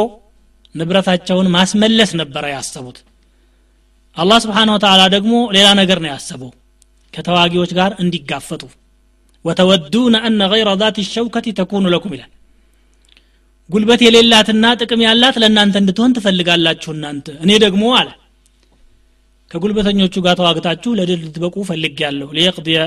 ንብረታቸውን 0.74 1.46
ማስመለስ 1.54 2.10
ነበረ 2.20 2.44
ያሰቡት 2.54 2.98
አላህ 4.16 4.38
ስብሓን 4.44 4.70
ወተላ 4.74 5.02
ደግሞ 5.14 5.32
ሌላ 5.56 5.68
ነገር 5.80 5.98
ነው 6.04 6.10
ያሰበው። 6.12 6.50
ከተዋጊዎች 7.14 7.70
ጋር 7.78 7.90
እንዲጋፈጡ። 8.02 8.62
ወተወዱነ 9.44 10.16
አነ 10.26 10.40
ገይረ 10.52 10.70
ዛት 10.80 10.96
ሸውከቲ 11.10 11.46
ተኩኑ 11.58 11.84
ለኩም 11.94 12.12
ይላል። 12.16 12.30
ጉልበት 13.70 14.00
የሌላትና 14.04 14.64
ጥቅም 14.80 15.00
ያላት 15.06 15.36
ለእናንተ 15.42 15.76
እንድትሆን 15.82 16.14
ትፈልጋላችሁ 16.16 16.90
እናንተ። 16.96 17.26
እኔ 17.44 17.50
ደግሞ 17.64 17.84
አለ 17.98 18.08
ከጉልበተኞቹ 19.50 20.14
ጋር 20.24 20.34
ተዋግታችሁ 20.40 20.90
ለድል 20.98 21.20
ልትበቁ 21.24 21.56
ፈልግ 21.68 21.96
ያለሁ 22.04 22.28
ሊየቅድየ 22.36 22.78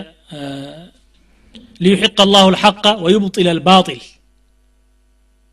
ሊዩሕቅ 1.82 2.18
አላሁ 2.26 2.46
ልሐቀ 2.54 2.86
ወዩብጢል 3.06 3.48
ልባጢል 3.58 4.02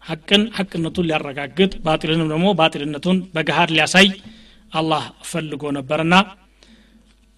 ሐቅን 0.02 0.42
ሐቅነቱን 0.56 1.06
ሊያረጋግጥ 1.08 1.72
ባጢልንም 1.86 2.28
ደግሞ 2.32 2.46
ባጢልነቱን 2.58 3.18
በገሃድ 3.34 3.70
ሊያሳይ 3.74 4.06
አላህ 4.72 5.02
ፈልጎ 5.30 5.62
ነበርና 5.76 6.14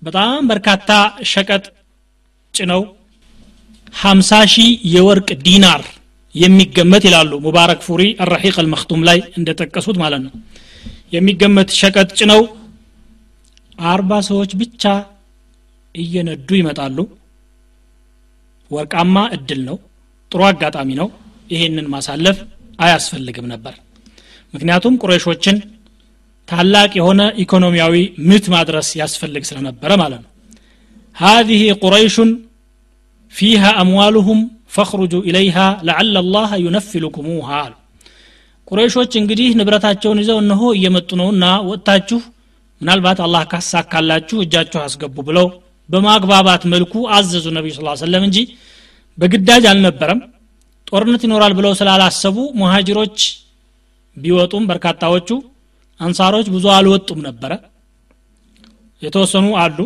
በጣም 0.02 0.46
በርካታ 0.50 0.90
ሸቀጥ 1.32 1.64
ጭነው 2.54 2.82
ሀምሳ 3.94 4.30
ሺህ 4.52 4.70
የወርቅ 4.94 5.28
ዲናር 5.46 5.82
የሚገመት 6.34 7.02
ይላሉ 7.08 7.32
ሙባረክ 7.46 7.80
ፉሪ 7.86 8.02
አረሒቅ 8.24 8.54
አልመክቱም 8.62 9.00
ላይ 9.08 9.18
እንደጠቀሱት 9.38 9.96
ማለት 10.02 10.22
ነው። 10.26 10.32
የሚገመት 11.14 11.70
ሸቀጥ 11.80 12.08
ጭነው 12.18 12.42
አርባ 13.86 14.12
ሰዎች 14.28 14.52
ብቻ 14.60 14.84
እየነዱ 15.94 16.48
ይመጣሉ። 16.60 16.98
ወርቃማ 18.70 19.16
እድል 19.36 19.60
ነው 19.68 19.76
ጥሩ 20.32 20.42
አጋጣሚ 20.48 20.90
ነው። 21.00 21.08
ይሄንን 21.50 21.86
ማሳለፍ 21.94 22.38
አያስፈልግም 22.78 23.46
ነበር። 23.52 23.74
ምክንያቱም 24.54 24.94
ቁረሾችን 25.02 25.56
ታላቅ 26.51 26.91
የሆነ 26.99 27.21
ኢኮኖሚያዊ 27.43 27.93
ምት 28.29 28.45
ማድረስ 28.55 28.89
ያስፈልግ 29.01 29.43
ስለነበረ 29.49 29.91
ማለት 30.03 30.21
ነው 30.23 30.31
هذه 31.15 31.61
قريش 31.83 32.15
فيها 33.33 33.69
أموالهم 33.83 34.39
فاخرجوا 34.75 35.21
إليها 35.29 35.67
لعل 35.87 36.15
الله 36.23 36.49
ينفلكموها 36.65 37.63
ቁረይሾች 38.67 39.11
እንግዲህ 39.21 39.49
ንብረታቸውን 39.59 40.19
ይዘው 40.21 40.37
እነሆ 40.43 40.61
እየመጡ 40.77 41.09
ነውና 41.21 41.43
ወጥታችሁ 41.69 42.19
ምናልባት 42.81 43.19
አላህ 43.25 43.43
ካሳካላችሁ 43.51 44.37
እጃችሁ 44.45 44.79
አስገቡ 44.85 45.15
ብለው 45.29 45.47
በማግባባት 45.89 46.63
መልኩ 46.73 46.93
አዘዙ 47.17 47.45
ነቢዩ 47.57 47.71
ስ 47.77 48.01
ሰለም 48.03 48.23
እንጂ 48.27 48.37
በግዳጅ 49.17 49.63
አልነበረም 49.71 50.19
ጦርነት 50.89 51.21
ይኖራል 51.27 51.53
ብለው 51.59 51.71
ስላላሰቡ 51.79 52.37
ሙሃጅሮች 52.61 53.17
ቢወጡም 54.17 54.65
በርካታዎቹ 54.69 55.29
አንሳሮች 56.02 56.46
ብዙ 56.54 56.64
አልወጡም 56.74 57.20
ነበረ። 57.28 57.52
የተወሰኑ 59.02 59.46
አሉ። 59.62 59.78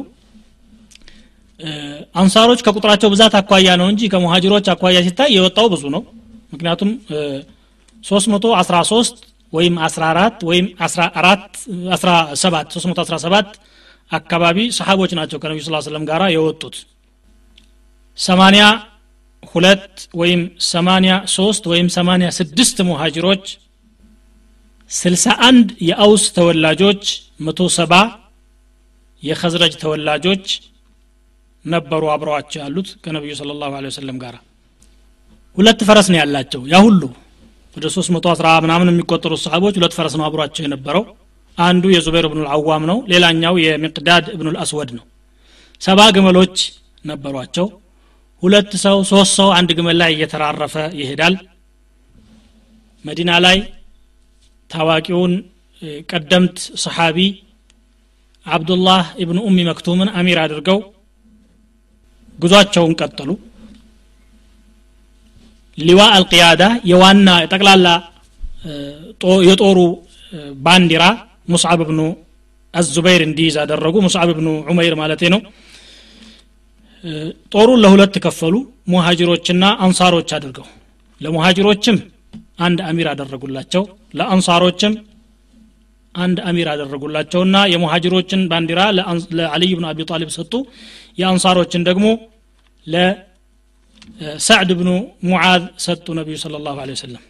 አንሳሮች 2.15 2.61
ከቁጥራቸው 2.67 3.09
ብዛት 3.15 3.35
አኳያ 3.41 3.69
ነው 3.81 3.87
እንጂ 3.93 4.03
ከሙሃጅሮች 4.13 4.67
አኳያ 4.73 4.99
ሲታይ 5.07 5.31
የወጣው 5.37 5.67
ብዙ 5.75 5.85
ነው። 5.95 6.03
ምክንያቱም 6.53 6.91
313 8.05 9.17
ወይም 9.53 9.75
14 9.83 10.45
ወይም 10.49 10.67
14 10.81 11.57
17 11.95 12.77
317 12.77 13.57
አካባቢ 14.11 14.59
ሰሓቦች 14.77 15.13
ናቸው 15.19 15.39
ከነቢ 15.43 15.59
ስ 15.63 15.81
ሰለም 15.87 16.05
ጋር 16.11 16.23
የወጡት። 16.35 16.77
82 18.19 20.05
ወይም 20.15 20.41
83 20.67 21.71
ወይም 21.73 21.89
86 21.91 22.85
ሙሃጅሮች 22.91 23.45
61 24.91 25.73
የአውስ 25.81 26.25
ተወላጆች 26.33 27.05
170 27.41 28.01
የኸዝረጅ 29.23 29.73
ተወላጆች 29.83 30.45
ነበሩ 31.65 32.03
አብረዋቸው 32.13 32.61
ያሉት 32.63 32.89
ከነቢዩ 33.05 33.33
ስለ 33.39 33.55
ላሁ 33.63 33.73
ወሰለም 33.87 34.19
ጋር። 34.23 34.35
ሁለት 35.59 35.81
ፈረስ 35.89 36.09
ነው 36.13 36.19
ያላቸው። 36.21 36.63
ያ 36.73 36.79
ሁሉ 36.85 37.03
ወደ 37.77 37.87
310 37.95 38.61
ምናምን 38.65 38.91
የሚቆጠሩት 38.93 39.41
ሰሃቦች 39.47 39.75
ሁለት 39.81 39.95
ፈረስ 39.99 40.15
ነው 40.19 40.25
አብሯቸው 40.29 40.65
የነበረው። 40.67 41.05
አንዱ 41.59 41.85
የዙበይር 41.93 42.27
እብኑ 42.29 42.41
ልአዋም 42.47 42.83
ነው 42.91 42.99
ሌላኛው 43.13 43.55
የሚቅዳድ 43.65 44.27
እብኑ 44.35 44.49
ልአስወድ 44.57 44.91
ነው። 44.99 45.05
ሰባ 45.81 46.01
ግመሎች 46.17 46.57
ነበሯቸው። 47.05 47.67
ሁለት 48.43 48.73
ሰው 48.85 48.97
ሶስት 49.11 49.33
ሰው 49.41 49.49
አንድ 49.59 49.71
ግመል 49.79 49.97
ላይ 50.03 50.11
እየተራረፈ 50.17 50.75
ይሄዳል። 51.01 51.35
መዲና 53.05 53.33
ላይ 53.45 53.57
ታዋቂውን 54.71 55.33
ቀደምት 56.11 56.57
ሰሓቢ 56.83 57.19
አብዱላህ 58.47 59.05
ኢብኑ 59.23 59.39
ኡሚ 59.49 59.59
መክቱምን 59.69 60.09
አሚር 60.19 60.39
አድርገው 60.43 60.79
ጉዟቸውን 62.39 62.93
ቀጠሉ። 63.01 63.31
ሊዋ 65.79 66.01
አልቅያዳ 66.17 66.63
የዋና 66.91 67.29
ጠቅላላ 67.53 67.87
የጦሩ 69.49 69.79
ባንዲራ 70.65 71.05
ሙስዓብ 71.49 71.81
ብኑ 71.89 72.01
አዙበይር 72.75 73.23
እንዲይዝ 73.27 73.57
አደረጉ። 73.63 73.97
ሙስዓብ 74.07 74.31
ብኑ 74.39 74.49
ዑመይር 74.71 74.95
ማለት 75.03 75.23
ነው። 75.35 75.41
ጦሩን 77.55 77.81
ለሁለት 77.85 78.15
ከፈሉ። 78.25 78.55
ሙሃጅሮችና 78.89 79.65
አንሳሮች 79.85 80.31
አድርገው። 80.37 80.67
ለሙሃጅሮችም 81.21 81.97
አንድ 82.59 82.79
አሚር 82.89 83.07
አደረጉላቸው። 83.13 83.83
ለአንሳሮችም 84.19 84.93
አንድ 86.15 86.39
አሚር 86.49 86.69
አደረጉላቸውና 86.73 87.57
የሙሃጅሮችን 87.73 88.43
ባንዲራ 88.51 88.81
ለአልይ 89.39 89.73
ብኑ 89.79 89.87
አቢ 89.91 90.01
ጣሊብ 90.11 90.31
ሰጡ። 90.37 90.53
የአንሳሮችን 91.21 91.83
ደግሞ 91.89 92.07
ለሰዕድ 92.87 94.71
ብኑ 94.79 94.91
ሙዓዝ 95.29 95.63
ሰጡ 95.87 96.07
ነቢዩ 96.19 96.37
ስለ 96.45 96.55
ላሁ 96.67 96.77
ወሰለም። 96.93 97.25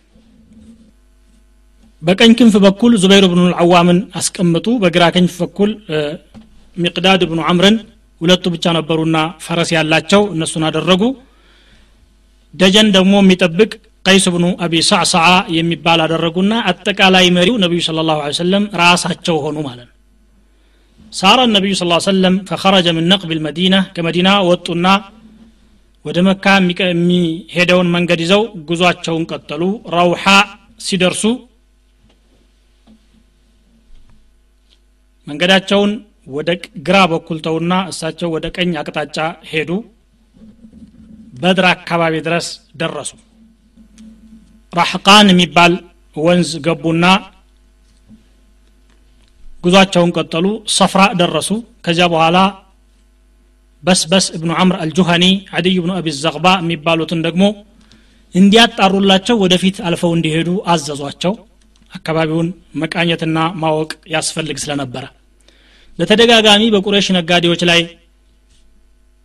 በቀኝ 2.02 2.32
ክንፍ 2.38 2.54
በኩል 2.64 2.92
ዙበይር 3.02 3.24
ብኑ 3.32 3.42
ልዓዋምን 3.52 3.98
አስቀምጡ 4.18 4.66
በግራ 4.82 5.04
ክንፍ 5.14 5.34
በኩል 5.42 5.70
ሚቅዳድ 6.76 7.22
ብኑ 7.30 7.40
አምርን 7.50 7.76
ሁለቱ 8.20 8.44
ብቻ 8.54 8.64
ነበሩና 8.76 9.16
ፈረስ 9.44 9.70
ያላቸው 9.76 10.22
እነሱን 10.34 10.64
አደረጉ። 10.68 11.02
ደጀን 12.54 12.88
ደግሞ 12.96 13.14
የሚጠብቅ 13.22 13.70
ቀይስ 14.06 14.24
ብኑ 14.34 14.46
አቢ 14.64 14.74
ሳዕሳዓ 14.88 15.26
የሚባል 15.56 16.00
አደረጉና 16.04 16.54
አጠቃላይ 16.70 17.26
መሪው 17.36 17.56
ነቢዩ 17.64 17.80
ስለ 17.86 18.04
ላሁ 18.08 18.18
ሰለም 18.38 18.64
ራሳቸው 18.80 19.36
ሆኑ 19.44 19.56
ማለት 19.68 19.86
ነው። 19.88 19.94
ሳረ 21.12 21.40
ነቢዩ 21.56 21.72
ስ 21.74 21.84
ሰለም 22.06 22.34
ፈኸረጀ 22.48 22.86
ምን 22.96 23.06
ነቅብ 23.12 23.30
ልመዲና 23.36 23.76
ከመዲና 23.96 24.30
ወጡና 24.48 24.86
ወደ 26.04 26.18
መካ 26.28 26.44
የሚሄደውን 26.58 27.88
መንገድ 27.94 28.20
ይዘው 28.24 28.42
ጉዟቸውን 28.68 29.24
ቀጠሉ። 29.30 29.62
ረውሓ 29.96 30.24
ሲደርሱ 30.80 31.22
መንገዳቸውን 35.26 35.92
ወደ 36.28 36.50
ግራ 36.86 36.96
በኩል 37.12 37.38
ተውና 37.46 37.74
እሳቸው 37.92 38.28
ወደ 38.34 38.46
ቀኝ 38.56 38.72
አቅጣጫ 38.82 39.16
ሄዱ። 39.50 39.70
በድር 41.42 41.66
አካባቢ 41.72 42.14
ድረስ 42.26 42.46
ደረሱ 42.82 43.10
ራሕቃን 44.76 45.26
የሚባል 45.32 45.72
ወንዝ 46.16 46.50
ገቡና 46.66 47.04
ጉዟቸውን 49.64 50.10
ቀጠሉ 50.16 50.46
ሰፍራ 50.76 51.02
ደረሱ። 51.20 51.50
ከዚያ 51.84 52.06
በኋላ 52.12 52.38
በስበስ 53.82 54.26
እብኑ 54.36 54.50
አምር 54.60 54.76
አልጁሃኒ 54.82 55.24
አድይ 55.56 55.76
ብኑ 55.82 55.92
አቢ 55.98 56.08
ዘቅባ 56.20 56.46
የሚባሉትን 56.62 57.20
ደግሞ 57.26 57.42
እንዲያጣሩላቸው 58.34 59.36
ወደፊት 59.42 59.76
አልፈው 59.88 60.12
እንዲሄዱ 60.16 60.48
አዘዟቸው። 60.72 61.34
አካባቢውን 61.92 62.48
መቃኘትና 62.82 63.38
ማወቅ 63.62 63.90
ያስፈልግ 64.14 64.56
ስለነበረ። 64.64 65.04
በተደጋጋሚ 65.98 66.62
በቁረሽ 66.74 67.06
ነጋዴዎች 67.16 67.62
ላይ 67.70 67.80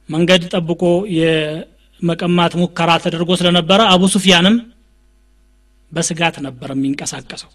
መንገድ 0.10 0.44
ጠብቆ 0.54 0.84
የመቀማት 1.18 2.54
ሙከራ 2.62 2.92
ተደርጎ 3.04 3.32
ስለነበረ 3.42 3.82
አቡ 3.94 4.04
ሱፊያንም 4.14 4.56
በስጋት 5.92 6.36
ነበር 6.46 6.70
የሚንቀሳቀሰው። 6.74 7.52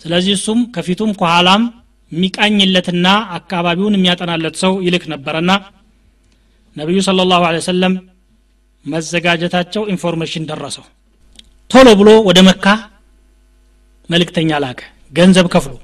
ስለዚህ 0.00 0.32
እሱም 0.38 0.60
ከፊቱም 0.74 1.10
ከኋላም 1.18 1.62
የሚቃኝለትና 2.12 3.06
አካባቢውን 3.36 3.96
የሚያጠናለት 3.96 4.54
ሰው 4.62 4.72
ይልክ 4.86 5.04
ነበረና 5.12 5.50
ነቢዩ 6.76 6.98
ስለ 7.06 7.26
ላሁ 7.30 7.42
ሰለም 7.68 7.94
መዘጋጀታቸው 8.84 9.82
information 9.92 10.46
ደረሰው። 10.50 10.84
ቶሎ 11.70 11.88
ብሎ 12.00 12.10
ወደ 12.28 12.38
መካ 12.48 12.66
መልእክተኛ 14.08 14.50
ላከ። 14.64 14.80
ገንዘብ 15.12 15.46
ከፍሎ 15.54 15.74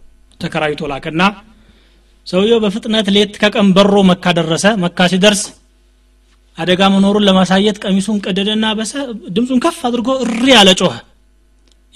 ተከራይቶ 0.40 0.82
ላከና 0.92 1.22
ሰውየው 2.26 2.58
በፍጥነት 2.64 3.06
ሌት 3.16 3.34
ከቀን 3.42 3.68
በሮ 3.76 3.96
መካ 4.10 4.32
ደረሰ። 4.38 4.66
መካ 4.84 5.08
ሲደርስ 5.12 5.42
አደጋ 6.58 6.82
መኖሩን 6.94 7.26
ለማሳየት 7.28 7.76
ቀሚሱን 7.84 8.18
ቀደደና 8.24 8.64
ድምፁን 9.36 9.60
ከፍ 9.64 9.78
አድርጎ 9.88 10.08
እሪ 10.24 10.44
ያለ 10.54 10.70
ጮኸ 10.80 10.94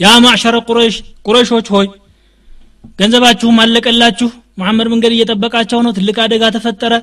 ያ 0.00 0.10
ማዕሸረ 0.24 0.56
ቁረይሽ 0.68 0.96
ቁረይሾች 1.26 1.66
ሆይ 1.74 1.86
ገንዘባችሁም 3.00 3.58
አለቀላችሁ 3.62 4.28
መሐመድ 4.60 4.88
መንገድ 4.92 5.12
እየጠበቃቸው 5.16 5.80
ነው። 5.86 5.92
ትልቅ 5.98 6.16
አደጋ 6.24 6.44
ተፈጠረ። 6.56 6.94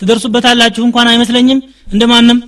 ትደርሱበታላችሁ። 0.00 0.82
እንኳን 0.88 1.08
አይመስለኝም። 1.10 1.60
እንደማንም 1.92 2.38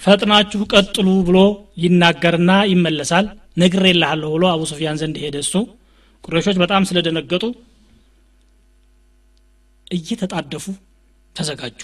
ፈጥናችሁ 0.00 0.60
ቀጥሉ 0.72 1.08
ብሎ 1.28 1.38
ይናገርና 1.82 2.52
ይመለሳል። 2.72 3.26
ነግሬልሃለሁ 3.58 4.30
ብሎ 4.36 4.44
አቡ 4.52 4.62
ሱፊያን 4.70 4.98
ዘንድ 5.00 5.16
ሄደ 5.24 5.36
እሱ። 5.44 5.54
ቁረሾች 6.24 6.56
በጣም 6.62 6.82
ስለደነገጡ 6.88 7.44
እየተጣደፉ 9.90 10.64
ተዘጋጁ። 11.36 11.80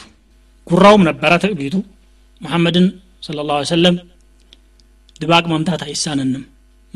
ጉራውም 0.66 1.02
ነበረ 1.08 1.32
ትዕቢቱ። 1.44 1.74
መሐመድን 2.40 2.86
ስለ 3.22 3.38
ላ 3.48 3.62
ሰለም 3.70 3.96
ድባቅ 5.20 5.44
መምታት 5.52 5.82
አይሳንንም 5.86 6.42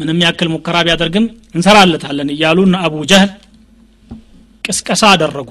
ምንም 0.02 0.22
ያክል 0.26 0.48
ሙከራ 0.54 0.76
ቢያደርግም 0.86 1.26
እንሰራለታለን 1.56 2.30
እያሉ 2.34 2.58
እያሉን 2.62 2.74
አቡ 2.84 2.94
ጀህል 3.12 3.30
ቅስቀሳ 4.64 5.02
አደረጉ። 5.14 5.50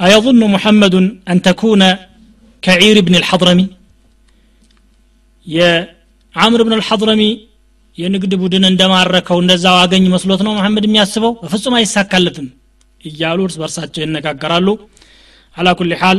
أيظن 0.00 0.42
محمد 0.54 0.94
أن 1.30 1.36
تكون 1.42 1.82
كعير 2.62 2.96
بن 3.06 3.14
الحضرمي 3.20 3.66
يا 5.46 5.70
عمرو 6.34 6.62
بن 6.66 6.74
የንግድ 7.98 8.32
ቡድን 8.40 8.64
እንደማረከው 8.70 9.38
እንደዛው 9.42 9.76
አገኝ 9.82 10.04
መስሎት 10.14 10.40
ነው 10.46 10.52
መሐመድ 10.56 10.84
የሚያስበው? 10.86 11.32
በፍጹም 11.42 11.74
አይሳካለትም 11.78 12.46
እያሉ 13.00 13.38
እርስ 13.46 13.56
በርሳቸው 13.60 14.02
ይነጋገራሉ። 14.04 14.68
አላ 15.56 15.68
ኩል 15.78 15.92
ሐል 16.02 16.18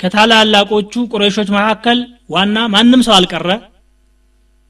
ከታላላቆቹ 0.00 0.92
ቁረይሾች 1.12 1.48
መካከል 1.56 1.98
ዋና 2.34 2.56
ማንም 2.74 3.04
ሰው 3.06 3.14
አልቀረ። 3.18 3.48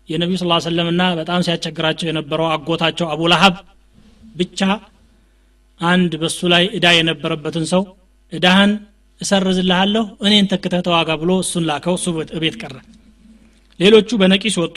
የነቢዩ 0.08 0.36
ስ 0.40 0.46
ሰለም 0.66 0.88
እና 0.92 1.02
በጣም 1.18 1.42
ሲያስቸግራቸው 1.46 2.06
የነበረው 2.08 2.48
አጎታቸው 2.54 3.06
አቡ 3.12 3.20
ለሀብ 3.32 3.54
ብቻ 4.34 4.60
አንድ 5.80 6.12
በሱ 6.22 6.40
ላይ 6.52 6.64
እዳ 6.76 6.86
የነበረበትን 6.96 7.64
ሰው 7.72 7.82
እዳህን 8.32 8.72
እሰርዝልሃለሁ 9.20 10.04
እኔን 10.26 10.46
ተክተህ 10.52 10.82
ተዋጋ 10.86 11.10
ብሎ 11.22 11.30
እሱን 11.42 11.64
ላከው 11.68 11.94
እሱ 11.98 12.06
ቤት 12.42 12.56
ቀረ። 12.62 12.74
ሌሎቹ 13.80 14.10
በነቂስ 14.20 14.56
ወጡ። 14.62 14.76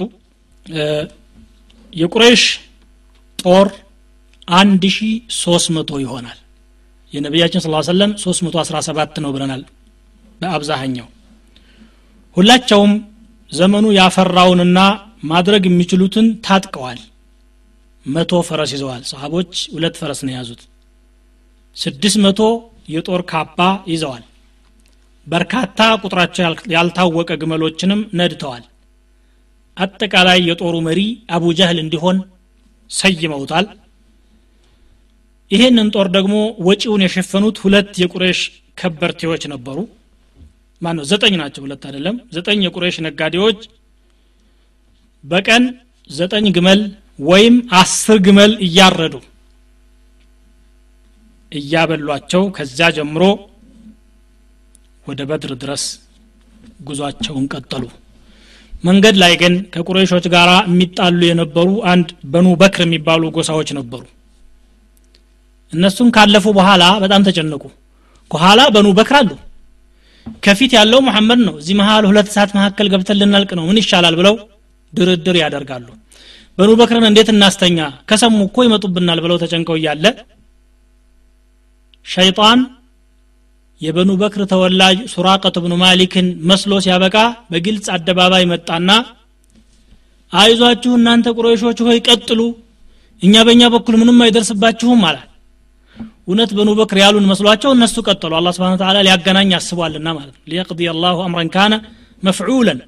የቁረይሽ 1.93 2.43
ጦር 3.39 3.67
አንድ 4.47 4.83
ሺ 4.95 5.07
ሶስት 5.37 5.67
መቶ 5.75 5.99
ይሆናል። 6.03 6.39
የነቢያችን 7.13 7.61
ስ 7.63 7.69
ሰለም 7.89 8.11
ሶስት 8.23 8.41
መቶ 8.45 8.55
አስራ 8.63 8.77
ሰባት 8.87 9.15
ነው 9.23 9.31
ብለናል 9.35 9.61
በአብዛኛው። 10.41 11.07
ሁላቸውም 12.37 12.93
ዘመኑ 13.51 13.85
ያፈራውንና 13.97 14.79
ማድረግ 15.27 15.63
የሚችሉትን 15.67 16.27
ታጥቀዋል። 16.45 16.99
መቶ 18.05 18.31
ፈረስ 18.47 18.71
ይዘዋል። 18.75 19.03
ሰሃቦች 19.09 19.53
ሁለት 19.73 19.95
ፈረስ 19.99 20.19
ነው 20.25 20.31
የያዙት። 20.33 20.61
ስድስት 21.77 22.17
መቶ 22.25 22.41
የጦር 22.89 23.21
ካባ 23.31 23.59
ይዘዋል። 23.91 24.23
በርካታ 25.27 25.79
ቁጥራቸው 26.01 26.43
ያልታወቀ 26.73 27.29
ግመሎችንም 27.41 28.01
ነድተዋል። 28.19 28.63
አጠቃላይ 29.77 30.39
የጦሩ 30.49 30.75
መሪ 30.87 30.99
አቡ 31.35 31.45
ጀህል 31.57 31.79
እንዲሆን 31.83 32.17
ሰይመውታል። 32.91 33.65
ይህንን 35.51 35.89
ጦር 35.95 36.07
ደግሞ 36.15 36.35
ወጪውን 36.67 37.03
የሸፈኑት 37.05 37.57
ሁለት 37.63 37.91
የቁሬሽ 38.01 38.39
ከበርቴዎች 38.77 39.43
ነበሩ። 39.53 39.77
ማን 40.81 40.95
ነው 40.97 41.05
ዘጠኝ 41.11 41.33
ናቸው። 41.41 41.61
ሁለት 41.65 41.83
አይደለም። 41.87 42.15
ዘጠኝ 42.33 42.59
የቁሬሽ 42.65 42.95
ነጋዴዎች 43.05 43.59
በቀን 45.23 45.63
ዘጠኝ 46.09 46.45
ግመል 46.57 46.81
ወይም 47.21 47.55
አስር 47.79 48.17
ግመል 48.25 48.51
እያረዱ 48.65 49.15
እያበሏቸው 51.51 52.43
ከዚያ 52.55 52.87
ጀምሮ 52.97 53.23
ወደ 55.05 55.21
በድር 55.29 55.51
ድረስ 55.61 55.83
ጉዟቸውን 56.87 57.45
ቀጠሉ። 57.53 57.83
መንገድ 58.83 59.15
ላይ 59.21 59.33
ግን 59.41 59.53
ከቁረይሾች 59.73 60.25
ጋር 60.33 60.49
የሚጣሉ 60.67 61.19
የነበሩ 61.27 61.69
አንድ 61.91 62.09
በኑ 62.33 62.47
በክር 62.61 62.83
የሚባሉ 62.85 63.31
ጎሳዎች 63.37 63.69
ነበሩ። 63.77 64.03
እነሱም 65.73 66.09
ካለፉ 66.15 66.45
በኋላ 66.57 66.83
በጣም 67.03 67.25
ተጨነቁ። 67.27 67.63
ከኋላ 68.31 68.61
በኑ 68.75 68.87
በክር 68.99 69.15
አሉ። 69.19 69.31
ከፊት 70.45 70.71
ያለው 70.77 70.99
መሐመድ 71.07 71.39
ነው። 71.47 71.55
እዚህ 71.61 71.75
መሀል 71.81 72.05
ሁለት 72.09 72.29
ሰዓት 72.35 72.51
መካከል 72.57 72.87
ገብተን 72.93 73.19
ልናልቅ 73.21 73.51
ነው። 73.59 73.65
ምን 73.69 73.79
ይሻላል 73.81 74.15
ብለው 74.19 74.35
ድርድር 74.93 75.35
ያደርጋሉ። 75.41 75.87
በኑ 76.57 76.69
በክርን 76.79 77.05
እንዴት 77.09 77.29
እናስተኛ? 77.33 77.79
ከሰሙ 78.09 78.37
እኮ 78.47 78.57
ይመጡብናል 78.65 79.19
ብለው 79.25 79.37
ተጨንቀው 79.43 79.75
እያለ 79.79 80.05
ሸይጣን 82.05 82.59
የበኑ 83.81 84.11
በክር 84.21 84.41
ተወላጅ 84.51 84.99
ሱራቀት 85.13 85.55
ብኑ 85.63 85.73
ማሊክን 85.81 86.27
መስሎ 86.49 86.73
ሲያበቃ 86.85 87.15
በግልጽ 87.51 87.87
አደባባይ 87.95 88.43
መጣና 88.51 88.89
አይዟችሁ 90.33 90.93
እናንተ 90.99 91.27
ቁረይሾች 91.37 91.79
ሆይ 91.87 91.99
ቀጥሉ 92.07 92.41
እኛ 93.21 93.35
በእኛ 93.47 93.63
በኩል 93.73 93.95
ምንም 93.99 94.17
አይደርስባችሁም 94.25 95.03
አላል 95.09 95.27
እውነት 96.27 96.51
በኑ 96.57 96.69
በክር 96.79 96.97
ያሉን 97.01 97.27
መስሏቸው 97.29 97.71
እነሱ 97.75 97.97
ቀጠሉ። 98.07 98.31
አላ 98.39 98.49
ስብን 98.55 98.79
ተላ 98.81 98.97
ሊያገናኝ 99.07 99.51
አስቧልና 99.57 100.07
ማለት 100.17 100.33
ነው። 100.33 100.41
ሊየቅዲ 100.51 100.89
አላሁ 100.93 101.17
አምረን 101.25 101.49
ካነ 101.53 101.73
መፍዑለን 102.23 102.79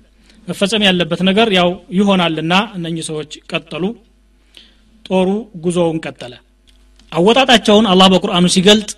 መፈጸም 0.49 0.85
ያለበት 0.87 1.21
ነገር 1.29 1.47
ያው 1.57 1.69
ይሆናልና 1.93 2.53
እነኚህ 2.77 3.03
ሰዎች 3.09 3.31
ቀጠሉ። 3.51 3.83
ጦሩ 5.05 5.27
ጉዞውን 5.63 5.97
ቀጠለ። 6.05 6.33
አወጣጣቸውን 7.11 7.85
አላህ 7.91 8.07
በቁርአኑ 8.13 8.45
ሲገልጥ 8.55 8.89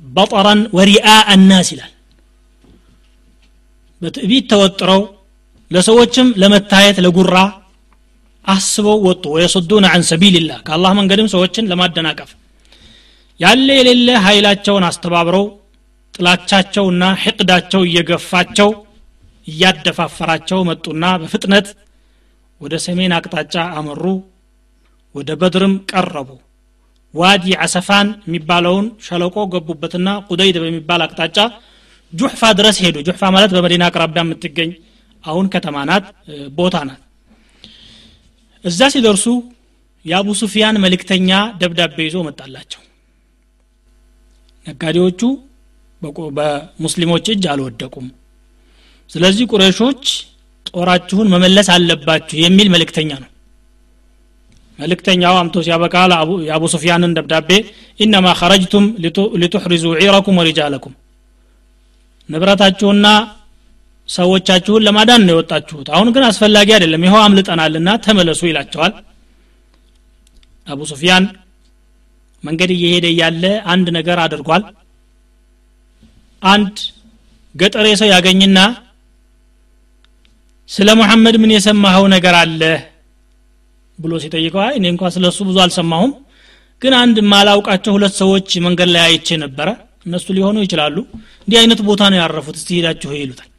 በጠረን 0.00 0.62
ወሪአ 0.76 1.04
አናስ 1.32 1.68
ይላል። 1.74 1.92
በትዕቢት 4.00 4.46
ተወጥረው 4.52 5.02
ለሰዎችም 5.70 6.28
ለመታየት 6.40 6.96
ለጉራ 7.04 7.36
አስበው 8.44 8.98
ወጡ። 9.06 9.24
ወየሱዱን 9.34 9.84
አን 9.90 10.02
ሰቢልላህ 10.10 10.58
ከአላህ 10.66 10.92
መንገድም 10.98 11.28
ሰዎችን 11.34 11.68
ለማደናቀፍ 11.70 12.30
ያለ 13.40 13.68
የሌለ 13.78 14.08
ኃይላቸውን 14.26 14.84
አስተባብረው 14.88 15.46
ጥላቻቸውና 16.14 17.04
ሕቅዳቸው 17.22 17.82
እየገፋቸው 17.86 18.68
እያደፋፈራቸው 19.46 20.60
መጡና 20.68 21.04
በፍጥነት 21.22 21.66
ወደ 22.60 22.74
ሰሜን 22.84 23.12
አቅጣጫ 23.16 23.54
አመሩ። 23.78 24.04
ወደ 25.14 25.30
በድርም 25.40 25.74
ቀረቡ። 25.90 26.28
ዋዲ 27.14 27.46
አሰፋን 27.64 28.08
የሚባለውን 28.26 28.86
ሸለቆ 29.06 29.36
ገቡበትና 29.52 30.08
ቁደይድ 30.28 30.56
በሚባል 30.62 31.02
አቅጣጫ 31.06 31.38
ጁሕፋ 32.12 32.42
ድረስ 32.58 32.76
ሄዱ። 32.84 32.96
ጁሕፋ 33.06 33.22
ማለት 33.34 33.52
በመዲና 33.56 33.84
አቅራቢያ 33.90 34.22
የምትገኝ 34.24 34.70
አሁን 35.24 35.46
ከተማ 35.54 35.76
ናት 35.90 36.06
ቦታ 36.58 36.76
ናት። 36.88 37.00
እዛ 38.64 38.80
ሲደርሱ 38.94 39.26
የአቡ 40.04 40.28
ሱፊያን 40.40 40.80
መልእክተኛ 40.84 41.30
ደብዳቤ 41.60 41.96
ይዞ 42.06 42.16
መጣላቸው። 42.26 42.82
ነጋዴዎቹ 44.66 45.20
በሙስሊሞች 46.36 47.26
እጅ 47.32 47.44
አልወደቁም 47.52 48.06
ስለዚህ 49.10 49.44
ቁረሾች 49.52 50.04
ጦራችሁን 50.70 51.30
መመለስ 51.32 51.68
አለባችሁ 51.74 52.36
የሚል 52.42 52.68
መልእክተኛ 52.74 53.10
ነው። 53.22 53.30
መልእክተኛው 54.78 55.34
አምቶ 55.40 55.56
ሲያበቃ 55.66 55.94
የአቡ 56.46 56.64
ሱፊያንን 56.72 57.14
ደብዳቤ 57.18 57.50
ኢነማ 58.00 58.26
ኸረጅቱም 58.40 58.86
ሊቱሕሪዙ 59.42 59.84
ዒረኩም 60.00 60.38
ወሪጃለኩም። 60.40 60.94
ንብረታችሁና 62.28 63.06
ሰዎቻችሁን 64.08 64.84
ለማዳን 64.86 65.22
ነው 65.26 65.32
የወጣችሁት። 65.34 65.88
አሁን 65.94 66.08
ግን 66.14 66.24
አስፈላጊ 66.28 66.68
አይደለም 66.76 67.04
ይኸው 67.06 67.20
አምልጠናልና 67.26 67.90
ተመለሱ 68.06 68.40
ይላቸዋል። 68.48 68.92
አቡ 70.66 70.80
ሱፊያን 70.90 71.24
መንገድ 72.44 72.70
እየሄደ 72.76 73.06
እያለ 73.12 73.44
አንድ 73.72 73.86
ነገር 73.96 74.18
አድርጓል። 74.24 74.64
አንድ 76.42 76.74
ገጠሬ 77.54 77.86
ሰው 78.00 78.08
ያገኝና 78.14 78.58
ስለ 80.68 80.88
ሙሐመድ 80.98 81.36
ምን 81.42 81.50
የሰማኸው 81.54 82.04
ነገር 82.14 82.34
አለ? 82.40 82.60
ብሎ 83.98 84.12
ሲጠይቀው 84.22 84.60
አይ 84.64 84.72
እኔ 84.78 84.84
እንኳ 84.92 85.02
ስለ 85.14 85.24
እሱ 85.32 85.40
ብዙ 85.48 85.56
አልሰማሁም 85.64 86.12
ግን 86.82 86.92
አንድ 87.00 87.16
ማላውቃቸው 87.32 87.92
ሁለት 87.96 88.14
ሰዎች 88.20 88.48
መንገድ 88.64 88.88
ላይ 88.94 89.02
አይቼ 89.08 89.28
ነበረ። 89.44 89.68
እነሱ 90.06 90.26
ሊሆኑ 90.36 90.56
ይችላሉ። 90.64 90.96
እንዲህ 91.44 91.58
አይነት 91.60 91.80
ቦታ 91.88 92.02
ነው 92.12 92.18
ያረፉት 92.20 92.56
እስቲ 92.58 92.70
ሄዳችሁ 92.78 93.10
ይሉታል። 93.16 93.50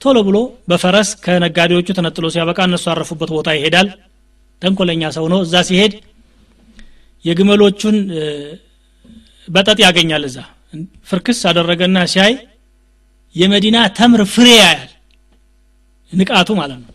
ቶሎ 0.00 0.18
ብሎ 0.28 0.36
በፈረስ 0.70 1.10
ከነጋዴዎቹ 1.24 1.88
ተነጥሎ 1.98 2.26
ሲያበቃ 2.34 2.58
እነሱ 2.68 2.84
ያረፉበት 2.92 3.30
ቦታ 3.36 3.48
ይሄዳል። 3.58 3.88
ተንኮለኛ 4.62 5.02
ሰው 5.16 5.26
ነው። 5.32 5.40
እዛ 5.46 5.54
ሲሄድ 5.68 5.92
የግመሎቹን 7.24 7.96
በጠጥ 9.48 9.78
ያገኛል። 9.86 10.24
እዛ 10.28 10.38
ፍርክስ 11.08 11.40
አደረገና 11.50 11.98
ሲያይ 12.12 12.34
የመዲና 13.34 13.78
ተምር 13.98 14.22
ፍሬ 14.34 14.48
ያያል 14.56 14.88
ንቃቱ 16.12 16.50
ማለት 16.60 16.78
ነው። 16.82 16.90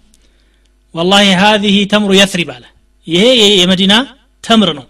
ወላሂ 0.95 1.25
ሀዚህ 1.41 1.75
ተምሩ 1.91 2.11
የስሪብ 2.19 2.49
አለ። 2.55 2.65
ይሄ 3.07 3.23
የመዲና 3.61 3.93
ተምር 4.43 4.69
ነው። 4.79 4.85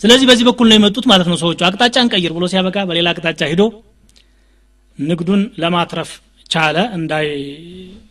ስለዚህ 0.00 0.26
በዚህ 0.30 0.44
በኩል 0.48 0.66
ነው 0.70 0.76
የመጡት 0.78 1.04
ማለት 1.10 1.28
ነው 1.30 1.36
ሰዎቹ። 1.42 1.60
አቅጣጫ 1.68 1.96
እንቀይር 2.04 2.32
ብሎ 2.36 2.44
ሲያበቃ 2.52 2.76
በሌላ 2.88 3.08
አቅጣጫ 3.14 3.40
ሂዶ 3.52 3.62
ንግዱን 4.98 5.40
ለማትረፍ 5.62 6.10
ቻለ። 6.50 6.76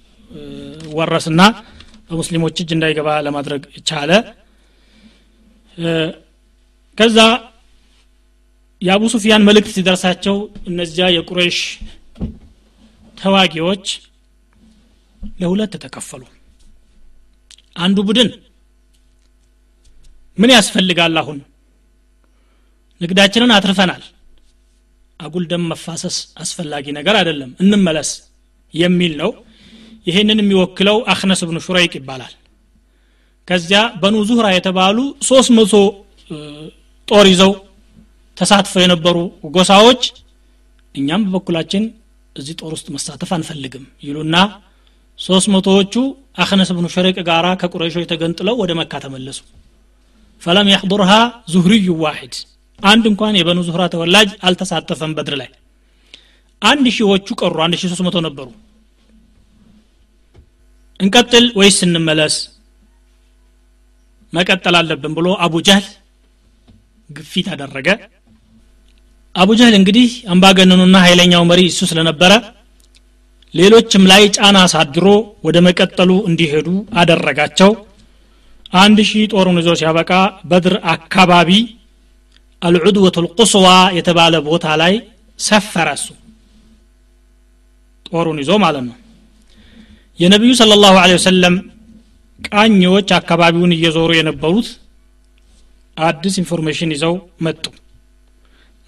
እንዳይወረስና 0.08 1.42
በሙስሊሞች 2.10 2.56
እጅ 2.62 2.70
እንዳይገባ 2.76 3.10
ለማድረግ 3.26 3.62
ቻለ። 3.90 4.12
ከዛ 6.98 7.18
የአቡ 8.82 9.04
ሱፊያን 9.14 9.46
መልእክት 9.48 9.72
ሲደርሳቸው 9.76 10.36
እነዚያ 10.70 11.06
የቁሬሽ 11.16 11.58
ተዋጊዎች 13.18 13.86
ለሁለት 15.40 15.74
ተከፈሉ። 15.84 16.24
አንዱ 17.78 17.98
ቡድን 18.08 18.30
ምን 20.38 20.52
ያስፈልጋል 20.56 21.16
አሁን? 21.22 21.38
ንግዳችንን 23.02 23.52
አትርፈናል። 23.56 24.04
አጉል 25.20 25.46
ደም 25.52 25.64
መፋሰስ 25.72 26.16
አስፈላጊ 26.42 26.86
ነገር 26.98 27.16
አይደለም። 27.20 27.52
እንመለስ 27.64 28.10
የሚል 28.74 29.14
ነው። 29.22 29.32
ይህንን 30.08 30.40
የሚወክለው 30.42 30.98
አክነስ 31.14 31.42
ብኑ 31.48 31.58
ሹረይቅ 31.66 31.94
ይባላል። 32.00 32.34
ከዚያ 33.48 33.80
በኑ 34.02 34.16
ዙህራ 34.30 34.48
የተባሉ 34.54 34.98
ሶስት 35.30 35.50
መቶ 35.58 35.74
ጦር 37.08 37.26
ይዘው 37.32 37.52
ተሳትፈው 38.38 38.82
የነበሩ 38.84 39.18
ጎሳዎች 39.56 40.02
እኛም 40.96 41.22
በበኩላችን 41.26 41.84
እዚህ 42.36 42.56
ጦር 42.60 42.72
ውስጥ 42.76 42.88
መሳተፍ 42.96 43.30
አንፈልግም 43.38 43.86
ይሉና 44.04 44.36
ሶስት 45.20 45.48
መቶዎቹ 45.54 45.94
አክነስ 46.44 46.70
ብኑ 46.78 46.86
ሸሪቅ 46.96 47.18
ጋራ 47.30 47.48
ከቁረይሾች 47.62 48.06
ተገንጥለው 48.12 48.56
ወደ 48.62 48.72
መካ 48.80 48.94
ተመለሱ። 49.04 49.40
فلم 50.42 50.68
يحضرها 50.74 51.12
زهري 51.54 51.88
واحد 52.04 52.36
አንድ 52.80 53.04
እንኳን 53.12 53.38
የበኑ 53.38 53.60
ዙህራ 53.68 53.84
ተወላጅ 53.94 54.30
አልተሳተፈም 54.48 55.14
በድር 55.18 55.36
ላይ። 55.42 55.50
አንድ 56.62 56.86
ሺዎቹ 56.98 57.28
ቀሩ 57.42 57.58
አንድ 57.66 57.76
ሺ 57.80 57.90
ሶስት 57.92 58.04
መቶ 58.08 58.18
ነበሩ። 58.28 58.48
እንቀጥል 61.00 61.46
ወይስ 61.58 61.80
እንመለስ? 61.88 62.36
መቀጠል 64.34 64.76
አለብን 64.80 65.14
ብሎ 65.18 65.28
አቡ 65.46 65.56
ጀህል 65.68 65.86
ግፊት 67.10 67.48
አደረገ። 67.54 67.88
አቡ 69.36 69.50
ጀህል 69.60 69.76
እንግዲህ 69.80 70.10
አምባገነኑና 70.34 70.96
ኃይለኛው 71.06 71.44
መሪ 71.52 71.62
እሱ 71.72 71.82
ስለነበረ 71.92 72.32
ሌሎችም 73.58 74.04
ላይ 74.12 74.24
ጫና 74.36 74.58
አሳድሮ 74.66 75.06
ወደ 75.46 75.58
መቀጠሉ 75.68 76.12
እንዲሄዱ 76.30 76.68
አደረጋቸው። 77.02 77.72
አንድ 78.74 78.98
ሺህ 79.10 79.26
ጦሩን 79.34 79.58
ይዞ 79.62 79.70
ሲያበቃ 79.80 80.12
በድር 80.50 80.76
አካባቢ 80.94 81.52
አልዑድወቱ 82.62 83.18
ልቁስዋ 83.26 83.66
የተባለ 83.98 84.36
ቦታ 84.48 84.68
ላይ 84.82 84.94
ሰፈረ 85.40 85.90
እሱ 85.98 86.08
ጦሩን 88.10 88.38
ይዞ 88.44 88.52
ማለት 88.64 88.84
ነው። 88.90 88.96
የነቢዩ 90.20 90.52
ስለ 90.60 90.74
ላሁ 90.84 90.96
ወሰለም 91.16 91.56
ቃኞች 92.50 93.10
አካባቢውን 93.20 93.76
እየዞሩ 93.76 94.12
የነበሩት 94.18 94.68
አዲስ 95.98 96.36
information 96.42 96.94
ይዘው 96.96 97.14
መጡ። 97.46 97.64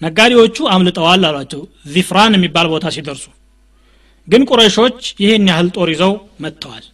ነጋዴዎቹ 0.02 0.56
አምልጠዋል 0.74 1.24
አሏቸው። 1.28 1.62
ዚፍራን 1.92 2.36
የሚባል 2.36 2.66
ቦታ 2.72 2.86
ሲደርሱ 2.94 3.24
ግን 4.28 4.42
ቁረሾች 4.50 4.98
ይህን 5.22 5.46
ያህል 5.50 5.68
ጦር 5.76 5.88
ይዘው 5.92 6.12
መጥተዋል። 6.44 6.84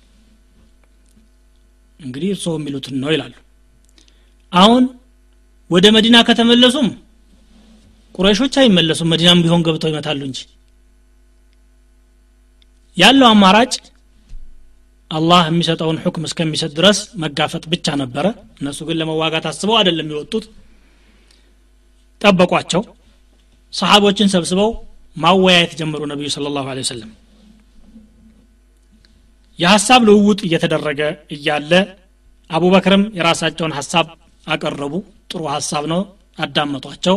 እንግዲህ 2.01 2.31
እርስዎ 2.35 2.53
የሚሉትን 2.59 2.97
ነው 3.03 3.11
ይላሉ። 3.15 3.35
አሁን 4.53 4.85
ወደ 5.71 5.87
መዲና 5.97 6.17
ከተመለሱም 6.27 6.89
ቁረሾች 8.15 8.55
አይመለሱም። 8.61 9.11
መዲናም 9.13 9.43
ቢሆን 9.45 9.65
ገብተው 9.67 9.91
ይመታሉ 9.93 10.21
እንጂ 10.29 10.39
ያለው 12.97 13.29
አማራጭ 13.29 13.73
አላህ 15.11 15.43
የሚሰጠውን 15.49 15.99
ሁክም 16.05 16.25
እስከሚሰጥ 16.29 16.71
ድረስ 16.79 16.99
መጋፈጥ 17.23 17.65
ብቻ 17.73 17.97
ነበረ። 18.01 18.27
እነሱ 18.61 18.79
ግን 18.89 18.97
ለመዋጋት 19.01 19.45
አስበው 19.51 19.77
አይደለም 19.81 20.07
የሚወጡት 20.07 20.45
ጠበቋቸው። 22.21 22.83
ሰሓቦችን 23.75 24.33
ሰብስበው 24.35 24.71
ማወያየት 25.17 25.73
ጀመሩ 25.81 26.03
ነቢዩ 26.13 26.29
ስለ 26.35 26.47
ላሁ 26.57 26.67
ወሰለም። 26.81 27.11
የሀሳብ 29.59 30.01
ልውውጥ 30.09 30.41
እየተደረገ 30.47 31.01
እያለ 31.35 31.73
አቡበክርም 32.51 33.05
የራሳቸውን 33.19 33.73
ሀሳብ 33.79 34.07
አቀረቡ። 34.47 34.93
ጥሩ 35.31 35.43
ሀሳብ 35.55 35.85
ነው 35.93 36.01
አዳመጧቸው። 36.39 37.17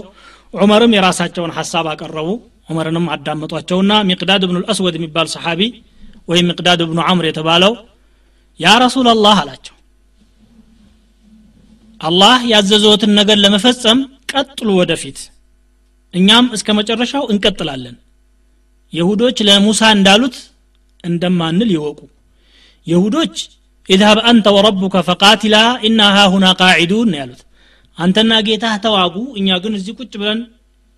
ዑመርም 0.53 0.93
የራሳቸውን 0.95 1.51
ሀሳብ 1.57 1.87
አቀረቡ 1.91 2.29
ዑመርንም 2.69 3.05
አዳመጧቸውና 3.13 3.91
ሚቅዳድ 4.09 4.43
ብኑ 4.49 4.57
ልአስወድ 4.63 4.95
የሚባል 4.97 5.27
ሰሓቢ 5.33 5.61
ወይም 6.27 6.47
ሚቅዳድ 6.49 6.81
ብኑ 6.89 6.99
አምር 7.11 7.25
የተባለው 7.29 7.73
ያ 8.59 8.71
ረሱላላህ 8.83 9.37
አላቸው 9.43 9.75
አላህ 12.01 12.37
ያዘዘዎትን 12.51 13.11
ነገር 13.19 13.37
ለመፈጸም 13.43 13.99
ቀጥሉ 14.31 14.69
ወደፊት 14.79 15.17
እኛም 16.13 16.45
እስከ 16.55 16.69
መጨረሻው 16.79 17.23
እንቀጥላለን። 17.31 17.95
የሁዶች 18.93 19.37
ለሙሳ 19.47 19.81
እንዳሉት 19.95 20.37
እንደማንል 21.03 21.69
ይወቁ። 21.75 21.99
የሁዶች 22.87 23.35
ኢዝሀብ 23.89 24.19
አንተ 24.29 24.47
ወረቡከ 24.55 24.95
ፈቃቲላ 25.07 25.55
ኢና 25.87 26.01
ሃሁና 26.15 26.47
ቃዒዱን 26.61 27.11
ያሉት። 27.19 27.41
አንተና 27.97 28.33
ጌታህ 28.47 28.75
ተዋጉ 28.83 29.15
እኛ 29.39 29.57
ግን 29.63 29.73
እዚህ 29.79 29.93
ቁጭ 29.99 30.13
ብለን 30.21 30.41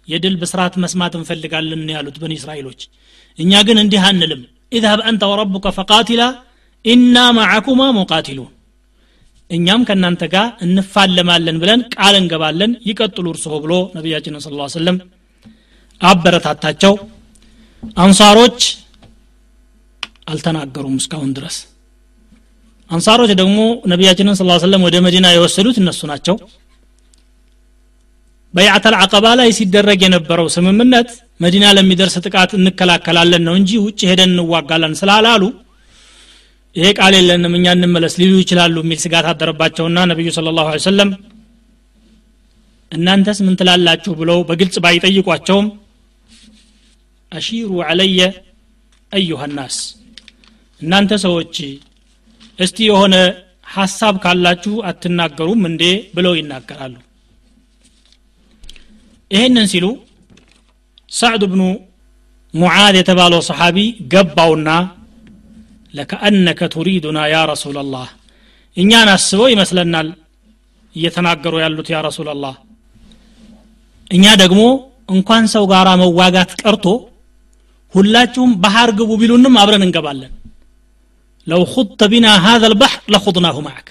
የድል 0.07 0.35
ብስራት 0.41 0.73
መስማት 0.83 1.13
እንፈልጋለን 1.19 1.83
ያሉት 1.95 2.15
በኒ 2.21 2.33
እስራኤሎች። 2.39 2.81
እኛ 3.39 3.51
ግን 3.67 3.77
እንዲህ 3.83 4.01
አንልም። 4.09 4.41
ኢዝሀብ 4.71 4.99
አንተ 5.09 5.23
ወረቡከ 5.31 5.67
ፈቃቲላ 5.77 6.23
ኢና 6.85 7.17
ማዓኩማ 7.37 7.81
ሙቃቲሉን 7.97 8.51
እኛም 9.51 9.81
ከእናንተ 9.87 10.23
ጋር 10.33 10.47
እንፋለማለን 10.65 11.57
ብለን 11.61 11.81
ቃል 11.95 12.15
እንገባለን። 12.19 12.71
ይቀጥሉ 12.89 13.25
እርስዎ 13.33 13.55
ብሎ 13.63 13.73
ነቢያችንን 13.97 14.43
ስለ 14.45 14.67
ሰለም 14.75 14.97
አበረታታቸው። 16.01 16.93
አንሳሮች 18.03 18.59
አልተናገሩም 20.31 20.95
እስካሁን 21.01 21.31
ድረስ። 21.37 21.57
አንሳሮች 22.89 23.31
ደግሞ 23.41 23.59
ነቢያችንን 23.91 24.35
ስ 24.39 24.47
ሰለም 24.63 24.81
ወደ 24.87 24.95
መዲና 25.05 25.27
የወሰዱት 25.33 25.77
እነሱ 25.81 26.01
ናቸው። 26.11 26.35
በያዕተል 28.53 28.95
አቀባ 29.01 29.25
ላይ 29.39 29.49
ሲደረግ 29.57 29.99
የነበረው 30.05 30.47
ስምምነት 30.55 31.09
መዲና 31.39 31.65
ለሚደርስ 31.77 32.15
ጥቃት 32.25 32.51
እንከላከላለን 32.57 33.43
ነው 33.47 33.53
እንጂ 33.59 33.71
ውጭ 33.85 33.99
ሄደን 34.09 34.31
እንዋጋለን 34.33 34.93
ስላላሉ 34.99 35.43
ይሄ 36.75 36.87
ቃል 36.97 37.13
የለንም 37.17 37.53
እኛ 37.57 37.67
እንመለስ 37.75 38.13
ሊሉ 38.19 38.33
ይችላሉ 38.41 38.75
የሚል 38.83 38.99
ስጋት 39.03 39.25
አደረባቸውና 39.31 39.99
ነቢዩ 40.11 40.29
ስለ 40.35 40.53
ላሁ 40.57 40.67
ሰለም 40.85 41.09
እናንተስ 42.91 43.39
ምን 43.45 43.55
ትላላችሁ 43.59 44.13
ብለው 44.21 44.39
በግልጽ 44.49 44.77
ባይጠይቋቸውም 44.85 45.67
አሺሩ 47.31 47.71
አለየ 47.87 48.21
አዩሃ 49.11 49.43
እናንተ 50.81 51.11
ሰዎች 51.25 51.55
እስቲ 52.59 52.77
የሆነ 52.89 53.15
ሐሳብ 53.73 54.15
ካላችሁ 54.23 54.73
አትናገሩም 54.89 55.61
እንዴ 55.69 55.83
ብለው 56.15 56.33
ይናገራሉ። 56.39 56.95
ይህንን 59.31 59.67
ሲሉ 59.73 59.85
ሳዕድ 61.11 61.43
ብኑ 61.51 61.61
ሙዓዝ 62.53 62.95
የተባለው 62.99 63.41
ሰሓቢ 63.49 63.77
ገባውና 64.13 64.69
ለከአነከ 65.93 66.61
ቱሪዱና 66.73 67.19
ያ 67.31 67.37
ረሱላላህ 67.51 68.07
እኛን 68.77 69.09
አስበው 69.13 69.47
ይመስለናል 69.53 70.09
እየተናገሩ 70.95 71.53
ያሉት 71.63 71.87
ያ 71.93 71.97
ረሱላላህ 72.07 72.55
እኛ 74.11 74.25
ደግሞ 74.43 74.61
እንኳን 75.09 75.45
ሰው 75.53 75.63
ጋር 75.71 75.87
መዋጋት 76.01 76.51
ቀርቶ 76.61 76.85
ሁላችሁም 77.93 78.51
ባህር 78.63 78.89
ግቡ 78.99 79.11
ቢሉንም 79.21 79.55
አብረን 79.61 79.83
እንገባለን። 79.85 80.31
ለው 81.47 81.61
ኹድተ 81.73 82.01
ቢና 82.11 82.27
ሀዘ 82.45 82.63
ልባሕር 82.73 83.01
ለኹድናሁ 83.13 83.57
ማዕክ 83.65 83.87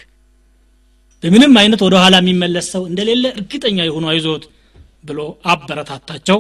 በምንም 1.23 1.55
አይነት 1.63 1.81
ወደ 1.87 1.95
ኋላ 2.03 2.17
የሚመለስ 2.21 2.67
ሰው 2.75 2.83
እንደሌለ 2.91 3.25
እርግጠኛ 3.35 3.79
የሆኑ 3.87 4.05
አይዞት 4.13 4.45
ብሎ 5.05 5.21
አበረታታቸው። 5.53 6.39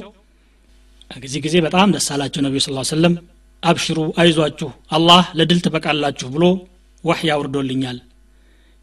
ጊዜ 1.10 1.36
ጊዜ 1.46 1.56
በጣም 1.66 1.88
ደስ 1.94 2.06
አላቸው 2.14 2.42
ነቢዩ 2.46 2.60
ስ 2.64 2.92
ሰለም 2.92 3.14
አብሽሩ 3.62 3.98
አይዟችሁ 4.20 4.68
አላህ 4.96 5.24
ለድል 5.38 5.58
ትበቃላችሁ 5.64 6.28
ብሎ 6.34 6.44
ወህይ 7.04 7.28
አውርዶልኛል። 7.34 7.98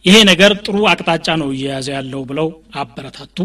ይሄ 0.05 0.15
ነገር 0.29 0.51
ጥሩ 0.65 0.77
አቅጣጫ 0.91 1.27
ነው 1.41 1.49
እየያዘ 1.55 1.87
ያለው 1.95 2.21
ብለው 2.29 2.47
አበረታቱ። 2.81 3.37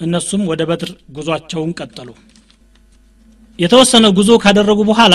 እነሱም 0.00 0.42
ወደ 0.50 0.62
በድር 0.70 0.90
ጉዟቸውን 1.16 1.70
ቀጠሉ። 1.78 2.08
የተወሰነ 3.58 4.06
ጉዞ 4.18 4.30
ካደረጉ 4.42 4.80
በኋላ 4.90 5.14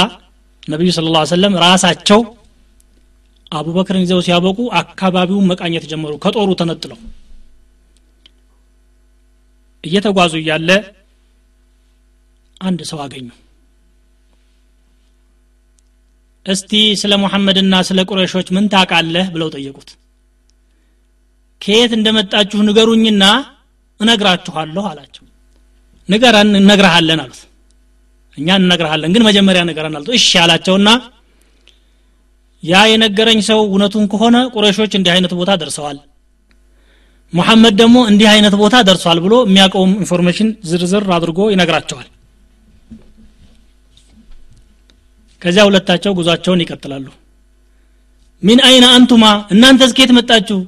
ነቢዩ 0.68 0.90
ስለ 0.98 1.08
ላ 1.14 1.22
ሰለም 1.32 1.54
ራሳቸው 1.64 2.22
አቡበክርን 3.52 4.04
ይዘው 4.04 4.20
ሲያበቁ 4.26 4.60
አካባቢውን 4.80 5.48
መቃኘት 5.52 5.86
ጀመሩ 5.92 6.14
ከጦሩ 6.24 6.50
ተነጥለው። 6.62 7.00
እየተጓዙ 9.84 10.34
እያለ 10.42 10.70
አንድ 12.62 12.82
ሰው 12.92 13.00
አገኙ 13.06 13.28
እስቲ 16.46 16.72
ስለ 17.02 17.14
ሙሐመድና 17.22 17.74
ስለ 17.88 18.00
ቁረሾች 18.10 18.48
ምን 18.56 18.66
ታቃለህ 18.74 19.28
ብለው 19.34 19.50
ጠየቁት። 19.56 19.90
ከየት 21.62 21.92
እንደመጣችሁ 21.98 22.60
ንገሩኝና 22.68 23.24
እነግራችኋለሁ 24.00 24.84
አላቸው። 24.90 25.24
ንገረን 26.10 26.50
እነግረሃለን 26.62 27.20
አሉት። 27.24 27.42
እኛ 28.38 28.48
እነግረሃለን 28.62 29.12
ግን 29.16 29.24
መጀመሪያ 29.28 29.62
ንገረን 29.70 29.96
አሉት። 29.98 30.10
እሺ 30.18 30.30
አላቸውና 30.44 30.90
ያ 32.64 32.82
የነገረኝ 32.92 33.40
ሰው 33.48 33.60
እውነቱን 33.68 34.06
ከሆነ 34.12 34.38
ቁረሾች 34.54 34.92
እንዲህ 34.98 35.12
አይነት 35.16 35.34
ቦታ 35.40 35.52
ደርሰዋል 35.62 35.98
ሙሐመድ 37.34 37.74
ደግሞ 37.82 37.98
እንዲህ 38.10 38.28
አይነት 38.34 38.56
ቦታ 38.62 38.76
ደርሷል 38.88 39.20
ብሎ 39.26 39.34
የሚያውቀውም 39.46 39.94
information 40.02 40.50
ዝርዝር 40.70 41.06
አድርጎ 41.16 41.40
ይነግራቸዋል 41.54 42.08
ከዚያ 45.44 45.64
ሁለታቸው 45.68 46.12
ጉዟቸውን 46.18 46.62
ይቀጥላሉ። 46.64 47.06
من 48.44 48.60
أين 48.68 48.86
أنتما? 48.96 49.26
እናንተ 49.54 49.82
እስከየት 49.88 50.12
መጣችሁ? 50.18 50.60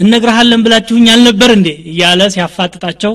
እነግርሃለን 0.00 0.60
ብላችሁኝ 0.64 1.06
አልነበር 1.12 1.50
እንዴ? 1.56 1.68
እያለ 1.90 2.20
ሲያፋጥጣቸው 2.34 3.12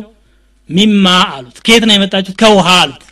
ሚማ 0.70 1.06
አሉት። 1.34 1.58
ከየት 1.66 1.84
ነው 1.88 1.96
የመጣችሁት? 1.98 2.38
ከውሃ 2.42 2.68
አሉት። 2.82 3.04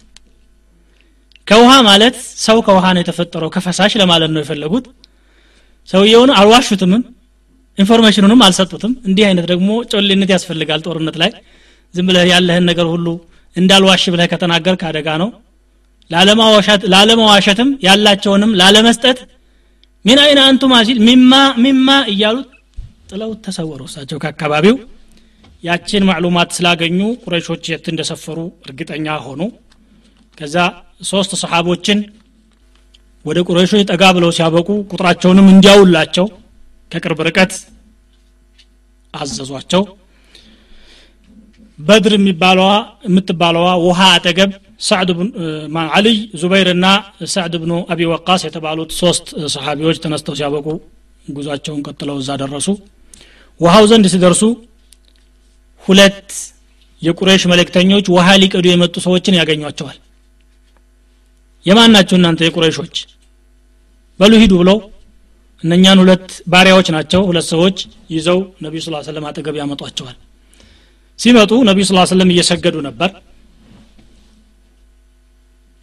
ከውሃ 1.48 1.72
ማለት 1.88 2.16
ሰው 2.46 2.58
ከውሃ 2.66 2.86
ነው 2.96 3.02
የተፈጠረው 3.04 3.50
ከፈሳሽ 3.56 3.94
ለማለት 4.02 4.32
ነው 4.34 4.42
የፈለጉት። 4.44 4.86
ሰውየውን 5.90 6.32
አልዋሹትምም 6.40 7.04
information 7.78 8.19
ኑንም 8.19 8.41
አልሰጡትም። 8.46 8.94
እንዲህ 9.08 9.24
አይነት 9.28 9.46
ደግሞ 9.52 9.70
ጮሌነት 9.92 10.30
ያስፈልጋል 10.36 10.82
ጦርነት 10.86 11.16
ላይ። 11.22 11.32
ዝም 11.94 12.08
ብለህ 12.10 12.26
ያለህን 12.32 12.66
ነገር 12.70 12.88
ሁሉ 12.94 13.08
እንዳልዋሽ 13.56 14.04
ብለህ 14.14 14.28
ከተናገርክ 14.32 14.82
አደጋ 14.90 15.10
ነው 15.22 15.30
ላለመዋሸትም 16.12 17.70
ያላቸውንም 17.86 18.51
ላለመስጠት 18.62 19.20
من 20.06 20.20
أين 20.24 20.39
أنتما 20.50 20.74
ሲል 20.88 20.99
ሚማ 21.07 21.34
ሚማ 21.64 21.89
እያሉት 22.12 22.49
ጥለው 23.10 23.32
ተሰወሩ 23.45 23.82
እሳቸው 23.89 24.18
ከአካባቢው። 24.24 24.76
ያችን 25.64 26.03
معلومات 26.10 26.50
ስላገኙ 26.57 26.99
ቁረይሾች 27.24 27.64
የት 27.72 27.86
እንደሰፈሩ 27.91 28.38
እርግጠኛ 28.66 29.16
ሆኑ። 29.26 29.41
ከዛ 30.38 30.55
ሶስት 31.10 31.32
ሰሓቦችን 31.41 31.99
ወደ 33.26 33.39
ቁረይሾች 33.47 33.82
ጠጋ 33.91 34.03
ብለው 34.18 34.32
ሲያበቁ 34.38 34.70
ቁጥራቸውንም 34.91 35.47
እንዲያውላቸው 35.53 36.28
ከቅርብ 36.91 37.20
ርቀት 37.28 37.53
አዘዟቸው። 39.14 39.84
በድር 41.80 42.14
የሚባለዋ 42.18 42.70
የምትባለዋ 43.07 43.68
ውሃ 43.86 43.99
አጠገብ 44.16 44.51
አልይ 45.92 46.18
ዙበይርና 46.42 46.86
ሳዕድ 47.34 47.56
ብኑ 47.64 47.74
አቢ 47.94 48.02
ወቃስ 48.12 48.42
የተባሉት 48.48 48.92
ሶስት 49.00 49.26
ሰሓቢዎች 49.54 49.98
ተነስተው 50.04 50.36
ሲያበቁ 50.40 50.68
ጉዟቸውን 51.26 51.82
ቀጥለው 51.88 52.16
እዛ 52.22 52.30
ደረሱ። 52.42 52.68
ውሃው 53.60 53.86
ዘንድ 53.92 54.06
ሲደርሱ 54.14 54.42
ሁለት 55.86 56.30
የቁሬሽ 57.02 57.44
መልእክተኞች 57.52 58.06
ውሃ 58.16 58.28
ሊቀዱ 58.42 58.66
የመጡ 58.70 58.96
ሰዎችን 59.06 59.38
ያገኟቸዋል። 59.40 59.98
የማን 61.66 61.92
ናቸው 61.96 62.16
እናንተ 62.20 62.40
የቁረይሾች? 62.46 62.96
በሉ 64.20 64.34
ሂዱ 64.42 64.54
ብለው 64.62 64.78
እነኛን 65.64 66.00
ሁለት 66.04 66.28
ባሪያዎች 66.52 66.88
ናቸው 66.96 67.22
ሁለት 67.30 67.46
ሰዎች 67.54 67.78
ይዘው 68.12 68.40
ነቢዩ 68.66 68.82
ስ 68.86 69.08
ሰለም 69.08 69.26
አጠገብ 69.30 69.56
ያመጧቸዋል። 69.62 70.18
ሲመጡ 71.20 71.52
ነቢዩ 71.70 71.84
ስ 71.90 72.12
ሰለም 72.12 72.30
እየሰገዱ 72.34 72.76
ነበር 72.88 73.10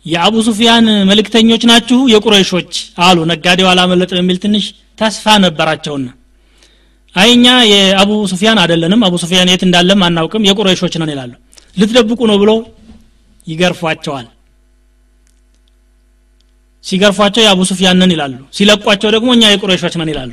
የአቡ 0.07 0.35
ሱፊያን 0.47 0.87
መልእክተኞች 1.09 1.63
ናችሁ? 1.71 1.99
የቁረይሾች 2.13 2.73
አሉ። 3.07 3.19
ነጋዴው 3.31 3.69
አላመለጥም 3.71 4.19
የሚል 4.21 4.39
ትንሽ 4.45 4.65
ተስፋ 4.99 5.35
ነበራቸውና። 5.45 6.09
አይኛ 7.15 7.47
የአቡ 7.71 8.11
ሱፊያን 8.33 8.59
አደለንም 8.63 9.03
አቡ 9.07 9.15
ሱፊያን 9.23 9.51
የት 9.53 9.63
እንዳለም 9.67 10.01
አናውቅም። 10.07 10.47
የቁረይሾች 10.49 10.95
ነን 11.03 11.11
ይላሉ። 11.15 11.33
ልትደብቁ 11.77 12.21
ነው 12.31 12.37
ብሎ 12.43 12.51
ይገርፏቸዋል። 13.47 14.27
ሲገርፏቸው 16.85 17.43
የአቡ 17.45 17.61
ሱፊያን 17.71 17.99
ነን 18.01 18.13
ይላሉ። 18.15 18.35
ሲለቋቸው 18.57 19.11
ደግሞ 19.15 19.29
እኛ 19.37 19.45
የቁረይሾች 19.53 19.95
ነን 20.01 20.11
ይላሉ። 20.13 20.33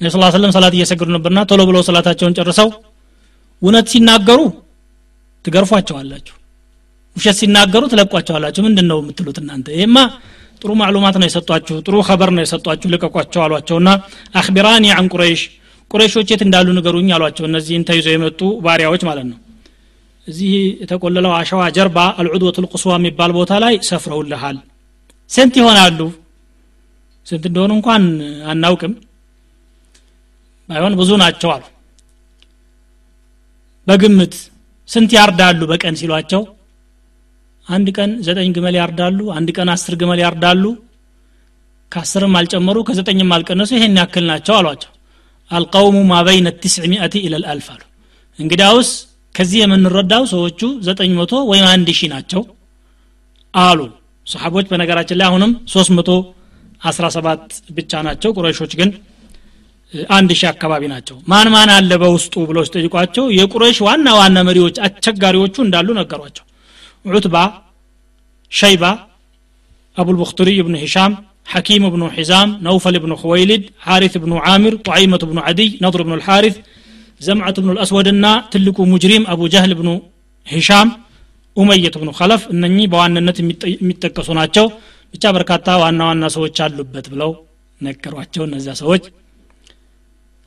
ነቢ 0.00 0.10
ስ 0.14 0.32
ሰለም 0.34 0.50
ሰላት 0.56 0.74
እየሰገዱ 0.76 1.08
ነበርና 1.16 1.40
ቶሎ 1.50 1.60
ብለው 1.68 1.82
ሰላታቸውን 1.88 2.34
ጨርሰው 2.38 2.68
እውነት 3.62 3.86
ሲናገሩ 3.92 4.40
ትገርፏቸዋላችሁ 5.44 6.34
ውሸት 7.16 7.36
ሲናገሩ 7.40 7.82
ትለቋቸዋላችሁ 7.92 8.62
ምንድን 8.66 8.86
ነው 8.90 8.98
የምትሉት 9.02 9.38
እናንተ? 9.42 9.66
ይሄማ 9.76 9.96
ጥሩ 10.62 10.70
ማዕሉማት 10.80 11.16
ነው 11.20 11.26
የሰጧችሁ 11.28 11.76
ጥሩ 11.86 11.96
ኸበር 12.08 12.30
ነው 12.34 12.42
የሰጧችሁ 12.44 12.88
ልቀቋቸው 12.92 13.40
አሏቸውና 13.44 13.88
አክቢራኒ 14.40 14.86
አን 14.94 15.08
ቁረይሽ 15.14 15.42
ቁረይሾች 15.90 16.28
የት 16.32 16.42
እንዳሉ 16.46 16.68
ንገሩኝ 16.76 17.08
አሏቸው። 17.16 17.44
እነዚህን 17.48 17.82
ተይዞ 17.88 18.06
የመጡ 18.14 18.40
ባሪያዎች 18.64 19.02
ማለት 19.08 19.26
ነው። 19.30 19.38
እዚህ 20.26 20.50
የተቆለለው 20.82 21.32
አሸዋ 21.36 21.62
ጀርባ 21.76 21.98
አልዑድወት 22.20 22.56
ልቁስዋ 22.64 22.92
የሚባል 22.98 23.32
ቦታ 23.36 23.52
ላይ 23.64 23.74
ሰፍረውልሃል። 23.88 24.56
ስንት 25.30 25.54
ይሆናሉ? 25.60 26.00
ስንት 27.26 27.44
እንደሆኑ 27.50 27.72
እንኳን 27.78 28.02
አናውቅም። 28.52 28.92
ባይሆን 30.68 30.94
ብዙ 31.00 31.10
ናቸው 31.22 31.50
አሉ። 31.54 31.64
በግምት 33.86 34.34
ስንት 34.88 35.10
ያርዳሉ 35.16 35.60
በቀን 35.70 35.94
ሲሏቸው 36.00 36.42
አንድ 37.66 37.88
ቀን 37.96 38.10
ዘጠኝ 38.26 38.50
ግመል 38.56 38.74
ያርዳሉ 38.80 39.20
አንድ 39.36 39.48
ቀን 39.56 39.68
አስር 39.74 39.94
ግመል 40.00 40.20
ያርዳሉ። 40.24 40.64
ከአስርም 41.92 42.34
አልጨመሩ 42.38 42.76
ከዘጠኝም 42.88 43.32
አልቀነሱ 43.36 43.70
ይሄን 43.76 43.98
ያክል 44.00 44.24
ናቸው 44.30 44.54
አሏቸው። 44.58 44.90
አልቀውሙ 45.50 45.96
ማ 46.08 46.22
በይነ 46.26 46.48
ትስዕ 46.62 46.84
ሚአቲ 46.92 47.14
ኢለ 47.26 47.34
ልአልፍ 47.42 47.66
አሉ። 47.74 47.82
እንግዲያውስ 48.38 48.88
ከዚህ 49.34 49.58
የምንረዳው 49.62 50.24
ሰዎቹ 50.32 50.60
ዘጠኝ 50.86 51.10
መቶ 51.18 51.32
ወይም 51.50 51.66
አንድ 51.72 51.88
ሺህ 51.98 52.08
ናቸው 52.14 52.42
አሉ። 53.54 53.80
ሰሓቦች 54.26 54.66
በነገራችን 54.70 55.18
ላይ 55.20 55.26
አሁንም 55.30 55.52
ሶስት 55.74 55.90
መቶ 55.98 56.10
አስራ 56.82 57.06
ሰባት 57.16 57.44
ብቻ 57.76 58.02
ናቸው። 58.06 58.30
ቁረሾች 58.36 58.72
ግን 58.80 58.90
አንድ 60.12 60.30
ሺህ 60.38 60.48
አካባቢ 60.50 60.82
ናቸው። 60.92 61.16
ማን 61.30 61.48
ማን 61.54 61.70
አለ 61.74 61.90
በውስጡ 62.02 62.34
ብለው 62.48 62.64
ሲጠይቋቸው 62.68 63.24
የቁረሽ 63.38 63.78
ዋና 63.86 64.08
ዋና 64.18 64.38
መሪዎች 64.48 64.76
አስቸጋሪዎቹ 64.86 65.56
እንዳሉ 65.66 65.88
ነገሯቸው 66.00 66.44
ዑትባ 67.15 67.35
ሸይባ 68.51 68.83
አቡልቡክትሪይ 69.97 70.59
ብኑ 70.67 70.75
ሂሻም 70.85 71.13
حكيم 71.53 71.83
بن 71.89 72.01
حزام 72.15 72.49
نوفل 72.67 72.95
بن 73.03 73.11
خويلد 73.21 73.63
حارث 73.85 74.13
بن 74.23 74.31
عامر 74.45 74.73
طعيمة 74.89 75.21
بن 75.31 75.37
عدي 75.45 75.67
نضر 75.85 76.01
بن 76.07 76.13
الحارث 76.19 76.55
زمعة 77.27 77.55
بن 77.63 77.69
الأسود 77.75 78.07
النا 78.13 78.33
تلكو 78.51 78.81
مجرم 78.93 79.23
أبو 79.33 79.45
جهل 79.53 79.71
بن 79.79 79.87
هشام 80.47 80.87
ኡመየት 81.57 81.95
ብኑ 82.01 82.09
ከለፍ 82.19 82.41
እነኚህ 82.53 82.85
በዋናነት 82.91 83.37
የሚጠቀሱ 83.81 84.29
ናቸው 84.39 84.65
ብቻ 85.13 85.23
በርካታ 85.35 85.67
ዋና 85.81 85.99
ዋና 86.09 86.23
ሰዎች 86.35 86.57
አሉበት 86.65 87.05
ብለው 87.13 87.31
ነገሯቸው 87.81 88.43
እነዚያ 88.49 88.73
ሰዎች 88.83 89.03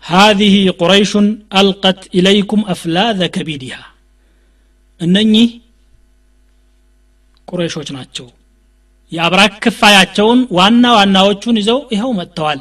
هذه 0.02 0.54
قريش 0.80 1.12
ألقت 1.60 2.00
إليكم 2.18 2.60
أفلاذ 2.74 3.20
كبدها 3.34 3.82
እነኚህ 5.00 5.48
ቁረይሾች 7.49 7.89
ናቸው። 7.95 8.27
የአብራክ 9.11 9.53
ክፋያቸውን 9.63 10.39
ዋና 10.57 10.85
ዋናዎቹን 10.97 11.59
ይዘው 11.61 11.79
ይኸው 11.93 12.11
መጥተዋል። 12.19 12.59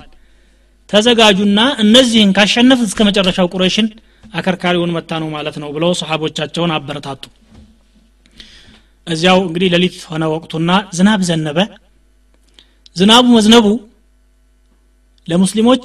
ተዘጋጁና 0.91 1.61
እነዚህን 1.83 2.31
ካሸነፍ 2.37 2.81
እስከ 2.87 3.01
መጨረሻው 3.09 3.51
ቁረይሽን 3.55 3.89
አከርካሪውን 4.33 4.95
መታ 4.97 5.11
ነው 5.23 5.29
ማለት 5.35 5.57
ነው 5.63 5.69
ብለው 5.77 5.91
ሰሓቦቻቸውን 6.01 6.73
አበረታቱ። 6.77 7.25
እዚያው 9.07 9.39
እንግዲህ 9.47 9.69
ሌሊት 9.75 9.97
ሆነ 10.11 10.25
ወቅቱና 10.33 10.71
ዝናብ 10.97 11.21
ዘነበ። 11.29 11.59
ዝናቡ 12.97 13.27
መዝነቡ 13.37 13.67
ለሙስሊሞች 15.29 15.85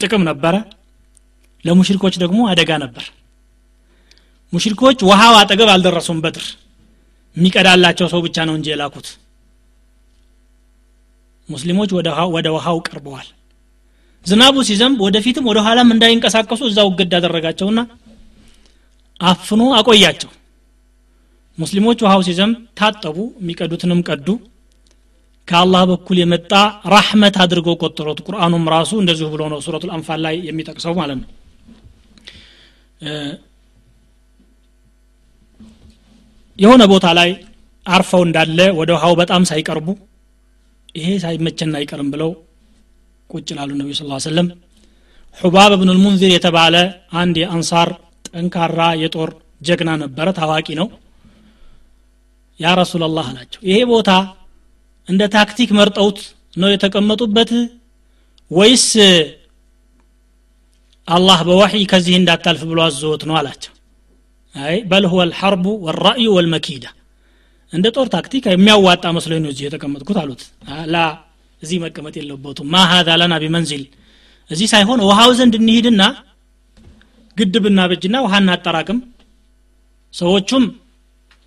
ጥቅም 0.00 0.22
ነበረ 0.30 0.54
ለሙሽሪኮች 1.64 2.14
ደግሞ 2.22 2.40
አደጋ 2.52 2.70
ነበር። 2.84 3.04
ሙሽሪኮች 4.52 4.98
ውሃው 5.08 5.34
አጠገብ 5.40 5.68
አልደረሱም 5.74 6.18
በድር 6.24 6.46
የሚቀዳላቸው 7.36 8.06
ሰው 8.12 8.20
ብቻ 8.26 8.36
ነው 8.48 8.54
እንጂ 8.58 8.66
የላኩት። 8.72 9.06
ሙስሊሞች 11.48 11.90
ወደ 12.34 12.48
ውሃው 12.56 12.78
ቀርበዋል። 12.88 13.28
ዝናቡ 14.26 14.56
ሲዘንብ 14.68 14.98
ወደፊትም 15.06 15.46
ወደ 15.50 15.58
ኋላም 15.66 15.88
እንዳይንቀሳቀሱ 15.94 16.62
እዛው 16.68 16.88
እገድ 16.92 17.12
አደረጋቸውና 17.18 17.80
አፍኖ 19.20 19.62
አቆያቸው። 19.78 20.30
ሙስሊሞች 21.58 21.98
ውሃው 22.04 22.20
ሲዘንብ 22.28 22.56
ታጠቡ 22.78 23.16
የሚቀዱትንም 23.40 24.00
ቀዱ። 24.08 24.28
ከአላህ 25.48 25.82
በኩል 25.90 26.16
የመጣ 26.20 26.52
ራሕመት 26.94 27.36
አድርገው 27.42 27.76
ቆጠሩት። 27.82 28.20
ቁርአኑም 28.26 28.64
ራሱ 28.74 28.92
እንደዚሁ 29.00 29.28
ብሎ 29.34 29.42
ነው 29.52 29.60
ሱረቱ 29.64 29.90
አንፋል 29.96 30.20
ላይ 30.26 30.36
የሚጠቅሰው 30.48 30.94
ማለት 31.00 31.18
ነው 31.22 31.28
የሆነ 36.58 36.82
ቦታ 36.92 37.06
ላይ 37.18 37.30
አርፈው 37.86 38.22
እንዳለ 38.26 38.58
ወደ 38.78 38.90
ውሃው 38.96 39.14
በጣም 39.20 39.42
ሳይቀርቡ 39.50 39.86
ይሄ 40.94 41.08
ሳይመቸን 41.22 41.70
አይቀርም 41.78 42.08
ብለው 42.14 42.30
ቁጭ 43.30 43.48
ላሉ 43.58 43.70
ነቢዩ 43.80 43.94
ስ 43.98 44.04
ሰለም 44.26 44.48
ሑባብ 45.38 45.72
ብኑ 45.80 45.90
ልሙንዚር 45.96 46.30
የተባለ 46.34 46.74
አንድ 47.20 47.36
የአንሳር 47.42 47.90
ጠንካራ 48.28 48.80
የጦር 49.02 49.30
ጀግና 49.60 49.90
ነበረ 50.02 50.28
ታዋቂ 50.38 50.68
ነው። 50.80 50.88
يا 52.60 52.74
رسول 52.80 53.06
الله 53.06 53.26
አላቸው። 53.30 53.60
ይሄ 53.68 53.78
ቦታ 53.92 54.10
እንደ 55.08 55.22
ታክቲክ 55.34 55.70
መርጠውት 55.78 56.18
ነው 56.56 56.68
የተቀመጡበት 56.72 57.50
ወይስ 58.50 58.86
አላህ 61.08 61.38
በወሕይ 61.48 61.84
ከዚህ 61.92 62.14
እንዳታልፍ 62.18 62.62
ብሎ 62.70 62.80
አዞዎት 62.86 63.22
ነው 63.28 63.36
አላቸው 63.40 63.71
አይ 64.54 64.76
بل 64.90 65.04
هو 65.10 65.22
الحرب 65.30 65.66
والرأي 65.86 66.28
والمكيدة። 66.36 66.84
እንደ 67.72 67.86
ጦር 67.96 68.06
ታክቲክ 68.14 68.44
የሚያዋጣ 68.50 69.04
መስሎኝ 69.16 69.40
ነው 69.44 69.50
እዚህ 69.52 69.64
የተቀመጥኩት 69.66 70.18
አሉት። 70.22 70.42
لا 70.92 70.96
እዚህ 71.62 71.78
መቀመጥ 71.84 72.14
የለቦትም 72.20 72.68
ما 72.72 72.82
هذا 72.90 73.08
لنا 73.20 73.34
بمنزل። 73.42 73.84
እዚህ 74.50 74.66
ሳይሆን 74.72 75.00
ውሃው 75.08 75.30
ዘንድ 75.38 75.54
እንሂድና 75.60 76.02
ግድብ 77.36 77.80
እናበጅና 77.90 78.16
ውሃ 78.24 78.34
እናጠራቅም 78.42 78.98
ሰዎቹም 80.14 80.64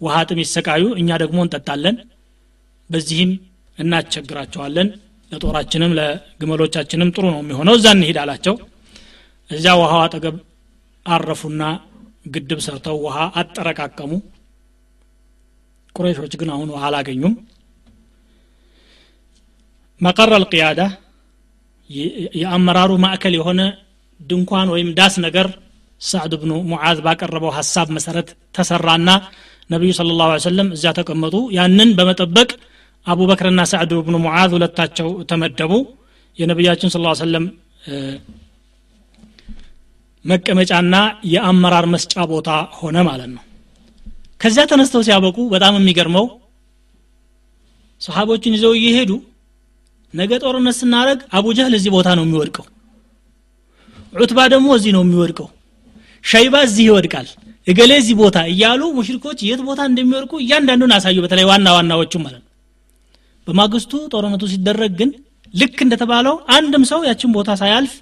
ውሃ 0.01 0.15
ጥም 0.29 0.39
ይሰቃዩ 0.43 0.83
እኛ 1.01 1.09
ደግሞ 1.23 1.39
እንጠጣለን። 1.45 1.97
በዚህም 2.89 3.31
እናስቸግራቸዋለን። 3.77 4.87
ለጦራችንም 5.31 5.91
ለግመሎቻችንም 5.99 7.09
ጥሩ 7.15 7.25
ነው 7.33 7.39
የሚሆነው። 7.43 7.75
እዛ 7.79 7.87
እንሂድ 7.95 8.17
አላቸው። 8.23 8.55
እዚያ 9.49 9.73
ውሃው 9.79 10.01
አጠገብ 10.05 10.35
አረፉና 11.05 11.63
ግድብ 12.25 12.59
ሰርተው 12.65 12.97
ውሃ 13.05 13.17
አጠረቃቀሙ። 13.39 14.11
ቁረይሾች 15.95 16.33
ግን 16.39 16.49
አሁን 16.55 16.69
ውሃ 16.73 16.83
አላገኙም። 16.89 17.33
መቀረ 20.01 20.31
ልቅያዳ 20.43 20.79
የአመራሩ 22.39 22.91
ማዕከል 23.03 23.33
የሆነ 23.37 23.61
ድንኳን 24.21 24.67
ወይም 24.73 24.89
ዳስ 24.97 25.15
ነገር 25.25 25.47
ሳዕድ 26.01 26.33
ብኑ 26.41 26.53
ሙዓዝ 26.71 26.97
ባቀረበው 27.05 27.51
ሀሳብ 27.57 27.87
መሰረት 27.97 28.27
ተሰራና 28.55 29.09
ነቢዩ 29.69 29.91
ስለ 29.97 30.15
ላሁ 30.19 30.31
ሰለም 30.45 30.67
እዚያ 30.75 30.91
ተቀመጡ። 30.97 31.35
ያንን 31.57 31.89
በመጠበቅ 31.97 32.49
አቡበክርና 33.05 33.61
ሳዕድ 33.71 33.91
ብኑ 34.07 34.15
ሙዓዝ 34.25 34.49
ሁለታቸው 34.57 35.09
ተመደቡ። 35.31 35.71
የነቢያችን 36.37 36.89
ስ 36.89 36.99
ሰለም 37.21 37.45
መቀመጫና 40.25 40.95
የአመራር 41.33 41.85
መስጫ 41.93 42.13
ቦታ 42.31 42.49
ሆነ 42.77 42.97
ማለት 43.07 43.29
ነው። 43.35 43.43
ከዚያ 44.41 44.63
ተነስተው 44.71 45.01
ሲያበቁ 45.07 45.37
በጣም 45.53 45.73
የሚገርመው 45.79 46.25
ሰሓቦችን 48.01 48.55
ይዘው 48.57 48.73
እየሄዱ 48.79 49.11
ነገ 50.13 50.31
ጦርነት 50.43 50.75
ስናደረግ 50.79 51.19
አቡ 51.37 51.45
ጀህል 51.57 51.73
እዚህ 51.77 51.91
ቦታ 51.95 52.09
ነው 52.17 52.23
የሚወድቀው 52.25 52.65
ዑትባ 54.15 54.39
ደግሞ 54.53 54.67
እዚህ 54.77 54.91
ነው 54.95 55.03
የሚወድቀው 55.05 55.47
ሸይባ 56.23 56.55
እዚህ 56.67 56.83
ይወድቃል 56.89 57.27
እገሌ 57.67 57.91
እዚህ 58.01 58.15
ቦታ 58.21 58.37
እያሉ 58.51 58.81
ሙሽሪኮች 58.97 59.39
የት 59.47 59.61
ቦታ 59.67 59.81
እንደሚወድቁ 59.89 60.33
እያንዳንዱን 60.41 60.91
አሳዩ። 60.97 61.17
በተለይ 61.25 61.45
ዋና 61.49 61.67
ዋናዎቹ 61.77 62.13
ማለት 62.25 62.41
ነው። 62.41 62.51
በማግስቱ 63.47 63.93
ጦርነቱ 64.13 64.43
ሲደረግ 64.51 64.91
ግን 64.99 65.09
ልክ 65.53 65.77
እንደተባለው 65.85 66.35
አንድም 66.55 66.83
ሰው 66.91 66.99
ያችን 67.09 67.33
ቦታ 67.37 67.49
ሳያልፍ 67.61 67.93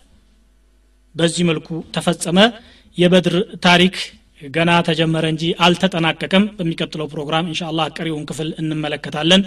በዚህ 1.15 1.43
መልኩ 1.49 1.67
ተፈጸመ። 1.95 2.37
የበድር 2.97 3.35
ታሪክ 3.65 3.95
ገና 4.47 4.71
ተጀመረ 4.87 5.25
እንጂ 5.33 5.43
አልተጠናቀቀም። 5.65 6.45
በሚቀጥለው 6.57 7.07
ፕሮግራም 7.13 7.47
እንሻ 7.51 7.61
ቀሪውን 7.97 8.25
ክፍል 8.29 8.49
እንመለከታለን። 8.61 9.43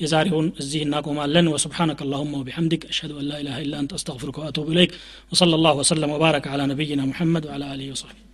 የዛሬውን 0.00 0.48
እዚህ 0.62 0.80
እናቆማለን። 0.84 1.50
ወስብሓነከ 1.54 2.00
አላሁማ 2.06 2.32
ወቢሐምዲክ 2.42 2.84
አሽሀዱ 2.90 3.12
አን 3.20 3.26
ላ 3.30 3.40
ኢላሃ 3.42 3.58
ኢላ 3.64 3.74
አንተ 3.82 3.92
አስተግፊሩከ 3.98 4.38
ወአቱቡ 4.44 4.66
ኢለይክ። 4.74 4.92
ወሰለ 5.32 5.60
ላሁ 5.66 5.76
ወሰለም 5.82 6.14
ወባረከ 6.16 6.48
አላ 6.54 6.70
ነቢይና 6.72 7.04
ሙሐመድ 7.10 7.46
ወአላ 7.50 7.66
አሊህ 7.74 7.90
ወሰሕቢ 7.94 8.27